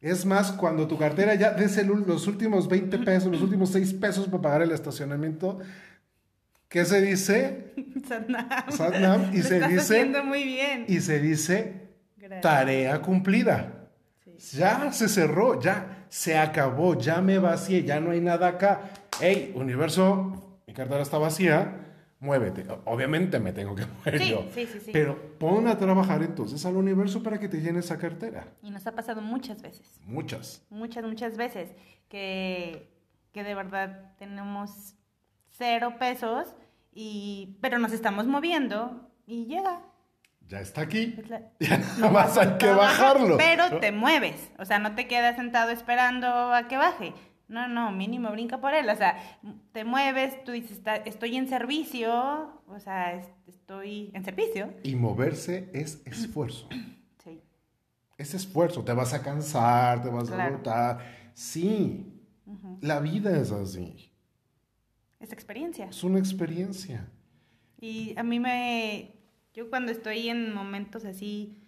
Es 0.00 0.24
más, 0.24 0.52
cuando 0.52 0.86
tu 0.86 0.96
cartera 0.96 1.34
ya 1.34 1.50
des 1.50 1.84
los 1.84 2.28
últimos 2.28 2.68
20 2.68 2.98
pesos, 2.98 3.32
los 3.32 3.42
últimos 3.42 3.70
6 3.70 3.94
pesos 3.94 4.26
para 4.28 4.42
pagar 4.42 4.62
el 4.62 4.70
estacionamiento, 4.70 5.58
¿qué 6.68 6.84
se 6.84 7.00
dice? 7.00 7.72
Satnam. 8.70 9.34
Y 9.34 9.42
se 9.42 9.66
dice. 9.68 10.04
muy 10.22 10.44
bien. 10.44 10.84
Y 10.88 11.00
se 11.00 11.20
dice 11.20 11.88
tarea 12.40 13.00
cumplida. 13.00 13.74
Ya 14.52 14.92
se 14.92 15.08
cerró, 15.08 15.60
ya 15.60 16.06
se 16.08 16.38
acabó, 16.38 16.96
ya 16.96 17.20
me 17.20 17.38
vacié, 17.38 17.82
ya 17.82 17.98
no 17.98 18.12
hay 18.12 18.20
nada 18.20 18.46
acá 18.46 18.90
hey, 19.20 19.52
universo, 19.54 20.60
mi 20.66 20.74
cartera 20.74 21.02
está 21.02 21.18
vacía, 21.18 21.80
muévete. 22.20 22.64
Obviamente 22.84 23.38
me 23.38 23.52
tengo 23.52 23.74
que 23.74 23.86
mover 24.04 24.22
yo. 24.22 24.46
Sí, 24.54 24.66
sí, 24.66 24.80
sí. 24.80 24.90
Pero 24.92 25.38
pon 25.38 25.68
a 25.68 25.78
trabajar 25.78 26.22
entonces 26.22 26.64
al 26.66 26.76
universo 26.76 27.22
para 27.22 27.38
que 27.38 27.48
te 27.48 27.60
llene 27.60 27.80
esa 27.80 27.98
cartera. 27.98 28.46
Y 28.62 28.70
nos 28.70 28.86
ha 28.86 28.92
pasado 28.94 29.20
muchas 29.20 29.62
veces. 29.62 30.00
Muchas. 30.04 30.64
Muchas, 30.70 31.04
muchas 31.04 31.36
veces. 31.36 31.70
Que, 32.08 32.88
que 33.32 33.44
de 33.44 33.54
verdad 33.54 34.12
tenemos 34.18 34.94
cero 35.58 35.96
pesos, 35.98 36.54
y, 36.92 37.58
pero 37.60 37.78
nos 37.78 37.92
estamos 37.92 38.26
moviendo 38.26 39.10
y 39.26 39.46
llega. 39.46 39.82
Ya 40.46 40.60
está 40.60 40.82
aquí. 40.82 41.16
Ya 41.60 41.78
no 41.98 42.10
más 42.10 42.38
hay 42.38 42.56
que 42.56 42.70
bajarlo. 42.70 43.36
Pero 43.36 43.78
te 43.80 43.92
mueves. 43.92 44.50
O 44.58 44.64
sea, 44.64 44.78
no 44.78 44.94
te 44.94 45.06
quedas 45.06 45.36
sentado 45.36 45.70
esperando 45.70 46.26
a 46.26 46.68
que 46.68 46.78
baje 46.78 47.12
no, 47.48 47.66
no, 47.66 47.90
mínimo 47.90 48.30
brinca 48.30 48.60
por 48.60 48.74
él. 48.74 48.88
O 48.88 48.96
sea, 48.96 49.16
te 49.72 49.84
mueves, 49.84 50.44
tú 50.44 50.52
dices, 50.52 50.80
estoy 51.06 51.36
en 51.36 51.48
servicio, 51.48 52.62
o 52.66 52.78
sea, 52.78 53.14
estoy 53.46 54.10
en 54.14 54.24
servicio. 54.24 54.72
Y 54.82 54.94
moverse 54.94 55.70
es 55.72 56.02
esfuerzo. 56.04 56.68
Sí. 57.24 57.42
Es 58.16 58.32
esfuerzo, 58.32 58.84
te 58.84 58.92
vas 58.92 59.12
a 59.12 59.22
cansar, 59.22 60.02
te 60.02 60.08
vas 60.08 60.30
a 60.30 60.44
agotar. 60.44 60.98
Sí, 61.34 62.22
la 62.80 63.00
vida 63.00 63.36
es 63.36 63.50
así. 63.50 64.07
Es 65.20 65.32
experiencia. 65.32 65.86
Es 65.86 66.04
una 66.04 66.18
experiencia. 66.18 67.08
Y 67.80 68.14
a 68.16 68.22
mí 68.22 68.40
me, 68.40 69.14
yo 69.54 69.68
cuando 69.70 69.92
estoy 69.92 70.28
en 70.28 70.52
momentos 70.52 71.04
así 71.04 71.58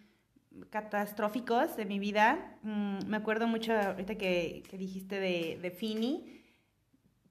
catastróficos 0.70 1.76
de 1.76 1.86
mi 1.86 1.98
vida. 1.98 2.59
Mm, 2.62 3.07
me 3.07 3.16
acuerdo 3.16 3.46
mucho 3.46 3.72
ahorita 3.72 4.16
que, 4.16 4.62
que 4.68 4.76
dijiste 4.76 5.20
de, 5.20 5.59
de, 5.61 5.70
Fini, 5.70 6.42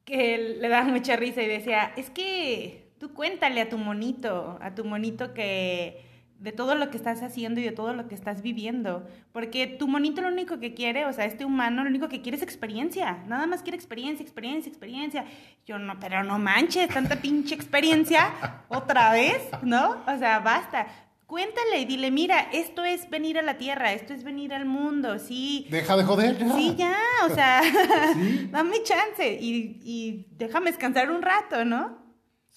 que 0.05 0.57
le 0.59 0.67
da 0.69 0.83
mucha 0.83 1.15
risa 1.15 1.41
y 1.43 1.47
decía, 1.47 1.93
es 1.95 2.09
que 2.09 2.93
tú 2.97 3.13
cuéntale 3.13 3.61
a 3.61 3.69
tu 3.69 3.77
monito, 3.77 4.57
a 4.61 4.73
tu 4.73 4.85
monito 4.85 5.33
que 5.33 6.08
de 6.39 6.51
todo 6.53 6.75
lo 6.75 6.89
que 6.89 6.97
estás 6.97 7.21
haciendo 7.21 7.59
y 7.59 7.63
de 7.63 7.71
todo 7.71 7.93
lo 7.93 8.07
que 8.07 8.15
estás 8.15 8.41
viviendo. 8.41 9.05
Porque 9.31 9.67
tu 9.67 9.87
monito 9.87 10.21
lo 10.21 10.29
único 10.29 10.59
que 10.59 10.73
quiere, 10.73 11.05
o 11.05 11.13
sea, 11.13 11.25
este 11.25 11.45
humano 11.45 11.83
lo 11.83 11.89
único 11.89 12.07
que 12.07 12.21
quiere 12.21 12.37
es 12.37 12.43
experiencia. 12.43 13.23
Nada 13.27 13.45
más 13.45 13.61
quiere 13.61 13.77
experiencia, 13.77 14.23
experiencia, 14.23 14.69
experiencia. 14.69 15.25
Yo 15.65 15.77
no, 15.77 15.99
pero 15.99 16.23
no 16.23 16.39
manches, 16.39 16.87
tanta 16.89 17.17
pinche 17.17 17.55
experiencia 17.55 18.31
otra 18.69 19.11
vez, 19.11 19.49
¿no? 19.61 19.97
O 20.07 20.17
sea, 20.17 20.39
basta 20.39 20.87
cuéntale 21.29 21.81
y 21.81 21.85
dile, 21.85 22.09
mira, 22.09 22.49
esto 22.51 22.83
es 22.83 23.07
venir 23.07 23.37
a 23.37 23.43
la 23.43 23.59
tierra, 23.59 23.93
esto 23.93 24.15
es 24.15 24.23
venir 24.23 24.51
al 24.51 24.65
mundo, 24.65 25.19
sí. 25.19 25.67
Deja 25.69 25.95
de 25.95 26.03
joder. 26.03 26.37
Sí, 26.55 26.73
ya, 26.75 26.97
o 27.29 27.29
sea, 27.35 27.61
dame 28.49 28.81
chance 28.81 29.37
y, 29.39 29.79
y, 29.83 30.25
déjame 30.31 30.71
descansar 30.71 31.11
un 31.11 31.21
rato, 31.21 31.63
¿no? 31.65 31.99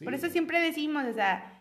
Por 0.03 0.15
eso 0.15 0.31
siempre 0.31 0.59
decimos, 0.59 1.05
o 1.05 1.13
sea, 1.13 1.52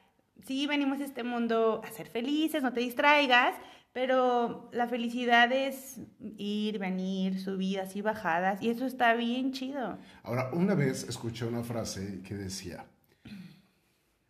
sí 0.46 0.68
venimos 0.68 1.00
a 1.00 1.06
este 1.06 1.24
mundo 1.24 1.82
a 1.86 1.92
ser 1.92 2.08
felices, 2.08 2.64
no 2.64 2.74
te 2.74 2.80
distraigas, 2.80 3.56
pero 3.94 4.70
la 4.72 4.88
felicidad 4.88 5.52
es 5.52 6.00
ir, 6.38 6.80
venir, 6.80 7.40
subidas 7.40 7.96
y 7.96 8.02
bajadas, 8.02 8.62
y 8.62 8.70
eso 8.70 8.86
está 8.86 9.14
bien 9.14 9.52
chido. 9.52 9.98
Ahora, 10.24 10.50
una 10.54 10.76
vez 10.76 11.04
escuché 11.08 11.46
una 11.46 11.64
frase 11.64 12.22
que 12.24 12.36
decía, 12.36 12.86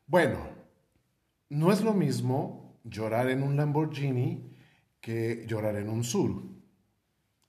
bueno, 0.08 0.40
no 1.50 1.72
es 1.72 1.82
lo 1.82 1.94
mismo 1.94 2.80
llorar 2.84 3.30
en 3.30 3.44
un 3.44 3.56
Lamborghini 3.56 4.52
que 5.00 5.46
llorar 5.48 5.76
en 5.76 5.90
un 5.90 6.04
sur. 6.04 6.44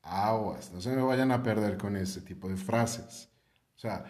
Aguas, 0.03 0.73
no 0.73 0.81
se 0.81 0.91
me 0.91 1.03
vayan 1.03 1.31
a 1.31 1.43
perder 1.43 1.79
con 1.79 1.97
ese 1.97 2.21
tipo 2.21 2.49
de 2.49 2.57
frases. 2.57 3.31
O 3.77 3.79
sea, 3.79 4.05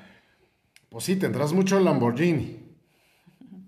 pues 0.88 1.05
sí, 1.05 1.16
tendrás 1.16 1.53
mucho 1.53 1.78
Lamborghini, 1.78 2.61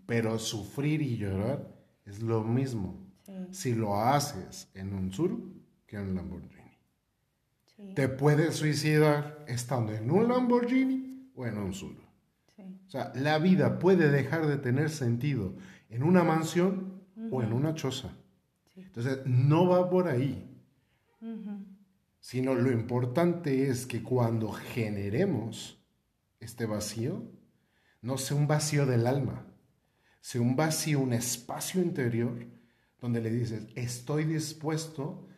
pero 0.07 0.39
sufrir 0.39 1.03
y 1.03 1.17
llorar 1.17 1.75
es 2.05 2.21
lo 2.21 2.45
mismo 2.45 3.05
si 3.51 3.75
lo 3.75 4.01
haces 4.01 4.69
en 4.75 4.93
un 4.93 5.13
sur 5.13 5.39
que 5.87 5.97
en 5.97 6.09
un 6.09 6.15
Lamborghini. 6.17 6.55
Te 7.95 8.09
puedes 8.09 8.57
suicidar 8.57 9.45
estando 9.49 9.93
en 9.93 10.11
un 10.11 10.29
Lamborghini 10.29 11.31
o 11.35 11.47
en 11.47 11.59
un 11.59 11.73
sur. 11.73 11.97
O 12.59 12.91
sea, 12.91 13.13
la 13.15 13.39
vida 13.39 13.79
puede 13.79 14.11
dejar 14.11 14.47
de 14.47 14.57
tener 14.57 14.91
sentido 14.91 15.57
en 15.89 16.03
una 16.03 16.23
mansión 16.23 17.03
o 17.31 17.43
en 17.43 17.53
una 17.53 17.75
choza. 17.75 18.17
Entonces, 18.77 19.21
no 19.27 19.69
va 19.69 19.89
por 19.91 20.09
ahí. 20.09 20.51
Sino 22.21 22.55
lo 22.55 22.71
importante 22.71 23.69
es 23.69 23.87
que 23.87 24.03
cuando 24.03 24.51
generemos 24.53 25.83
este 26.41 26.67
vacío, 26.67 27.25
no 28.03 28.19
sea 28.19 28.37
un 28.37 28.47
vacío 28.47 28.87
del 28.87 29.07
alma, 29.07 29.44
sea 30.25 30.41
un 30.41 30.57
vacío, 30.57 31.01
un 31.01 31.13
espacio 31.13 31.83
interior 31.83 32.47
donde 32.99 33.21
le 33.21 33.31
dices, 33.31 33.67
estoy 33.75 34.25
dispuesto 34.25 35.29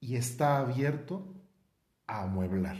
y 0.00 0.16
está 0.16 0.58
abierto 0.58 1.32
a 2.08 2.24
amueblar. 2.24 2.76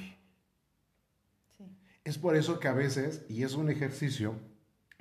Es 2.02 2.18
por 2.18 2.34
eso 2.34 2.58
que 2.58 2.66
a 2.66 2.72
veces, 2.72 3.24
y 3.28 3.44
es 3.44 3.54
un 3.54 3.70
ejercicio 3.70 4.34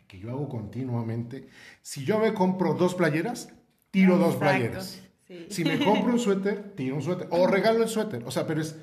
que 0.07 0.19
yo 0.19 0.29
hago 0.29 0.47
continuamente, 0.47 1.47
si 1.81 2.05
yo 2.05 2.19
me 2.19 2.35
compro 2.35 2.75
dos 2.75 2.93
playeras, 2.93 3.51
tiro 3.89 4.19
dos 4.19 4.35
playeras. 4.35 5.01
Si 5.49 5.65
me 5.65 5.83
compro 5.83 6.13
un 6.13 6.19
suéter, 6.19 6.75
tiro 6.75 6.97
un 6.97 7.01
suéter. 7.01 7.29
O 7.31 7.47
regalo 7.47 7.81
el 7.81 7.89
suéter. 7.89 8.23
O 8.25 8.29
sea, 8.29 8.45
pero 8.45 8.61
es, 8.61 8.75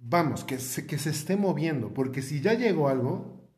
vamos, 0.00 0.42
que 0.42 0.58
se, 0.58 0.88
que 0.88 0.98
se 0.98 1.10
esté 1.10 1.36
moviendo. 1.36 1.94
Porque 1.94 2.20
si 2.20 2.40
ya 2.40 2.54
llegó 2.54 2.88
algo, 2.88 3.48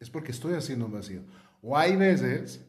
es 0.00 0.08
porque 0.08 0.32
estoy 0.32 0.54
haciendo 0.54 0.86
un 0.86 0.92
vacío. 0.92 1.20
O 1.62 1.76
hay 1.78 1.96
veces 1.96 2.66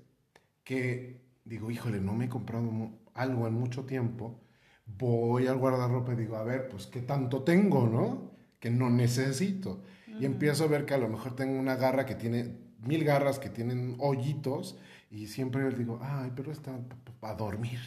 que 0.64 1.22
digo, 1.44 1.72
híjole, 1.72 2.00
no 2.00 2.14
me 2.14 2.26
he 2.26 2.30
comprado 2.30 2.92
algo 3.14 3.48
en 3.48 3.54
mucho 3.54 3.86
tiempo. 3.86 4.40
Voy 4.86 5.48
al 5.48 5.58
guardarropa 5.58 6.14
y 6.14 6.18
digo, 6.18 6.38
a 6.38 6.44
ver, 6.44 6.70
pues 6.70 6.88
qué 6.88 7.02
tanto 7.02 7.44
tengo, 7.44 7.88
¿no? 7.88 8.32
Que 8.60 8.70
no 8.70 8.90
necesito. 8.90 9.84
Y 10.20 10.26
empiezo 10.26 10.66
a 10.66 10.68
ver 10.68 10.86
que 10.86 10.94
a 10.94 11.00
lo 11.00 11.10
mejor 11.10 11.36
tengo 11.36 11.60
una 11.60 11.76
garra 11.76 12.06
que 12.06 12.16
tiene 12.16 12.56
mil 12.80 13.04
garras 13.04 13.40
que 13.40 13.50
tienen 13.50 13.96
hoyitos 14.00 14.78
y 15.10 15.28
siempre 15.28 15.64
les 15.64 15.78
digo, 15.78 16.00
ay, 16.02 16.32
pero 16.36 16.52
está 16.52 16.72
para 17.20 17.36
dormir, 17.36 17.80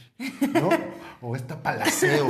¿no? 0.54 0.70
o 1.20 1.36
está 1.36 1.62
palaceo. 1.62 2.28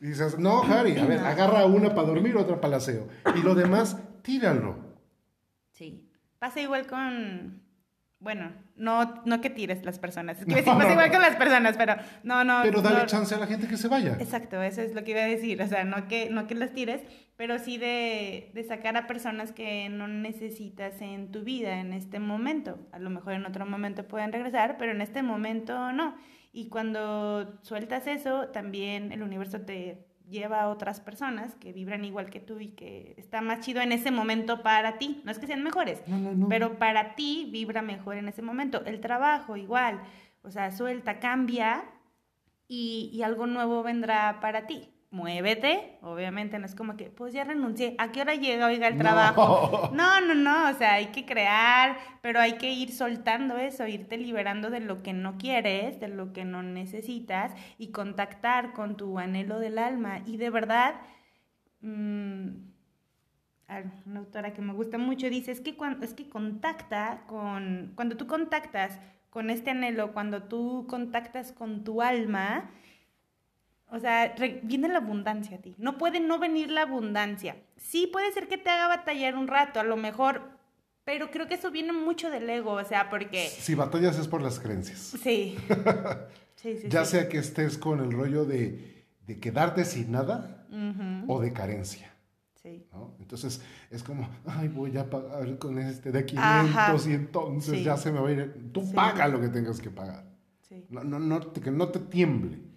Y 0.00 0.06
dices, 0.06 0.38
no, 0.38 0.62
Harry, 0.62 0.96
a 0.98 1.06
ver, 1.06 1.20
agarra 1.20 1.64
una 1.64 1.94
para 1.94 2.08
dormir, 2.08 2.36
otra 2.36 2.60
para 2.60 2.76
aseo. 2.76 3.08
Y 3.36 3.42
lo 3.42 3.54
demás, 3.54 3.96
tíralo. 4.22 4.76
Sí. 5.70 6.08
Pasa 6.38 6.60
igual 6.60 6.86
con, 6.86 7.61
bueno, 8.22 8.52
no, 8.76 9.22
no 9.24 9.40
que 9.40 9.50
tires 9.50 9.84
las 9.84 9.98
personas. 9.98 10.38
Es 10.40 10.46
que 10.46 10.60
igual 10.60 11.10
con 11.10 11.20
las 11.20 11.36
personas, 11.36 11.76
pero 11.76 11.96
no, 12.22 12.44
no. 12.44 12.60
Pero 12.62 12.80
dale 12.80 13.04
chance 13.06 13.34
a 13.34 13.38
la 13.38 13.46
gente 13.46 13.66
que 13.66 13.76
se 13.76 13.88
vaya. 13.88 14.16
Exacto, 14.20 14.62
eso 14.62 14.80
es 14.80 14.94
lo 14.94 15.02
que 15.02 15.10
iba 15.10 15.20
a 15.20 15.26
decir. 15.26 15.60
O 15.60 15.66
sea, 15.66 15.84
no 15.84 16.06
que, 16.06 16.30
no 16.30 16.46
que 16.46 16.54
las 16.54 16.72
tires, 16.72 17.02
pero 17.36 17.58
sí 17.58 17.78
de, 17.78 18.50
de 18.54 18.64
sacar 18.64 18.96
a 18.96 19.06
personas 19.08 19.50
que 19.52 19.88
no 19.88 20.06
necesitas 20.06 21.00
en 21.02 21.32
tu 21.32 21.42
vida 21.42 21.80
en 21.80 21.92
este 21.92 22.20
momento. 22.20 22.78
A 22.92 23.00
lo 23.00 23.10
mejor 23.10 23.32
en 23.34 23.44
otro 23.44 23.66
momento 23.66 24.06
pueden 24.06 24.32
regresar, 24.32 24.76
pero 24.78 24.92
en 24.92 25.00
este 25.00 25.22
momento 25.22 25.92
no. 25.92 26.16
Y 26.52 26.68
cuando 26.68 27.58
sueltas 27.62 28.06
eso, 28.06 28.48
también 28.48 29.10
el 29.10 29.22
universo 29.22 29.62
te 29.62 30.06
lleva 30.32 30.62
a 30.62 30.68
otras 30.68 30.98
personas 31.00 31.54
que 31.54 31.72
vibran 31.72 32.04
igual 32.04 32.30
que 32.30 32.40
tú 32.40 32.58
y 32.58 32.70
que 32.70 33.14
está 33.16 33.40
más 33.40 33.60
chido 33.60 33.80
en 33.80 33.92
ese 33.92 34.10
momento 34.10 34.62
para 34.62 34.98
ti. 34.98 35.22
No 35.24 35.30
es 35.30 35.38
que 35.38 35.46
sean 35.46 35.62
mejores, 35.62 36.02
pero 36.48 36.78
para 36.78 37.14
ti 37.14 37.48
vibra 37.52 37.82
mejor 37.82 38.16
en 38.16 38.28
ese 38.28 38.42
momento. 38.42 38.84
El 38.84 39.00
trabajo 39.00 39.56
igual, 39.56 40.00
o 40.42 40.50
sea, 40.50 40.72
suelta, 40.72 41.20
cambia 41.20 41.84
y, 42.66 43.10
y 43.12 43.22
algo 43.22 43.46
nuevo 43.46 43.84
vendrá 43.84 44.40
para 44.40 44.66
ti 44.66 44.88
muévete, 45.12 45.98
obviamente 46.00 46.58
no 46.58 46.64
es 46.64 46.74
como 46.74 46.96
que, 46.96 47.10
pues 47.10 47.34
ya 47.34 47.44
renuncié, 47.44 47.94
¿a 47.98 48.10
qué 48.10 48.22
hora 48.22 48.34
llega, 48.34 48.66
oiga, 48.66 48.88
el 48.88 48.98
trabajo? 48.98 49.90
No. 49.92 50.20
no, 50.22 50.34
no, 50.34 50.70
o 50.70 50.74
sea, 50.74 50.94
hay 50.94 51.06
que 51.08 51.26
crear, 51.26 51.98
pero 52.22 52.40
hay 52.40 52.54
que 52.54 52.72
ir 52.72 52.92
soltando 52.92 53.58
eso, 53.58 53.86
irte 53.86 54.16
liberando 54.16 54.70
de 54.70 54.80
lo 54.80 55.02
que 55.02 55.12
no 55.12 55.36
quieres, 55.36 56.00
de 56.00 56.08
lo 56.08 56.32
que 56.32 56.46
no 56.46 56.62
necesitas 56.62 57.52
y 57.78 57.88
contactar 57.88 58.72
con 58.72 58.96
tu 58.96 59.18
anhelo 59.18 59.58
del 59.58 59.78
alma. 59.78 60.20
Y 60.24 60.38
de 60.38 60.48
verdad, 60.48 60.94
mmm, 61.82 62.48
una 64.06 64.20
autora 64.20 64.54
que 64.54 64.62
me 64.62 64.72
gusta 64.72 64.96
mucho 64.96 65.28
dice, 65.28 65.52
es 65.52 65.60
que, 65.60 65.76
cuando, 65.76 66.04
es 66.04 66.14
que 66.14 66.28
contacta 66.28 67.24
con, 67.26 67.92
cuando 67.94 68.16
tú 68.16 68.26
contactas 68.26 68.98
con 69.28 69.50
este 69.50 69.70
anhelo, 69.70 70.12
cuando 70.12 70.44
tú 70.44 70.86
contactas 70.88 71.52
con 71.52 71.84
tu 71.84 72.00
alma, 72.00 72.70
o 73.92 74.00
sea, 74.00 74.34
viene 74.62 74.88
la 74.88 74.98
abundancia 74.98 75.58
a 75.58 75.60
ti. 75.60 75.74
No 75.76 75.98
puede 75.98 76.18
no 76.18 76.38
venir 76.38 76.70
la 76.70 76.82
abundancia. 76.82 77.56
Sí 77.76 78.08
puede 78.10 78.32
ser 78.32 78.48
que 78.48 78.56
te 78.56 78.70
haga 78.70 78.88
batallar 78.88 79.36
un 79.36 79.46
rato, 79.46 79.80
a 79.80 79.84
lo 79.84 79.98
mejor, 79.98 80.40
pero 81.04 81.30
creo 81.30 81.46
que 81.46 81.54
eso 81.54 81.70
viene 81.70 81.92
mucho 81.92 82.30
del 82.30 82.48
ego, 82.48 82.72
o 82.72 82.84
sea, 82.84 83.10
porque... 83.10 83.48
Si 83.48 83.74
batallas 83.74 84.18
es 84.18 84.28
por 84.28 84.40
las 84.40 84.58
creencias. 84.60 84.98
Sí. 85.22 85.58
sí, 86.56 86.78
sí 86.78 86.88
ya 86.88 87.04
sea 87.04 87.28
que 87.28 87.36
estés 87.36 87.76
con 87.76 88.00
el 88.00 88.12
rollo 88.12 88.46
de, 88.46 89.04
quedarte 89.42 89.84
sin 89.84 90.12
nada 90.12 90.66
o 91.26 91.42
de 91.42 91.52
carencia. 91.52 92.10
Sí. 92.62 92.86
Entonces 93.18 93.60
es 93.90 94.02
como, 94.02 94.26
ay, 94.46 94.68
voy 94.68 94.96
a 94.96 95.10
pagar 95.10 95.58
con 95.58 95.78
este 95.78 96.12
de 96.12 96.24
500 96.24 97.06
y 97.08 97.12
entonces 97.12 97.84
ya 97.84 97.98
se 97.98 98.10
me 98.10 98.20
va 98.20 98.28
a 98.30 98.32
ir. 98.32 98.70
Tú 98.72 98.90
paga 98.92 99.28
lo 99.28 99.38
que 99.38 99.48
tengas 99.48 99.80
que 99.80 99.90
pagar. 99.90 100.24
No, 100.88 101.04
no, 101.04 101.18
no, 101.18 101.52
que 101.52 101.70
no 101.70 101.88
te 101.88 101.98
tiemble 101.98 102.71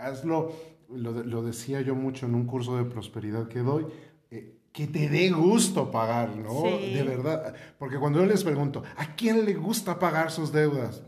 hazlo, 0.00 0.52
lo, 0.88 1.42
decía 1.42 1.80
yo 1.80 1.94
mucho 1.94 2.26
en 2.26 2.34
un 2.34 2.46
curso 2.46 2.76
de 2.76 2.84
prosperidad 2.84 3.48
que 3.48 3.60
doy, 3.60 3.86
eh, 4.30 4.56
que 4.72 4.86
te 4.86 5.08
dé 5.08 5.30
gusto 5.30 5.90
pagar, 5.90 6.36
¿no? 6.36 6.62
De 6.62 7.02
verdad, 7.02 7.54
porque 7.78 7.98
cuando 7.98 8.20
yo 8.20 8.26
les 8.26 8.44
pregunto, 8.44 8.82
¿a 8.96 9.14
quién 9.14 9.44
le 9.44 9.54
gusta 9.54 9.98
pagar 9.98 10.30
sus 10.30 10.52
deudas? 10.52 11.02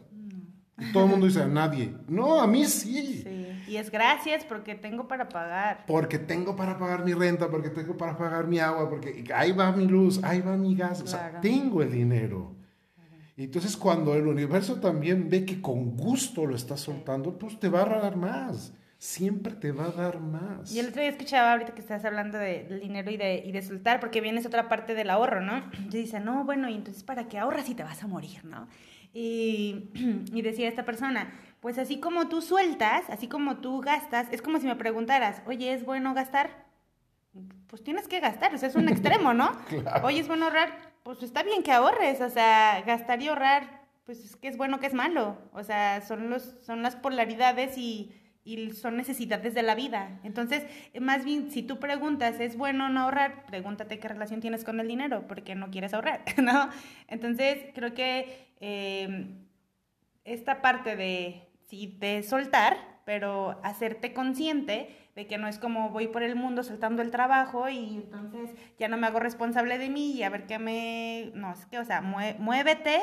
todo 0.92 1.04
el 1.04 1.10
mundo 1.10 1.26
dice, 1.26 1.42
a 1.42 1.48
nadie. 1.48 1.94
No, 2.06 2.40
a 2.40 2.46
mí 2.46 2.64
sí. 2.64 3.22
sí. 3.24 3.48
Y 3.68 3.76
es 3.76 3.90
gracias 3.90 4.44
porque 4.44 4.74
tengo 4.74 5.06
para 5.08 5.28
pagar. 5.28 5.84
Porque 5.86 6.18
tengo 6.18 6.56
para 6.56 6.78
pagar 6.78 7.04
mi 7.04 7.12
renta, 7.12 7.50
porque 7.50 7.68
tengo 7.68 7.96
para 7.96 8.16
pagar 8.16 8.46
mi 8.46 8.58
agua, 8.58 8.88
porque 8.88 9.24
ahí 9.34 9.52
va 9.52 9.72
mi 9.72 9.86
luz, 9.86 10.20
ahí 10.22 10.40
va 10.40 10.56
mi 10.56 10.74
gas, 10.74 11.02
o 11.02 11.06
sea, 11.06 11.40
tengo 11.40 11.82
el 11.82 11.92
dinero. 11.92 12.56
Y 13.36 13.44
entonces 13.44 13.76
cuando 13.76 14.14
el 14.14 14.26
universo 14.26 14.80
también 14.80 15.28
ve 15.28 15.44
que 15.44 15.60
con 15.60 15.96
gusto 15.96 16.46
lo 16.46 16.56
estás 16.56 16.80
soltando, 16.80 17.38
pues 17.38 17.60
te 17.60 17.68
va 17.68 17.82
a 17.82 18.00
dar 18.00 18.16
más 18.16 18.72
siempre 18.98 19.54
te 19.54 19.70
va 19.70 19.86
a 19.86 19.92
dar 19.92 20.18
más. 20.18 20.72
Y 20.72 20.80
el 20.80 20.88
otro 20.88 21.00
día 21.00 21.10
escuchaba 21.10 21.52
ahorita 21.52 21.72
que 21.72 21.80
estás 21.80 22.04
hablando 22.04 22.36
de, 22.36 22.64
del 22.64 22.80
dinero 22.80 23.10
y 23.10 23.16
de, 23.16 23.42
y 23.46 23.52
de 23.52 23.62
soltar, 23.62 24.00
porque 24.00 24.20
vienes 24.20 24.44
otra 24.44 24.68
parte 24.68 24.94
del 24.94 25.08
ahorro, 25.10 25.40
¿no? 25.40 25.62
Y 25.86 25.96
dice, 25.96 26.18
no, 26.20 26.44
bueno, 26.44 26.68
y 26.68 26.74
entonces 26.74 27.04
para 27.04 27.28
qué 27.28 27.38
ahorras 27.38 27.66
si 27.66 27.74
te 27.74 27.84
vas 27.84 28.02
a 28.02 28.08
morir, 28.08 28.44
¿no? 28.44 28.66
Y, 29.14 29.90
y 30.32 30.42
decía 30.42 30.68
esta 30.68 30.84
persona, 30.84 31.32
pues 31.60 31.78
así 31.78 32.00
como 32.00 32.28
tú 32.28 32.42
sueltas, 32.42 33.08
así 33.08 33.28
como 33.28 33.58
tú 33.58 33.80
gastas, 33.80 34.26
es 34.32 34.42
como 34.42 34.58
si 34.58 34.66
me 34.66 34.76
preguntaras, 34.76 35.42
oye, 35.46 35.72
¿es 35.72 35.84
bueno 35.84 36.12
gastar? 36.12 36.66
Pues 37.68 37.84
tienes 37.84 38.08
que 38.08 38.18
gastar, 38.18 38.52
o 38.54 38.58
sea, 38.58 38.68
es 38.68 38.74
un 38.74 38.88
extremo, 38.88 39.32
¿no? 39.32 39.52
Oye, 40.02 40.20
¿es 40.20 40.26
bueno 40.26 40.46
ahorrar? 40.46 40.72
Pues 41.04 41.22
está 41.22 41.42
bien 41.42 41.62
que 41.62 41.70
ahorres, 41.70 42.20
o 42.22 42.30
sea, 42.30 42.82
gastar 42.84 43.22
y 43.22 43.28
ahorrar, 43.28 43.82
pues 44.06 44.24
es 44.24 44.36
que 44.36 44.48
es 44.48 44.56
bueno 44.56 44.80
que 44.80 44.86
es 44.86 44.94
malo, 44.94 45.36
o 45.52 45.62
sea, 45.62 46.00
son, 46.00 46.30
los, 46.30 46.56
son 46.62 46.82
las 46.82 46.96
polaridades 46.96 47.76
y 47.76 48.17
y 48.48 48.72
son 48.72 48.96
necesidades 48.96 49.52
de 49.52 49.62
la 49.62 49.74
vida. 49.74 50.20
Entonces, 50.24 50.64
más 50.98 51.22
bien, 51.22 51.50
si 51.50 51.62
tú 51.62 51.78
preguntas, 51.78 52.40
¿es 52.40 52.56
bueno 52.56 52.88
no 52.88 53.00
ahorrar? 53.00 53.44
Pregúntate 53.44 53.98
qué 53.98 54.08
relación 54.08 54.40
tienes 54.40 54.64
con 54.64 54.80
el 54.80 54.88
dinero, 54.88 55.26
porque 55.28 55.54
no 55.54 55.70
quieres 55.70 55.92
ahorrar, 55.92 56.24
¿no? 56.42 56.70
Entonces, 57.08 57.58
creo 57.74 57.92
que 57.92 58.48
em, 58.60 59.46
esta 60.24 60.62
parte 60.62 60.96
de, 60.96 61.42
sí, 61.68 61.98
de 62.00 62.22
soltar, 62.22 62.78
pero 63.04 63.60
hacerte 63.62 64.14
consciente 64.14 64.96
de 65.14 65.26
que 65.26 65.36
no 65.36 65.46
es 65.46 65.58
como 65.58 65.90
voy 65.90 66.08
por 66.08 66.22
el 66.22 66.34
mundo 66.34 66.62
soltando 66.62 67.02
el 67.02 67.10
trabajo 67.10 67.68
y 67.68 67.96
entonces 67.96 68.50
ya 68.78 68.88
no 68.88 68.96
me 68.96 69.08
hago 69.08 69.20
responsable 69.20 69.76
de 69.76 69.90
mí 69.90 70.12
y 70.12 70.22
a 70.22 70.30
ver 70.30 70.46
qué 70.46 70.58
me... 70.58 71.32
No, 71.34 71.52
es 71.52 71.66
que, 71.66 71.78
o 71.78 71.84
sea, 71.84 72.00
muévete, 72.00 73.00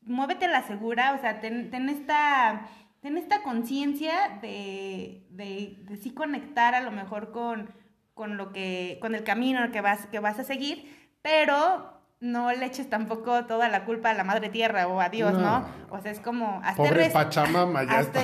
muévete 0.00 0.48
la 0.48 0.62
segura, 0.62 1.14
o 1.14 1.20
sea, 1.20 1.40
ten, 1.40 1.70
ten 1.70 1.88
esta 1.88 2.68
ten 3.02 3.18
esta 3.18 3.42
conciencia 3.42 4.38
de, 4.40 5.26
de, 5.30 5.98
sí 6.00 6.12
conectar 6.12 6.74
a 6.74 6.80
lo 6.80 6.92
mejor 6.92 7.32
con, 7.32 7.70
con, 8.14 8.36
lo 8.36 8.52
que, 8.52 8.98
con 9.00 9.14
el 9.14 9.24
camino 9.24 9.70
que 9.72 9.80
vas, 9.80 10.06
que 10.06 10.20
vas 10.20 10.38
a 10.38 10.44
seguir, 10.44 11.10
pero 11.20 12.00
no 12.20 12.52
le 12.52 12.64
eches 12.64 12.88
tampoco 12.88 13.46
toda 13.46 13.68
la 13.68 13.84
culpa 13.84 14.10
a 14.10 14.14
la 14.14 14.22
madre 14.22 14.48
tierra 14.48 14.86
o 14.86 15.00
a 15.00 15.08
Dios, 15.08 15.34
¿no? 15.34 15.66
O 15.90 16.00
sea, 16.00 16.12
es 16.12 16.20
como... 16.20 16.60
Hazte 16.62 16.88
Pobre 16.88 17.10
Pachamama, 17.10 17.82
ya 17.82 18.00
está. 18.00 18.22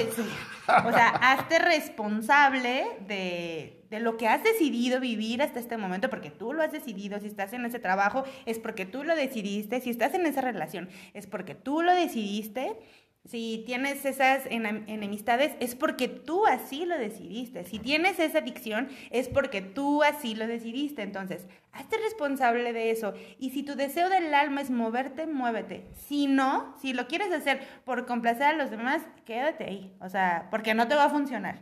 O 0.87 0.93
sea, 0.93 1.09
hazte 1.09 1.59
responsable 1.59 2.87
de, 3.09 3.85
de 3.91 3.99
lo 3.99 4.17
que 4.17 4.29
has 4.29 4.45
decidido 4.45 5.01
vivir 5.01 5.43
hasta 5.43 5.59
este 5.59 5.77
momento, 5.77 6.11
porque 6.11 6.31
tú 6.31 6.53
lo 6.53 6.63
has 6.63 6.71
decidido. 6.71 7.19
Si 7.19 7.27
estás 7.27 7.53
en 7.53 7.65
ese 7.65 7.81
trabajo, 7.81 8.23
es 8.47 8.61
porque 8.61 8.87
tú 8.87 9.03
lo 9.03 9.17
decidiste. 9.17 9.81
Si 9.81 9.91
estás 9.91 10.15
en 10.15 10.27
esa 10.27 10.43
relación, 10.43 10.89
es 11.13 11.27
porque 11.27 11.57
tú 11.57 11.83
lo 11.83 11.93
decidiste. 11.93 12.77
Si 13.25 13.63
tienes 13.67 14.05
esas 14.07 14.47
enemistades 14.47 15.55
es 15.61 15.75
porque 15.75 16.09
tú 16.09 16.47
así 16.47 16.87
lo 16.87 16.97
decidiste. 16.97 17.65
Si 17.65 17.79
tienes 17.79 18.19
esa 18.19 18.39
adicción 18.39 18.89
es 19.11 19.29
porque 19.29 19.61
tú 19.61 20.03
así 20.03 20.35
lo 20.35 20.47
decidiste. 20.47 21.03
Entonces, 21.03 21.47
hazte 21.73 21.99
responsable 21.99 22.73
de 22.73 22.91
eso. 22.91 23.13
Y 23.39 23.51
si 23.51 23.63
tu 23.63 23.75
deseo 23.75 24.09
del 24.09 24.33
alma 24.33 24.63
es 24.63 24.71
moverte, 24.71 25.27
muévete. 25.27 25.89
Si 26.07 26.27
no, 26.27 26.75
si 26.81 26.95
lo 26.95 27.07
quieres 27.07 27.31
hacer 27.33 27.61
por 27.85 28.07
complacer 28.07 28.45
a 28.45 28.53
los 28.55 28.71
demás, 28.71 29.03
quédate 29.27 29.65
ahí. 29.65 29.95
O 30.01 30.09
sea, 30.09 30.49
porque 30.51 30.73
no 30.73 30.89
te 30.89 30.95
va 30.95 31.05
a 31.05 31.11
funcionar. 31.11 31.61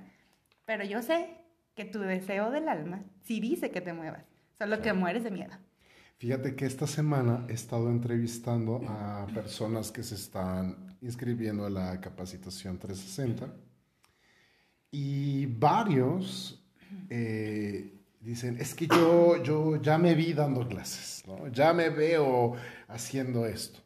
Pero 0.66 0.84
yo 0.84 1.02
sé 1.02 1.38
que 1.74 1.84
tu 1.84 1.98
deseo 1.98 2.50
del 2.50 2.68
alma 2.68 3.02
sí 3.22 3.40
dice 3.40 3.72
que 3.72 3.80
te 3.80 3.92
muevas. 3.92 4.24
Solo 4.56 4.80
que 4.80 4.92
mueres 4.92 5.24
de 5.24 5.30
miedo. 5.32 5.52
Fíjate 6.18 6.56
que 6.56 6.64
esta 6.64 6.86
semana 6.86 7.44
he 7.48 7.52
estado 7.52 7.90
entrevistando 7.90 8.80
a 8.88 9.26
personas 9.34 9.92
que 9.92 10.02
se 10.02 10.14
están 10.14 10.85
inscribiendo 11.06 11.64
a 11.64 11.70
la 11.70 12.00
capacitación 12.00 12.78
360 12.78 13.46
y 14.90 15.46
varios 15.46 16.62
eh, 17.08 17.92
dicen, 18.20 18.56
es 18.58 18.74
que 18.74 18.86
yo, 18.86 19.42
yo 19.42 19.80
ya 19.80 19.98
me 19.98 20.14
vi 20.14 20.32
dando 20.32 20.66
clases, 20.68 21.24
ya 21.52 21.72
me 21.72 21.90
veo 21.90 22.54
haciendo 22.88 23.46
esto. 23.46 23.80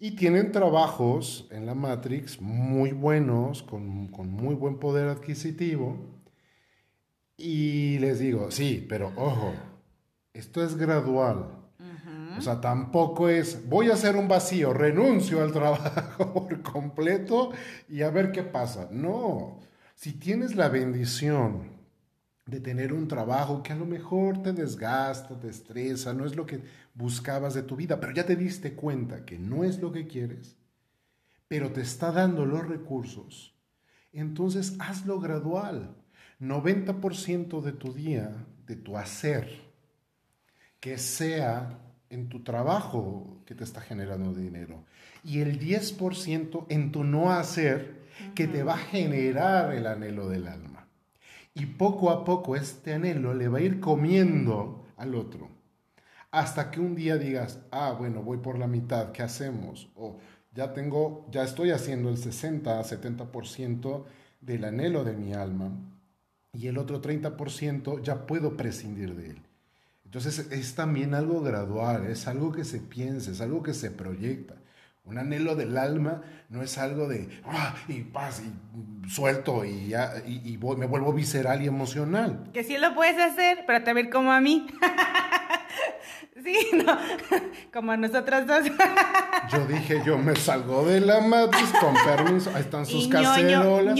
Y 0.00 0.12
tienen 0.12 0.52
trabajos 0.52 1.48
en 1.50 1.66
la 1.66 1.74
Matrix 1.74 2.40
muy 2.40 2.92
buenos, 2.92 3.62
con, 3.62 4.08
con 4.08 4.30
muy 4.30 4.54
buen 4.54 4.78
poder 4.78 5.08
adquisitivo. 5.08 5.96
Y 7.36 7.98
les 7.98 8.20
digo, 8.20 8.50
sí, 8.50 8.86
pero 8.88 9.12
ojo, 9.16 9.54
esto 10.32 10.62
es 10.62 10.76
gradual. 10.76 11.57
O 12.36 12.40
sea, 12.40 12.60
tampoco 12.60 13.28
es, 13.28 13.68
voy 13.68 13.90
a 13.90 13.94
hacer 13.94 14.16
un 14.16 14.28
vacío, 14.28 14.72
renuncio 14.72 15.42
al 15.42 15.52
trabajo 15.52 16.32
por 16.32 16.62
completo 16.62 17.52
y 17.88 18.02
a 18.02 18.10
ver 18.10 18.32
qué 18.32 18.42
pasa. 18.42 18.88
No, 18.90 19.60
si 19.94 20.12
tienes 20.12 20.54
la 20.54 20.68
bendición 20.68 21.78
de 22.46 22.60
tener 22.60 22.92
un 22.92 23.08
trabajo 23.08 23.62
que 23.62 23.72
a 23.72 23.76
lo 23.76 23.86
mejor 23.86 24.42
te 24.42 24.52
desgasta, 24.52 25.38
te 25.38 25.48
estresa, 25.48 26.12
no 26.12 26.24
es 26.24 26.34
lo 26.34 26.46
que 26.46 26.62
buscabas 26.94 27.54
de 27.54 27.62
tu 27.62 27.76
vida, 27.76 28.00
pero 28.00 28.12
ya 28.12 28.24
te 28.24 28.36
diste 28.36 28.74
cuenta 28.74 29.24
que 29.24 29.38
no 29.38 29.64
es 29.64 29.80
lo 29.80 29.92
que 29.92 30.06
quieres, 30.06 30.56
pero 31.46 31.72
te 31.72 31.82
está 31.82 32.10
dando 32.10 32.46
los 32.46 32.66
recursos, 32.66 33.54
entonces 34.12 34.76
hazlo 34.78 35.20
gradual. 35.20 35.94
90% 36.40 37.60
de 37.60 37.72
tu 37.72 37.92
día, 37.92 38.46
de 38.66 38.76
tu 38.76 38.96
hacer, 38.96 39.60
que 40.78 40.96
sea 40.96 41.80
en 42.10 42.28
tu 42.28 42.42
trabajo 42.42 43.38
que 43.46 43.54
te 43.54 43.64
está 43.64 43.80
generando 43.80 44.32
dinero 44.32 44.84
y 45.24 45.40
el 45.40 45.58
10% 45.60 46.66
en 46.68 46.92
tu 46.92 47.04
no 47.04 47.32
hacer 47.32 47.98
que 48.34 48.48
te 48.48 48.62
va 48.62 48.74
a 48.74 48.78
generar 48.78 49.74
el 49.74 49.86
anhelo 49.86 50.28
del 50.28 50.48
alma. 50.48 50.88
Y 51.54 51.66
poco 51.66 52.10
a 52.10 52.24
poco 52.24 52.56
este 52.56 52.94
anhelo 52.94 53.34
le 53.34 53.48
va 53.48 53.58
a 53.58 53.62
ir 53.62 53.80
comiendo 53.80 54.86
al 54.96 55.14
otro. 55.14 55.48
Hasta 56.30 56.70
que 56.70 56.80
un 56.80 56.94
día 56.94 57.16
digas, 57.16 57.60
ah, 57.70 57.94
bueno, 57.98 58.22
voy 58.22 58.38
por 58.38 58.58
la 58.58 58.66
mitad, 58.66 59.12
¿qué 59.12 59.22
hacemos? 59.22 59.90
O 59.94 60.18
ya 60.52 60.72
tengo, 60.72 61.26
ya 61.30 61.42
estoy 61.42 61.70
haciendo 61.70 62.10
el 62.10 62.18
60, 62.18 62.80
70% 62.82 64.04
del 64.40 64.64
anhelo 64.64 65.04
de 65.04 65.14
mi 65.14 65.32
alma 65.32 65.72
y 66.52 66.66
el 66.68 66.78
otro 66.78 67.00
30% 67.00 68.02
ya 68.02 68.26
puedo 68.26 68.56
prescindir 68.56 69.14
de 69.14 69.30
él. 69.30 69.47
Entonces 70.08 70.50
es 70.50 70.74
también 70.74 71.12
algo 71.12 71.42
gradual, 71.42 72.06
es 72.06 72.26
algo 72.28 72.50
que 72.50 72.64
se 72.64 72.78
piensa, 72.78 73.30
es 73.30 73.42
algo 73.42 73.62
que 73.62 73.74
se 73.74 73.90
proyecta. 73.90 74.54
Un 75.04 75.18
anhelo 75.18 75.54
del 75.54 75.76
alma 75.76 76.22
no 76.48 76.62
es 76.62 76.78
algo 76.78 77.08
de, 77.08 77.28
ah, 77.44 77.74
y 77.88 78.04
paz, 78.04 78.40
y 78.40 79.06
suelto, 79.10 79.66
y, 79.66 79.88
ya, 79.88 80.14
y, 80.26 80.58
me 80.78 80.86
vuelvo 80.86 81.12
visceral 81.12 81.60
y 81.60 81.66
emocional. 81.66 82.48
Que 82.54 82.64
sí 82.64 82.78
lo 82.78 82.94
puedes 82.94 83.18
hacer, 83.18 83.64
pero 83.66 83.84
también 83.84 84.08
como 84.08 84.32
a 84.32 84.40
mí. 84.40 84.66
sí, 86.42 86.56
no, 86.72 86.98
como 87.70 87.92
a 87.92 87.98
nosotros 87.98 88.46
dos. 88.46 88.64
yo 89.52 89.66
dije, 89.66 90.00
yo 90.06 90.16
me 90.16 90.34
salgo 90.36 90.86
de 90.86 91.00
la 91.00 91.20
matriz, 91.20 91.70
con 91.78 91.94
permiso, 92.02 92.50
ahí 92.54 92.62
están 92.62 92.86
sus 92.86 93.08
cacerolas. 93.08 93.94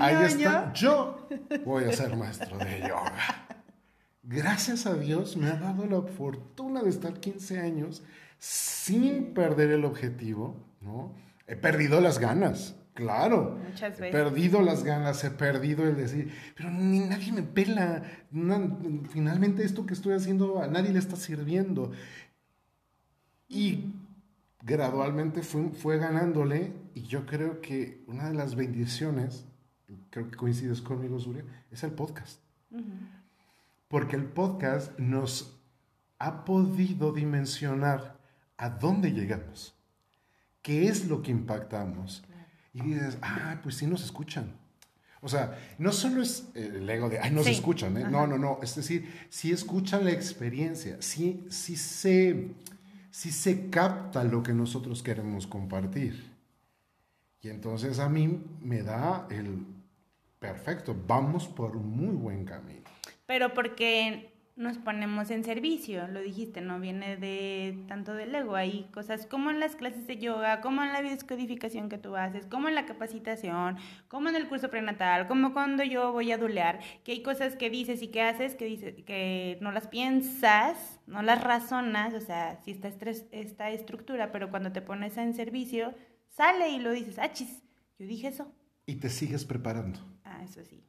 ahí 0.00 0.24
está, 0.24 0.72
yo 0.72 1.28
voy 1.66 1.84
a 1.84 1.92
ser 1.92 2.16
maestro 2.16 2.56
de 2.56 2.80
yoga 2.80 3.49
gracias 4.30 4.86
a 4.86 4.94
Dios 4.94 5.36
me 5.36 5.48
ha 5.48 5.56
dado 5.56 5.86
la 5.86 6.02
fortuna 6.02 6.82
de 6.82 6.88
estar 6.88 7.18
15 7.18 7.58
años 7.58 8.02
sin 8.38 9.34
perder 9.34 9.70
el 9.72 9.84
objetivo, 9.84 10.56
¿no? 10.80 11.12
He 11.48 11.56
perdido 11.56 12.00
las 12.00 12.20
ganas, 12.20 12.76
claro. 12.94 13.58
Muchas 13.66 13.98
veces. 13.98 14.06
He 14.06 14.12
perdido 14.12 14.62
las 14.62 14.84
ganas, 14.84 15.24
he 15.24 15.32
perdido 15.32 15.84
el 15.84 15.96
decir, 15.96 16.32
pero 16.56 16.70
ni 16.70 17.00
nadie 17.00 17.32
me 17.32 17.42
pela. 17.42 18.04
finalmente 19.10 19.64
esto 19.64 19.84
que 19.84 19.94
estoy 19.94 20.14
haciendo 20.14 20.62
a 20.62 20.68
nadie 20.68 20.92
le 20.92 21.00
está 21.00 21.16
sirviendo. 21.16 21.90
Y 23.48 23.92
gradualmente 24.62 25.42
fue, 25.42 25.70
fue 25.70 25.98
ganándole 25.98 26.72
y 26.94 27.02
yo 27.02 27.26
creo 27.26 27.60
que 27.60 28.04
una 28.06 28.28
de 28.28 28.34
las 28.34 28.54
bendiciones, 28.54 29.44
creo 30.10 30.30
que 30.30 30.36
coincides 30.36 30.80
conmigo, 30.80 31.18
Zuria, 31.18 31.44
es 31.72 31.82
el 31.82 31.90
podcast 31.90 32.40
porque 33.90 34.14
el 34.14 34.24
podcast 34.24 34.96
nos 35.00 35.60
ha 36.20 36.44
podido 36.44 37.12
dimensionar 37.12 38.20
a 38.56 38.70
dónde 38.70 39.10
llegamos, 39.10 39.74
qué 40.62 40.86
es 40.86 41.06
lo 41.06 41.22
que 41.22 41.32
impactamos. 41.32 42.22
Y 42.72 42.82
dices, 42.82 43.18
ah, 43.20 43.58
pues 43.64 43.74
sí 43.74 43.88
nos 43.88 44.04
escuchan. 44.04 44.52
O 45.20 45.28
sea, 45.28 45.58
no 45.78 45.90
solo 45.90 46.22
es 46.22 46.46
el 46.54 46.88
ego 46.88 47.10
de, 47.10 47.18
ay, 47.18 47.32
nos 47.32 47.48
escuchan, 47.48 47.96
¿eh? 47.96 48.04
No, 48.08 48.28
no, 48.28 48.38
no. 48.38 48.60
Es 48.62 48.76
decir, 48.76 49.12
sí 49.28 49.50
escuchan 49.50 50.04
la 50.04 50.12
experiencia, 50.12 50.98
sí, 51.00 51.44
sí, 51.50 51.74
se, 51.74 52.52
sí 53.10 53.32
se 53.32 53.70
capta 53.70 54.22
lo 54.22 54.40
que 54.44 54.52
nosotros 54.52 55.02
queremos 55.02 55.48
compartir. 55.48 56.30
Y 57.42 57.48
entonces 57.48 57.98
a 57.98 58.08
mí 58.08 58.40
me 58.60 58.84
da 58.84 59.26
el 59.30 59.66
perfecto, 60.38 60.96
vamos 61.08 61.48
por 61.48 61.76
un 61.76 61.90
muy 61.90 62.14
buen 62.14 62.44
camino 62.44 62.79
pero 63.30 63.54
porque 63.54 64.34
nos 64.56 64.78
ponemos 64.78 65.30
en 65.30 65.44
servicio, 65.44 66.08
lo 66.08 66.18
dijiste, 66.20 66.60
no 66.60 66.80
viene 66.80 67.16
de 67.16 67.84
tanto 67.86 68.12
del 68.12 68.34
ego, 68.34 68.56
hay 68.56 68.88
cosas 68.92 69.24
como 69.26 69.52
en 69.52 69.60
las 69.60 69.76
clases 69.76 70.08
de 70.08 70.18
yoga, 70.18 70.60
como 70.60 70.82
en 70.82 70.92
la 70.92 71.00
descodificación 71.00 71.88
que 71.88 71.96
tú 71.96 72.16
haces, 72.16 72.46
como 72.46 72.68
en 72.68 72.74
la 72.74 72.86
capacitación, 72.86 73.76
como 74.08 74.30
en 74.30 74.34
el 74.34 74.48
curso 74.48 74.68
prenatal, 74.68 75.28
como 75.28 75.52
cuando 75.52 75.84
yo 75.84 76.10
voy 76.10 76.32
a 76.32 76.38
dulear, 76.38 76.80
que 77.04 77.12
hay 77.12 77.22
cosas 77.22 77.54
que 77.54 77.70
dices 77.70 78.02
y 78.02 78.08
que 78.08 78.20
haces 78.20 78.56
que, 78.56 78.64
dices, 78.64 78.96
que 79.04 79.58
no 79.60 79.70
las 79.70 79.86
piensas, 79.86 80.98
no 81.06 81.22
las 81.22 81.40
razonas, 81.44 82.14
o 82.14 82.20
sea, 82.20 82.58
si 82.64 82.72
está 82.72 82.88
esta 82.88 83.70
estructura, 83.70 84.32
pero 84.32 84.50
cuando 84.50 84.72
te 84.72 84.82
pones 84.82 85.16
en 85.18 85.34
servicio, 85.34 85.94
sale 86.30 86.70
y 86.70 86.80
lo 86.80 86.90
dices, 86.90 87.16
ah, 87.20 87.32
chis, 87.32 87.62
yo 87.96 88.06
dije 88.06 88.26
eso. 88.26 88.52
Y 88.86 88.96
te 88.96 89.08
sigues 89.08 89.44
preparando. 89.44 90.00
Ah, 90.24 90.42
eso 90.42 90.64
sí, 90.64 90.82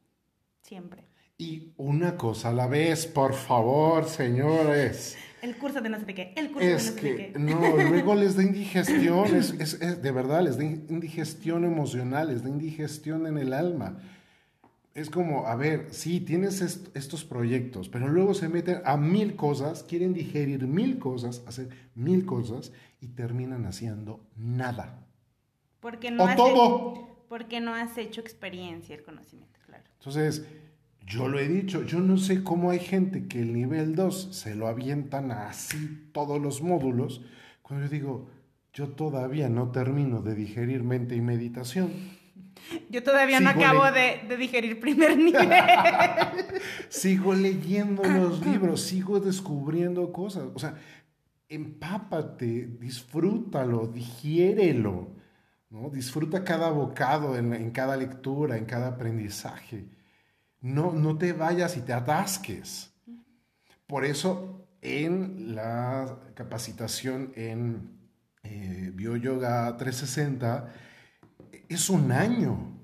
siempre. 0.62 1.11
Y 1.42 1.72
una 1.76 2.16
cosa 2.16 2.50
a 2.50 2.52
la 2.52 2.68
vez, 2.68 3.04
por 3.04 3.34
favor, 3.34 4.04
señores. 4.04 5.16
El 5.42 5.56
curso 5.56 5.80
de 5.80 5.88
no 5.88 5.98
sé 5.98 6.14
qué. 6.14 6.32
El 6.36 6.52
curso 6.52 6.68
de 6.68 6.74
no 6.74 6.78
sé 6.78 6.94
qué. 6.94 7.32
No, 7.36 7.76
luego 7.90 8.14
les 8.14 8.36
da 8.36 8.44
indigestión, 8.44 9.34
es, 9.34 9.80
de 9.80 10.12
verdad, 10.12 10.42
les 10.42 10.56
da 10.56 10.62
indigestión 10.62 11.64
emocional, 11.64 12.28
les 12.28 12.44
da 12.44 12.48
indigestión 12.48 13.26
en 13.26 13.38
el 13.38 13.54
alma. 13.54 13.98
Es 14.94 15.10
como, 15.10 15.48
a 15.48 15.56
ver, 15.56 15.88
sí, 15.90 16.20
tienes 16.20 16.60
estos 16.60 17.24
proyectos, 17.24 17.88
pero 17.88 18.06
luego 18.06 18.34
se 18.34 18.48
meten 18.48 18.80
a 18.84 18.96
mil 18.96 19.34
cosas, 19.34 19.82
quieren 19.82 20.14
digerir 20.14 20.68
mil 20.68 21.00
cosas, 21.00 21.42
hacer 21.48 21.70
mil 21.96 22.24
cosas 22.24 22.70
y 23.00 23.08
terminan 23.08 23.66
haciendo 23.66 24.20
nada. 24.36 25.08
Porque 25.80 26.12
no 26.12 26.22
o 26.22 26.36
todo. 26.36 27.24
porque 27.28 27.58
no 27.58 27.74
has 27.74 27.98
hecho 27.98 28.20
experiencia 28.20 28.94
el 28.94 29.02
conocimiento, 29.02 29.58
claro. 29.66 29.82
Entonces, 29.98 30.46
yo 31.06 31.28
lo 31.28 31.38
he 31.38 31.48
dicho, 31.48 31.82
yo 31.84 32.00
no 32.00 32.16
sé 32.16 32.42
cómo 32.42 32.70
hay 32.70 32.78
gente 32.78 33.26
que 33.26 33.40
el 33.40 33.52
nivel 33.52 33.94
2 33.94 34.28
se 34.32 34.54
lo 34.54 34.68
avientan 34.68 35.32
así 35.32 36.08
todos 36.12 36.40
los 36.40 36.62
módulos, 36.62 37.22
cuando 37.62 37.86
yo 37.86 37.90
digo, 37.90 38.30
yo 38.72 38.88
todavía 38.88 39.48
no 39.48 39.70
termino 39.70 40.22
de 40.22 40.34
digerir 40.34 40.82
mente 40.82 41.14
y 41.14 41.20
meditación. 41.20 41.90
Yo 42.88 43.02
todavía 43.02 43.40
no 43.40 43.50
acabo 43.50 43.84
de, 43.90 44.20
de, 44.28 44.36
digerir 44.36 44.80
primer 44.80 45.16
nivel. 45.16 45.50
sigo 46.88 47.34
leyendo 47.34 48.02
los 48.04 48.44
libros, 48.46 48.82
sigo 48.82 49.20
descubriendo 49.20 50.12
cosas. 50.12 50.44
O 50.54 50.58
sea, 50.58 50.76
empápate, 51.48 52.68
disfrútalo, 52.78 53.88
digiérelo, 53.88 55.16
¿no? 55.70 55.90
Disfruta 55.90 56.44
cada 56.44 56.70
bocado 56.70 57.36
en, 57.36 57.52
en, 57.52 57.70
cada 57.72 57.96
lectura, 57.96 58.56
en 58.56 58.64
cada 58.64 58.88
aprendizaje. 58.88 59.84
No, 60.62 60.92
no 60.92 61.18
te 61.18 61.32
vayas 61.32 61.76
y 61.76 61.80
te 61.80 61.92
atasques. 61.92 62.94
Por 63.86 64.04
eso, 64.04 64.64
en 64.80 65.54
la 65.54 66.20
capacitación 66.34 67.32
en 67.34 67.98
eh, 68.44 68.92
BioYoga 68.94 69.76
360, 69.76 70.72
es 71.68 71.90
un 71.90 72.12
año. 72.12 72.78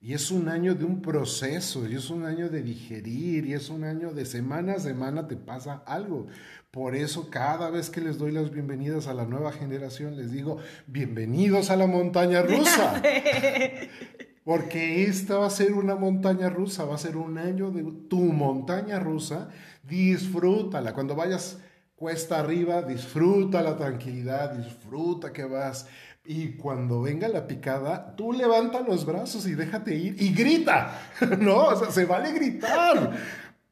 Y 0.00 0.14
es 0.14 0.30
un 0.30 0.48
año 0.48 0.76
de 0.76 0.84
un 0.84 1.02
proceso, 1.02 1.88
y 1.88 1.96
es 1.96 2.10
un 2.10 2.24
año 2.24 2.48
de 2.48 2.62
digerir, 2.62 3.46
y 3.46 3.54
es 3.54 3.70
un 3.70 3.82
año 3.82 4.12
de 4.12 4.24
semana 4.24 4.74
a 4.74 4.78
semana 4.78 5.26
te 5.26 5.36
pasa 5.36 5.82
algo. 5.86 6.28
Por 6.70 6.94
eso 6.94 7.28
cada 7.28 7.70
vez 7.70 7.90
que 7.90 8.00
les 8.00 8.16
doy 8.16 8.30
las 8.30 8.52
bienvenidas 8.52 9.08
a 9.08 9.14
la 9.14 9.24
nueva 9.24 9.50
generación, 9.50 10.16
les 10.16 10.30
digo, 10.30 10.58
bienvenidos 10.86 11.70
a 11.70 11.76
la 11.76 11.88
montaña 11.88 12.42
rusa. 12.42 13.02
Porque 14.46 15.02
esta 15.02 15.38
va 15.38 15.48
a 15.48 15.50
ser 15.50 15.72
una 15.72 15.96
montaña 15.96 16.48
rusa, 16.48 16.84
va 16.84 16.94
a 16.94 16.98
ser 16.98 17.16
un 17.16 17.36
año 17.36 17.72
de 17.72 17.82
tu 18.08 18.20
montaña 18.20 19.00
rusa. 19.00 19.48
Disfrútala. 19.82 20.94
Cuando 20.94 21.16
vayas 21.16 21.58
cuesta 21.96 22.38
arriba, 22.38 22.82
disfruta 22.82 23.60
la 23.60 23.76
tranquilidad, 23.76 24.52
disfruta 24.52 25.32
que 25.32 25.46
vas. 25.46 25.88
Y 26.24 26.52
cuando 26.52 27.02
venga 27.02 27.26
la 27.26 27.48
picada, 27.48 28.14
tú 28.14 28.32
levanta 28.32 28.82
los 28.82 29.04
brazos 29.04 29.48
y 29.48 29.56
déjate 29.56 29.96
ir 29.96 30.22
y 30.22 30.32
grita. 30.32 30.96
No, 31.40 31.64
o 31.66 31.76
sea, 31.76 31.90
se 31.90 32.04
vale 32.04 32.30
gritar, 32.30 33.16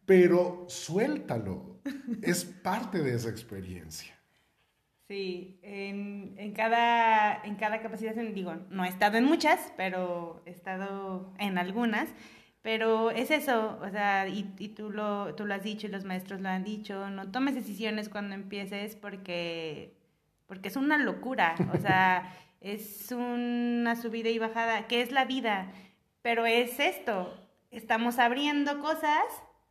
pero 0.04 0.64
suéltalo. 0.66 1.78
Es 2.20 2.44
parte 2.44 3.00
de 3.00 3.14
esa 3.14 3.28
experiencia. 3.28 4.13
Sí, 5.08 5.58
en, 5.62 6.34
en, 6.38 6.52
cada, 6.52 7.42
en 7.44 7.56
cada 7.56 7.82
capacitación, 7.82 8.32
digo, 8.32 8.54
no 8.70 8.84
he 8.84 8.88
estado 8.88 9.18
en 9.18 9.24
muchas, 9.24 9.72
pero 9.76 10.42
he 10.46 10.50
estado 10.50 11.34
en 11.38 11.58
algunas. 11.58 12.08
Pero 12.62 13.10
es 13.10 13.30
eso, 13.30 13.78
o 13.82 13.90
sea, 13.90 14.26
y, 14.26 14.54
y, 14.58 14.68
tú, 14.70 14.90
lo, 14.90 15.34
tú 15.34 15.44
lo 15.44 15.52
has 15.52 15.62
dicho 15.62 15.86
y 15.86 15.90
los 15.90 16.06
maestros 16.06 16.40
lo 16.40 16.48
han 16.48 16.64
dicho, 16.64 17.10
no 17.10 17.30
tomes 17.30 17.54
decisiones 17.54 18.08
cuando 18.08 18.34
empieces 18.34 18.96
porque, 18.96 19.98
porque 20.46 20.68
es 20.68 20.76
una 20.76 20.96
locura, 20.96 21.56
o 21.74 21.76
sea, 21.76 22.34
es 22.62 23.12
una 23.12 23.96
subida 23.96 24.30
y 24.30 24.38
bajada, 24.38 24.86
que 24.86 25.02
es 25.02 25.12
la 25.12 25.26
vida, 25.26 25.70
pero 26.22 26.46
es 26.46 26.80
esto, 26.80 27.38
estamos 27.70 28.18
abriendo 28.18 28.80
cosas 28.80 29.24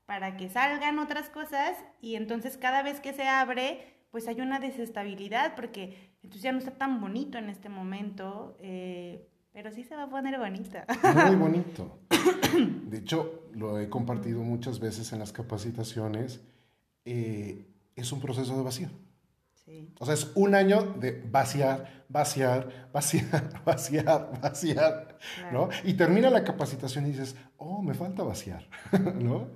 para 0.06 0.38
que 0.38 0.50
salgan 0.50 1.00
otras 1.00 1.30
cosas 1.30 1.76
y 2.00 2.16
entonces 2.16 2.58
cada 2.58 2.84
vez 2.84 3.00
que 3.00 3.14
se 3.14 3.28
abre, 3.28 3.93
pues 4.14 4.28
hay 4.28 4.42
una 4.42 4.60
desestabilidad 4.60 5.56
porque 5.56 6.12
entonces 6.22 6.44
ya 6.44 6.52
no 6.52 6.60
está 6.60 6.70
tan 6.70 7.02
bonito 7.02 7.40
en 7.40 7.50
este 7.50 7.68
momento, 7.68 8.56
eh, 8.60 9.28
pero 9.52 9.72
sí 9.72 9.84
se 9.84 9.96
va 9.96 10.04
a 10.04 10.08
poner 10.08 10.38
bonita. 10.38 10.86
Muy 11.26 11.36
bonito. 11.36 11.98
De 12.92 13.00
hecho, 13.00 13.50
lo 13.54 13.80
he 13.80 13.90
compartido 13.90 14.44
muchas 14.44 14.80
veces 14.80 15.12
en 15.14 15.20
las 15.20 15.32
capacitaciones. 15.32 16.42
Eh, 17.06 17.66
es 17.96 18.12
un 18.12 18.22
proceso 18.22 18.56
de 18.56 18.62
vacío. 18.62 18.90
Sí. 19.66 19.92
O 20.00 20.06
sea, 20.06 20.14
es 20.14 20.32
un 20.36 20.54
año 20.54 20.84
de 21.00 21.20
vaciar, 21.32 22.06
vaciar, 22.08 22.92
vaciar, 22.94 23.64
vaciar, 23.66 24.40
vaciar, 24.40 25.18
¿no? 25.52 25.70
Y 25.84 25.96
termina 25.96 26.30
la 26.30 26.44
capacitación 26.44 27.08
y 27.08 27.14
dices, 27.14 27.36
oh, 27.58 27.82
me 27.82 27.96
falta 27.96 28.22
vaciar, 28.22 28.68
¿no? 29.20 29.48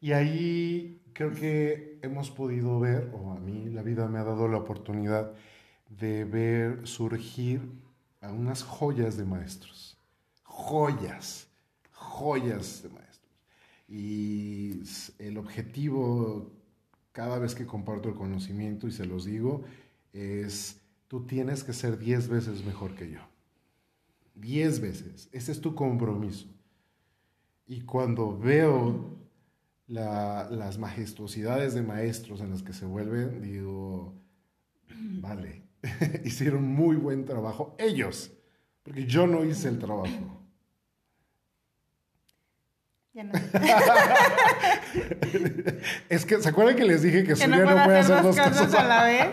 Y 0.00 0.10
ahí 0.10 1.01
creo 1.12 1.32
que 1.32 1.98
hemos 2.02 2.30
podido 2.30 2.78
ver, 2.80 3.10
o 3.12 3.32
a 3.32 3.38
mí 3.38 3.68
la 3.70 3.82
vida 3.82 4.08
me 4.08 4.18
ha 4.18 4.24
dado 4.24 4.48
la 4.48 4.58
oportunidad 4.58 5.32
de 5.88 6.24
ver 6.24 6.86
surgir 6.86 7.60
a 8.20 8.32
unas 8.32 8.62
joyas 8.62 9.16
de 9.16 9.24
maestros. 9.24 9.98
Joyas, 10.44 11.48
joyas 11.92 12.82
de 12.82 12.88
maestros. 12.88 13.32
Y 13.88 14.82
el 15.18 15.38
objetivo, 15.38 16.50
cada 17.12 17.38
vez 17.38 17.54
que 17.54 17.66
comparto 17.66 18.08
el 18.08 18.14
conocimiento 18.14 18.86
y 18.86 18.92
se 18.92 19.04
los 19.04 19.24
digo, 19.24 19.64
es, 20.12 20.80
tú 21.08 21.26
tienes 21.26 21.64
que 21.64 21.72
ser 21.72 21.98
diez 21.98 22.28
veces 22.28 22.64
mejor 22.64 22.94
que 22.94 23.10
yo. 23.10 23.20
Diez 24.34 24.80
veces. 24.80 25.28
Ese 25.32 25.52
es 25.52 25.60
tu 25.60 25.74
compromiso. 25.74 26.46
Y 27.66 27.82
cuando 27.82 28.38
veo 28.38 29.21
las 29.92 30.78
majestuosidades 30.78 31.74
de 31.74 31.82
maestros 31.82 32.40
en 32.40 32.50
las 32.50 32.62
que 32.62 32.72
se 32.72 32.86
vuelven, 32.86 33.42
digo, 33.42 34.14
vale, 35.20 35.64
hicieron 36.24 36.66
muy 36.66 36.96
buen 36.96 37.26
trabajo 37.26 37.76
ellos, 37.78 38.32
porque 38.82 39.04
yo 39.06 39.26
no 39.26 39.44
hice 39.44 39.68
el 39.68 39.78
trabajo. 39.78 40.38
Ya 43.14 43.24
no. 43.24 43.32
es 46.08 46.24
que, 46.24 46.40
¿se 46.40 46.48
acuerdan 46.48 46.76
que 46.76 46.84
les 46.84 47.02
dije 47.02 47.24
que, 47.24 47.34
que 47.34 47.46
no, 47.46 47.58
no 47.58 47.84
puede 47.84 47.98
hacer 47.98 48.22
dos 48.22 48.34
cosas, 48.34 48.74
a 48.74 48.84
la 48.84 49.04
vez? 49.04 49.26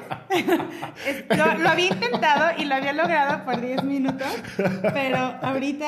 lo, 1.37 1.57
lo, 1.57 1.69
había 1.69 1.87
intentado 1.87 2.51
y 2.57 2.65
lo 2.65 2.75
había 2.75 2.91
logrado 2.91 3.45
por 3.45 3.61
10 3.61 3.85
minutos, 3.85 4.27
pero 4.57 5.17
ahorita 5.17 5.87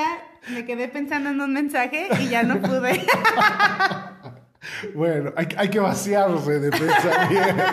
me 0.54 0.64
quedé 0.64 0.88
pensando 0.88 1.32
en 1.32 1.42
un 1.42 1.52
mensaje 1.52 2.08
y 2.22 2.30
ya 2.30 2.44
no 2.44 2.62
pude. 2.62 3.06
Bueno, 4.94 5.34
hay, 5.36 5.70
que 5.70 5.80
vaciarse 5.80 6.60
de 6.60 6.70
pensamiento. 6.70 7.64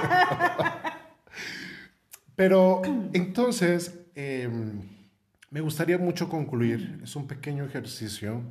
Pero 2.34 2.82
entonces, 3.12 3.99
em, 4.14 4.80
me 5.51 5.61
gustaría 5.61 5.99
mucho 5.99 6.28
concluir. 6.28 7.01
Es 7.03 7.16
un 7.16 7.26
pequeño 7.26 7.64
ejercicio 7.64 8.43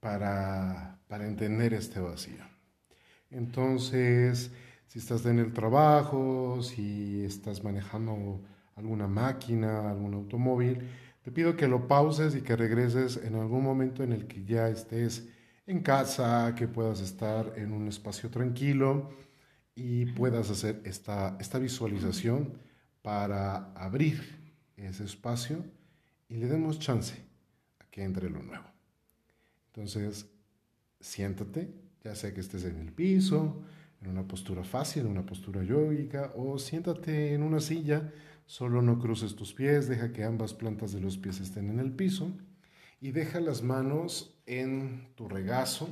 para, 0.00 0.98
para 1.08 1.26
entender 1.26 1.72
este 1.74 2.00
vacío. 2.00 2.44
Entonces, 3.30 4.50
si 4.86 4.98
estás 4.98 5.24
en 5.26 5.38
el 5.38 5.52
trabajo, 5.52 6.62
si 6.62 7.24
estás 7.24 7.64
manejando 7.64 8.42
alguna 8.76 9.06
máquina, 9.06 9.90
algún 9.90 10.14
automóvil, 10.14 10.88
te 11.22 11.32
pido 11.32 11.56
que 11.56 11.66
lo 11.66 11.88
pauses 11.88 12.34
y 12.34 12.42
que 12.42 12.54
regreses 12.54 13.16
en 13.16 13.34
algún 13.34 13.64
momento 13.64 14.02
en 14.02 14.12
el 14.12 14.26
que 14.26 14.44
ya 14.44 14.68
estés 14.68 15.28
en 15.66 15.80
casa, 15.80 16.54
que 16.54 16.68
puedas 16.68 17.00
estar 17.00 17.52
en 17.56 17.72
un 17.72 17.88
espacio 17.88 18.30
tranquilo 18.30 19.10
y 19.74 20.06
puedas 20.06 20.50
hacer 20.50 20.80
esta, 20.84 21.36
esta 21.40 21.58
visualización 21.58 22.54
para 23.02 23.72
abrir 23.72 24.20
ese 24.76 25.04
espacio 25.04 25.64
y 26.28 26.36
le 26.36 26.46
demos 26.46 26.78
chance 26.78 27.14
a 27.80 27.84
que 27.90 28.04
entre 28.04 28.30
lo 28.30 28.42
nuevo. 28.42 28.64
Entonces, 29.68 30.26
siéntate, 31.00 31.68
ya 32.02 32.14
sea 32.14 32.32
que 32.32 32.40
estés 32.40 32.64
en 32.64 32.78
el 32.80 32.92
piso, 32.92 33.62
en 34.00 34.10
una 34.10 34.26
postura 34.26 34.62
fácil, 34.62 35.02
en 35.02 35.08
una 35.08 35.26
postura 35.26 35.62
yógica, 35.62 36.32
o 36.36 36.58
siéntate 36.58 37.34
en 37.34 37.42
una 37.42 37.60
silla, 37.60 38.12
solo 38.46 38.82
no 38.82 38.98
cruces 38.98 39.34
tus 39.34 39.52
pies, 39.52 39.88
deja 39.88 40.12
que 40.12 40.24
ambas 40.24 40.54
plantas 40.54 40.92
de 40.92 41.00
los 41.00 41.18
pies 41.18 41.40
estén 41.40 41.70
en 41.70 41.80
el 41.80 41.92
piso 41.92 42.30
y 43.00 43.10
deja 43.10 43.40
las 43.40 43.62
manos 43.62 44.35
en 44.46 45.12
tu 45.16 45.28
regazo 45.28 45.88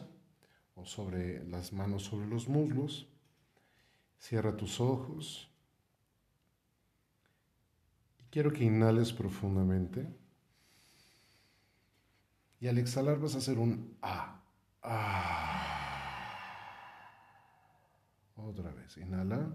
o 0.77 0.87
sobre 0.87 1.45
las 1.45 1.73
manos 1.73 2.05
sobre 2.05 2.27
los 2.27 2.49
muslos. 2.49 3.09
Cierra 4.19 4.57
tus 4.57 4.81
ojos. 4.81 5.51
Y 8.21 8.25
quiero 8.31 8.53
que 8.53 8.65
inhales 8.65 9.13
profundamente. 9.13 10.09
Y 12.61 12.69
al 12.69 12.79
exhalar 12.79 13.19
vas 13.19 13.35
a 13.35 13.39
hacer 13.39 13.59
un 13.59 13.99
A. 14.01 14.41
Otra 18.37 18.71
vez. 18.73 18.97
Inhala. 18.97 19.55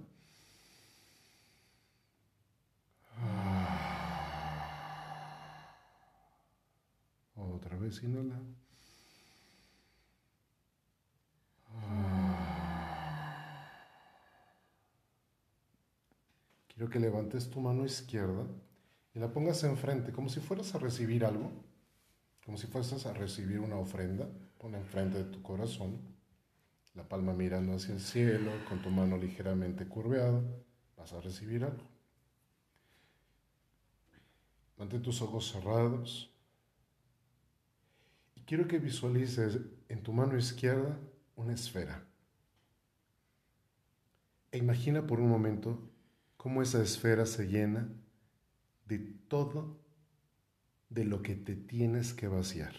Otra 7.36 7.78
vez 7.78 8.04
inhala. 8.04 8.39
Quiero 16.80 16.93
que 16.93 16.99
levantes 17.01 17.49
tu 17.49 17.59
mano 17.59 17.84
izquierda 17.84 18.47
y 19.13 19.19
la 19.19 19.34
pongas 19.34 19.65
enfrente, 19.65 20.13
como 20.13 20.30
si 20.30 20.39
fueras 20.39 20.73
a 20.73 20.80
recibir 20.80 21.25
algo, 21.25 21.51
como 22.45 22.57
si 22.57 22.67
fueras 22.67 23.05
a 23.05 23.11
recibir 23.11 23.59
una 23.59 23.75
ofrenda. 23.75 24.30
Pon 24.57 24.73
enfrente 24.75 25.17
de 25.17 25.25
tu 25.25 25.41
corazón, 25.41 25.99
la 26.93 27.03
palma 27.03 27.34
mirando 27.34 27.73
hacia 27.73 27.93
el 27.93 27.99
cielo, 27.99 28.51
con 28.69 28.82
tu 28.82 28.89
mano 28.91 29.17
ligeramente 29.17 29.89
curveada, 29.89 30.41
vas 30.95 31.11
a 31.11 31.19
recibir 31.19 31.65
algo. 31.65 31.84
Mantén 34.77 35.01
tus 35.01 35.21
ojos 35.21 35.51
cerrados 35.51 36.34
y 38.36 38.41
quiero 38.43 38.69
que 38.69 38.80
visualices 38.80 39.59
en 39.89 40.01
tu 40.01 40.13
mano 40.13 40.38
izquierda 40.38 40.97
una 41.36 41.51
esfera. 41.51 42.07
E 44.53 44.57
imagina 44.57 45.05
por 45.05 45.19
un 45.19 45.27
momento 45.27 45.88
cómo 46.39 46.61
esa 46.61 46.81
esfera 46.81 47.25
se 47.25 47.47
llena 47.47 47.89
de 48.85 48.97
todo 49.27 49.77
de 50.87 51.03
lo 51.03 51.21
que 51.21 51.35
te 51.35 51.53
tienes 51.53 52.13
que 52.13 52.29
vaciar. 52.29 52.73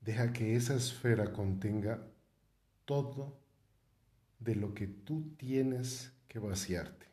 Deja 0.00 0.32
que 0.32 0.54
esa 0.54 0.76
esfera 0.76 1.32
contenga 1.32 2.06
todo 2.84 3.36
de 4.38 4.54
lo 4.54 4.72
que 4.72 4.86
tú 4.86 5.34
tienes 5.36 6.12
que 6.28 6.38
vaciarte. 6.38 7.08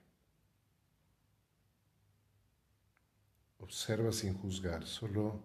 Observa 3.57 4.11
sin 4.11 4.35
juzgar, 4.35 4.85
solo 4.85 5.43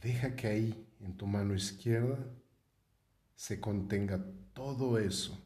deja 0.00 0.34
que 0.34 0.46
ahí, 0.46 0.88
en 1.00 1.14
tu 1.14 1.26
mano 1.26 1.54
izquierda, 1.54 2.24
se 3.36 3.60
contenga 3.60 4.24
todo 4.54 4.96
eso, 4.96 5.43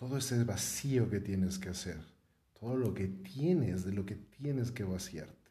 todo 0.00 0.16
ese 0.16 0.44
vacío 0.44 1.10
que 1.10 1.20
tienes 1.20 1.58
que 1.58 1.68
hacer, 1.68 2.00
todo 2.58 2.74
lo 2.74 2.94
que 2.94 3.06
tienes, 3.06 3.84
de 3.84 3.92
lo 3.92 4.06
que 4.06 4.14
tienes 4.14 4.70
que 4.70 4.82
vaciarte. 4.82 5.50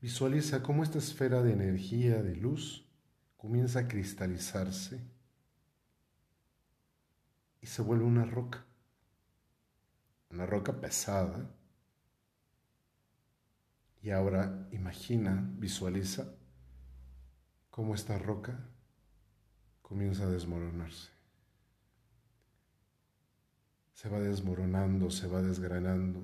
Visualiza 0.00 0.62
cómo 0.62 0.82
esta 0.82 0.96
esfera 0.96 1.42
de 1.42 1.52
energía, 1.52 2.22
de 2.22 2.36
luz, 2.36 2.88
comienza 3.36 3.80
a 3.80 3.86
cristalizarse 3.86 4.98
y 7.60 7.66
se 7.66 7.82
vuelve 7.82 8.06
una 8.06 8.24
roca, 8.24 8.64
una 10.30 10.46
roca 10.46 10.80
pesada. 10.80 11.54
Y 14.00 14.08
ahora 14.08 14.66
imagina, 14.72 15.46
visualiza 15.58 16.34
cómo 17.68 17.94
esta 17.94 18.16
roca 18.16 18.58
comienza 19.82 20.22
a 20.22 20.30
desmoronarse. 20.30 21.15
Se 23.96 24.10
va 24.10 24.20
desmoronando, 24.20 25.10
se 25.10 25.26
va 25.26 25.40
desgranando 25.40 26.20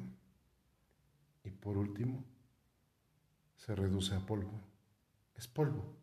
y 1.42 1.48
por 1.48 1.78
último 1.78 2.22
se 3.56 3.74
reduce 3.74 4.14
a 4.14 4.20
polvo. 4.26 4.60
Es 5.34 5.48
polvo. 5.48 5.96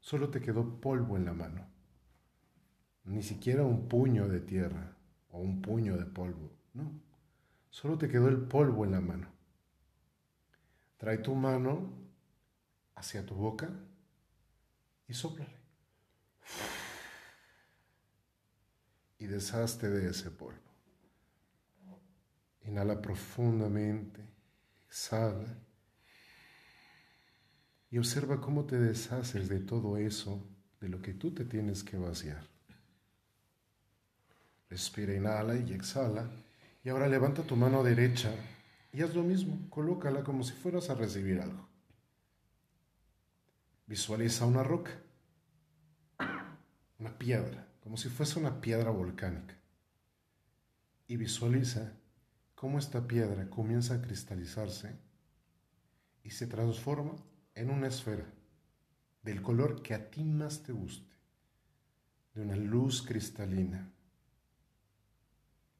Solo 0.00 0.30
te 0.30 0.40
quedó 0.40 0.80
polvo 0.80 1.18
en 1.18 1.26
la 1.26 1.34
mano. 1.34 1.66
Ni 3.04 3.22
siquiera 3.22 3.64
un 3.64 3.86
puño 3.86 4.28
de 4.28 4.40
tierra 4.40 4.96
o 5.28 5.40
un 5.40 5.60
puño 5.60 5.98
de 5.98 6.06
polvo. 6.06 6.50
No. 6.72 6.90
Solo 7.68 7.98
te 7.98 8.08
quedó 8.08 8.28
el 8.28 8.38
polvo 8.38 8.86
en 8.86 8.92
la 8.92 9.02
mano. 9.02 9.28
Trae 10.96 11.18
tu 11.18 11.34
mano 11.34 11.92
hacia 12.94 13.26
tu 13.26 13.34
boca 13.34 13.68
y 15.06 15.12
sóplale. 15.12 15.54
Y 19.18 19.26
deshazte 19.26 19.90
de 19.90 20.08
ese 20.08 20.30
polvo. 20.30 20.67
Inhala 22.68 23.00
profundamente. 23.00 24.20
Exhala 24.86 25.58
y 27.90 27.98
observa 27.98 28.40
cómo 28.40 28.64
te 28.64 28.78
deshaces 28.78 29.48
de 29.48 29.60
todo 29.60 29.96
eso 29.96 30.46
de 30.80 30.88
lo 30.88 31.00
que 31.00 31.14
tú 31.14 31.32
te 31.32 31.44
tienes 31.44 31.82
que 31.82 31.96
vaciar. 31.96 32.46
Respira, 34.68 35.14
inhala 35.14 35.56
y 35.56 35.72
exhala. 35.72 36.28
Y 36.84 36.90
ahora 36.90 37.08
levanta 37.08 37.42
tu 37.42 37.56
mano 37.56 37.82
derecha 37.82 38.30
y 38.92 39.02
haz 39.02 39.14
lo 39.14 39.22
mismo. 39.22 39.68
Colócala 39.70 40.22
como 40.22 40.44
si 40.44 40.52
fueras 40.52 40.90
a 40.90 40.94
recibir 40.94 41.40
algo. 41.40 41.66
Visualiza 43.86 44.44
una 44.44 44.62
roca, 44.62 44.92
una 46.98 47.16
piedra, 47.16 47.66
como 47.80 47.96
si 47.96 48.10
fuese 48.10 48.38
una 48.38 48.60
piedra 48.60 48.90
volcánica. 48.90 49.54
Y 51.06 51.16
visualiza 51.16 51.92
cómo 52.58 52.80
esta 52.80 53.06
piedra 53.06 53.48
comienza 53.48 53.94
a 53.94 54.02
cristalizarse 54.02 54.98
y 56.24 56.30
se 56.30 56.48
transforma 56.48 57.14
en 57.54 57.70
una 57.70 57.86
esfera 57.86 58.26
del 59.22 59.42
color 59.42 59.80
que 59.80 59.94
a 59.94 60.10
ti 60.10 60.24
más 60.24 60.64
te 60.64 60.72
guste, 60.72 61.14
de 62.34 62.42
una 62.42 62.56
luz 62.56 63.02
cristalina, 63.02 63.92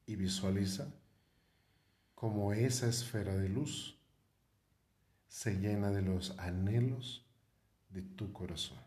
y 0.05 0.15
visualiza 0.15 0.87
cómo 2.15 2.53
esa 2.53 2.87
esfera 2.87 3.35
de 3.35 3.49
luz 3.49 3.99
se 5.27 5.59
llena 5.59 5.91
de 5.91 6.01
los 6.01 6.39
anhelos 6.39 7.25
de 7.89 8.03
tu 8.03 8.31
corazón. 8.31 8.79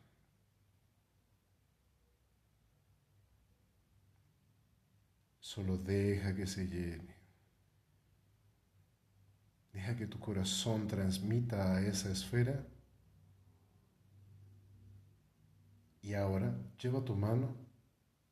Solo 5.41 5.77
deja 5.77 6.35
que 6.35 6.47
se 6.47 6.67
llene. 6.67 7.22
Deja 9.73 9.97
que 9.97 10.07
tu 10.07 10.19
corazón 10.19 10.87
transmita 10.87 11.77
a 11.77 11.81
esa 11.81 12.11
esfera 12.11 12.67
Y 16.03 16.15
ahora 16.15 16.53
lleva 16.79 17.05
tu 17.05 17.15
mano 17.15 17.55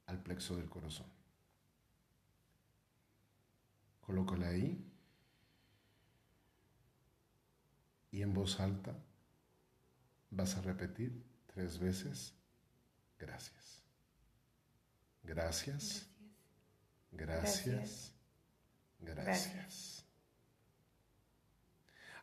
al 0.06 0.20
plexo 0.20 0.56
del 0.56 0.68
corazón. 0.68 1.06
Colócala 4.00 4.48
ahí. 4.48 4.84
Y 8.10 8.22
en 8.22 8.34
voz 8.34 8.58
alta 8.58 8.92
vas 10.30 10.56
a 10.56 10.62
repetir 10.62 11.24
tres 11.46 11.78
veces, 11.78 12.34
gracias. 13.20 13.84
Gracias. 15.22 16.08
Gracias. 17.12 18.12
Gracias. 18.98 19.54
gracias. 19.54 19.99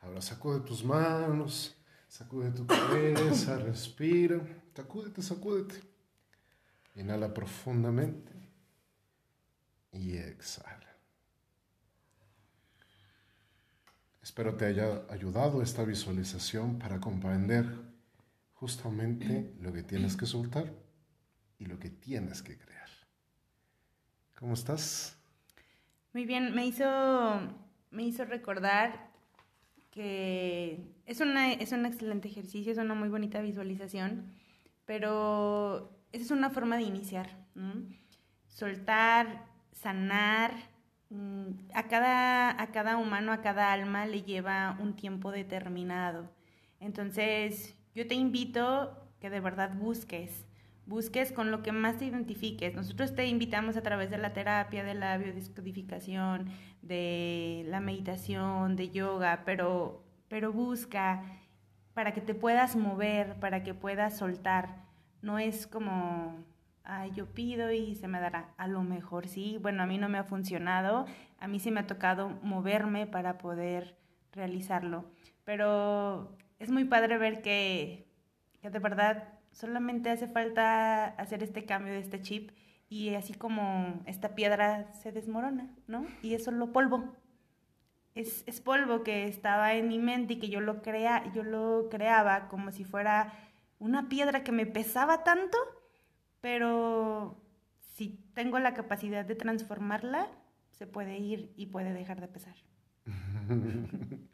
Ahora 0.02 0.22
sacude 0.22 0.62
tus 0.62 0.84
manos, 0.84 1.76
sacude 2.08 2.52
tu 2.52 2.66
cabeza, 2.66 3.58
respira. 3.64 4.40
Sacúdete, 4.76 5.22
sacúdete. 5.22 5.82
Inhala 6.96 7.34
profundamente 7.34 8.32
y 9.92 10.18
exhala. 10.18 10.88
Espero 14.22 14.56
te 14.56 14.66
haya 14.66 15.04
ayudado 15.10 15.62
esta 15.62 15.84
visualización 15.84 16.78
para 16.78 17.00
comprender 17.00 17.66
justamente 18.54 19.54
lo 19.62 19.72
que 19.72 19.84
tienes 19.84 20.16
que 20.16 20.26
soltar 20.26 20.74
y 21.58 21.66
lo 21.66 21.80
que 21.80 21.90
tienes 21.90 22.42
que 22.42 22.58
crear. 22.58 22.90
¿Cómo 24.38 24.54
estás? 24.54 25.18
Muy 26.14 26.26
bien, 26.26 26.54
me 26.54 26.66
hizo, 26.66 26.86
me 27.90 28.04
hizo 28.04 28.26
recordar 28.26 29.07
que 29.98 30.94
es, 31.06 31.20
una, 31.22 31.52
es 31.54 31.72
un 31.72 31.86
excelente 31.86 32.28
ejercicio, 32.28 32.72
es 32.72 32.78
una 32.78 32.94
muy 32.94 33.10
bonita 33.10 33.42
visualización 33.42 34.38
pero 34.88 35.92
esa 36.14 36.24
es 36.24 36.32
una 36.32 36.50
forma 36.50 36.78
de 36.78 36.84
iniciar. 36.84 37.30
Soltar, 38.48 39.46
sanar. 39.72 40.54
Mm, 41.10 41.52
a 41.74 41.84
cada, 41.84 42.62
a 42.62 42.72
cada 42.72 42.98
humano, 42.98 43.32
a 43.32 43.42
cada 43.42 43.72
alma 43.72 44.06
le 44.06 44.24
lleva 44.24 44.78
un 44.80 44.96
tiempo 44.96 45.32
determinado. 45.32 46.30
Entonces, 46.80 47.76
yo 47.94 48.08
te 48.08 48.16
invito 48.16 48.98
que 49.20 49.30
de 49.30 49.42
verdad 49.42 49.76
busques, 49.76 50.47
busques 50.88 51.32
con 51.32 51.52
lo 51.52 51.62
que 51.62 51.72
más 51.72 51.98
te 51.98 52.06
identifiques. 52.06 52.74
Nosotros 52.74 53.14
te 53.14 53.28
invitamos 53.28 53.78
a 53.78 53.84
través 53.84 54.10
de 54.10 54.18
la 54.18 54.34
terapia, 54.34 54.84
de 54.84 54.94
la 54.96 55.18
biodescodificación, 55.18 56.50
de 56.82 57.64
la 57.68 57.80
meditación, 57.82 58.76
de 58.76 58.90
yoga, 58.90 59.44
pero, 59.46 60.04
pero 60.30 60.52
busca 60.52 61.24
para 61.94 62.14
que 62.14 62.22
te 62.22 62.34
puedas 62.34 62.76
mover, 62.76 63.36
para 63.40 63.64
que 63.64 63.74
puedas 63.74 64.18
soltar. 64.18 64.86
No 65.22 65.40
es 65.40 65.68
como, 65.68 66.44
ay, 66.84 67.12
yo 67.12 67.26
pido 67.26 67.72
y 67.72 67.96
se 67.96 68.08
me 68.08 68.20
dará. 68.20 68.54
A 68.58 68.68
lo 68.68 68.82
mejor 68.82 69.28
sí, 69.28 69.58
bueno, 69.62 69.84
a 69.84 69.88
mí 69.88 69.98
no 69.98 70.08
me 70.08 70.18
ha 70.18 70.24
funcionado, 70.24 71.06
a 71.40 71.48
mí 71.48 71.60
sí 71.60 71.70
me 71.70 71.82
ha 71.82 71.88
tocado 71.88 72.30
moverme 72.44 73.08
para 73.08 73.38
poder 73.38 73.98
realizarlo. 74.32 75.06
Pero 75.44 76.38
es 76.60 76.70
muy 76.70 76.86
padre 76.86 77.18
ver 77.18 77.42
que, 77.42 78.08
que 78.62 78.70
de 78.70 78.80
verdad 78.80 79.37
solamente 79.58 80.10
hace 80.10 80.28
falta 80.28 81.06
hacer 81.06 81.42
este 81.44 81.66
cambio 81.66 81.94
de 81.94 82.00
este 82.00 82.22
chip 82.22 82.52
y 82.90 83.16
así 83.16 83.34
como 83.34 84.02
esta 84.06 84.36
piedra 84.36 84.94
se 84.94 85.12
desmorona, 85.12 85.70
¿no? 85.88 86.06
Y 86.22 86.36
es 86.36 86.44
solo 86.44 86.72
polvo 86.72 87.16
es, 88.18 88.62
polvo 88.62 89.04
que 89.04 89.28
estaba 89.28 89.74
en 89.74 89.88
mi 89.88 90.00
mente 90.00 90.34
y 90.34 90.40
que 90.40 90.50
yo 90.50 90.60
lo, 90.60 90.82
crea, 90.82 91.32
yo 91.34 91.44
lo 91.44 91.88
creaba 91.90 92.48
como 92.48 92.72
si 92.72 92.84
fuera 92.84 93.34
una 93.80 94.10
piedra 94.10 94.44
que 94.44 94.52
me 94.52 94.66
pesaba 94.66 95.24
tanto, 95.24 95.58
pero 96.42 97.40
si 97.96 98.20
tengo 98.34 98.58
la 98.60 98.74
capacidad 98.74 99.24
de 99.24 99.36
transformarla, 99.36 100.28
se 100.72 100.88
puede 100.88 101.18
ir 101.20 101.54
y 101.56 101.68
puede 101.68 101.94
dejar 101.94 102.20
de 102.20 102.28
pesar. 102.28 102.56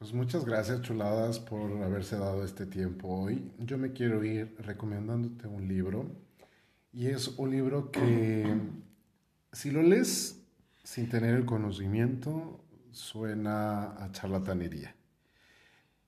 Pues 0.00 0.14
muchas 0.14 0.46
gracias, 0.46 0.80
chuladas, 0.80 1.38
por 1.38 1.70
haberse 1.82 2.16
dado 2.16 2.42
este 2.42 2.64
tiempo 2.64 3.06
hoy. 3.06 3.52
Yo 3.58 3.76
me 3.76 3.92
quiero 3.92 4.24
ir 4.24 4.56
recomendándote 4.60 5.46
un 5.46 5.68
libro 5.68 6.10
Y 6.90 7.08
es 7.08 7.28
un 7.36 7.50
libro 7.50 7.90
que, 7.90 8.46
si 9.52 9.70
lo 9.70 9.82
lees 9.82 10.42
sin 10.84 11.10
tener 11.10 11.34
el 11.34 11.44
conocimiento, 11.44 12.64
suena 12.92 14.02
a 14.02 14.10
charlatanería. 14.10 14.96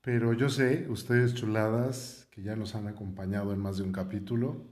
Pero 0.00 0.32
yo 0.32 0.48
sé, 0.48 0.88
ustedes 0.88 1.34
chuladas, 1.34 2.28
que 2.30 2.42
ya 2.42 2.56
nos 2.56 2.74
han 2.74 2.88
acompañado 2.88 3.52
en 3.52 3.58
más 3.58 3.76
de 3.76 3.82
un 3.82 3.92
capítulo, 3.92 4.64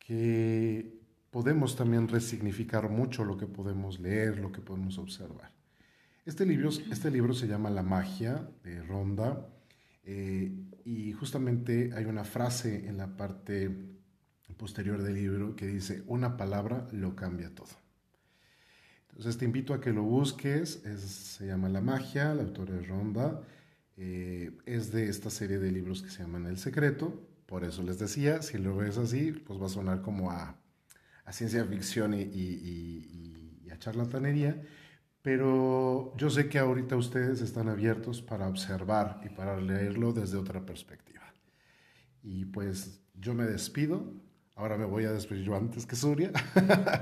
que 0.00 0.98
podemos 1.30 1.76
también 1.76 2.08
resignificar 2.08 2.88
mucho 2.90 3.24
lo 3.24 3.36
que 3.36 3.46
podemos 3.46 4.00
leer, 4.00 4.38
lo 4.38 4.50
que 4.50 4.60
podemos 4.60 4.98
observar. 4.98 5.59
Este 6.26 6.44
libro, 6.44 6.68
este 6.68 7.10
libro 7.10 7.32
se 7.32 7.48
llama 7.48 7.70
La 7.70 7.82
magia 7.82 8.46
de 8.62 8.82
Ronda 8.82 9.48
eh, 10.04 10.52
y 10.84 11.12
justamente 11.12 11.92
hay 11.94 12.04
una 12.04 12.24
frase 12.24 12.86
en 12.88 12.98
la 12.98 13.16
parte 13.16 13.70
posterior 14.58 15.02
del 15.02 15.14
libro 15.14 15.56
que 15.56 15.66
dice, 15.66 16.02
una 16.06 16.36
palabra 16.36 16.86
lo 16.92 17.16
cambia 17.16 17.54
todo. 17.54 17.70
Entonces 19.08 19.38
te 19.38 19.46
invito 19.46 19.72
a 19.72 19.80
que 19.80 19.92
lo 19.92 20.02
busques, 20.02 20.82
se 20.82 21.46
llama 21.46 21.70
La 21.70 21.80
magia, 21.80 22.34
la 22.34 22.42
autora 22.42 22.78
es 22.78 22.86
Ronda, 22.86 23.40
eh, 23.96 24.52
es 24.66 24.92
de 24.92 25.08
esta 25.08 25.30
serie 25.30 25.58
de 25.58 25.72
libros 25.72 26.02
que 26.02 26.10
se 26.10 26.22
llaman 26.22 26.44
El 26.44 26.58
secreto, 26.58 27.26
por 27.46 27.64
eso 27.64 27.82
les 27.82 27.98
decía, 27.98 28.42
si 28.42 28.58
lo 28.58 28.76
ves 28.76 28.98
así, 28.98 29.32
pues 29.32 29.58
va 29.58 29.66
a 29.66 29.70
sonar 29.70 30.02
como 30.02 30.30
a, 30.30 30.58
ciencia 31.30 31.64
ficción 31.64 32.12
y 32.12 33.68
a 33.70 33.78
charlatanería, 33.78 34.60
pero 35.22 36.14
yo 36.16 36.30
sé 36.30 36.48
que 36.48 36.58
ahorita 36.58 36.96
ustedes 36.96 37.42
están 37.42 37.68
abiertos 37.68 38.22
para 38.22 38.48
observar 38.48 39.20
y 39.22 39.28
para 39.28 39.60
leerlo 39.60 40.12
desde 40.12 40.38
otra 40.38 40.60
perspectiva. 40.60 41.20
Y 42.22 42.46
pues 42.46 43.02
yo 43.14 43.34
me 43.34 43.44
despido. 43.44 44.12
Ahora 44.56 44.76
me 44.76 44.84
voy 44.84 45.04
a 45.04 45.12
despedir 45.12 45.44
yo 45.44 45.56
antes 45.56 45.86
que 45.86 45.96
Surya. 45.96 46.30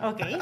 Ok. 0.03 0.19
que 0.19 0.39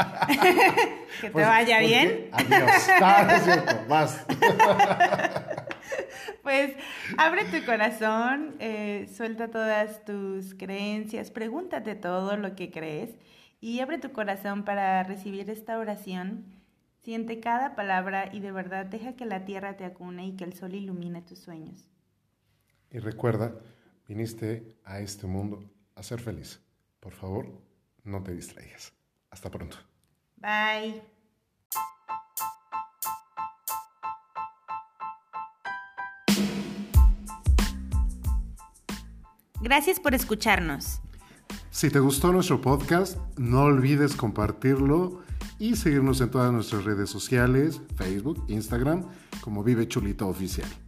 te 1.22 1.30
pues, 1.30 1.46
vaya 1.46 1.80
bien. 1.80 2.28
Adiós. 2.32 2.88
Ah, 3.00 3.36
es 3.36 3.44
cierto. 3.44 3.76
Más. 3.88 4.26
pues 6.42 6.74
abre 7.16 7.44
tu 7.44 7.64
corazón, 7.64 8.56
eh, 8.58 9.08
suelta 9.14 9.48
todas 9.48 10.04
tus 10.04 10.54
creencias, 10.54 11.30
pregúntate 11.30 11.94
todo 11.94 12.36
lo 12.36 12.54
que 12.54 12.70
crees 12.70 13.10
y 13.60 13.80
abre 13.80 13.98
tu 13.98 14.12
corazón 14.12 14.64
para 14.64 15.02
recibir 15.02 15.48
esta 15.50 15.78
oración 15.78 16.44
Siente 17.06 17.38
cada 17.38 17.76
palabra 17.76 18.30
y 18.32 18.40
de 18.40 18.50
verdad 18.50 18.84
deja 18.84 19.14
que 19.14 19.26
la 19.26 19.44
tierra 19.44 19.76
te 19.76 19.84
acune 19.84 20.26
y 20.26 20.36
que 20.36 20.42
el 20.42 20.54
sol 20.54 20.74
ilumine 20.74 21.22
tus 21.22 21.38
sueños. 21.38 21.88
Y 22.90 22.98
recuerda, 22.98 23.54
viniste 24.08 24.76
a 24.82 24.98
este 24.98 25.28
mundo 25.28 25.70
a 25.94 26.02
ser 26.02 26.18
feliz. 26.18 26.60
Por 26.98 27.12
favor, 27.12 27.46
no 28.02 28.24
te 28.24 28.34
distraigas. 28.34 28.92
Hasta 29.30 29.52
pronto. 29.52 29.76
Bye. 30.34 31.00
Gracias 39.60 40.00
por 40.00 40.12
escucharnos. 40.12 41.00
Si 41.70 41.88
te 41.88 42.00
gustó 42.00 42.32
nuestro 42.32 42.60
podcast, 42.60 43.16
no 43.38 43.62
olvides 43.62 44.16
compartirlo 44.16 45.24
y 45.58 45.76
seguirnos 45.76 46.20
en 46.20 46.30
todas 46.30 46.52
nuestras 46.52 46.84
redes 46.84 47.10
sociales, 47.10 47.80
Facebook, 47.96 48.44
Instagram, 48.48 49.04
como 49.40 49.62
Vive 49.64 49.88
Chulito 49.88 50.28
Oficial. 50.28 50.85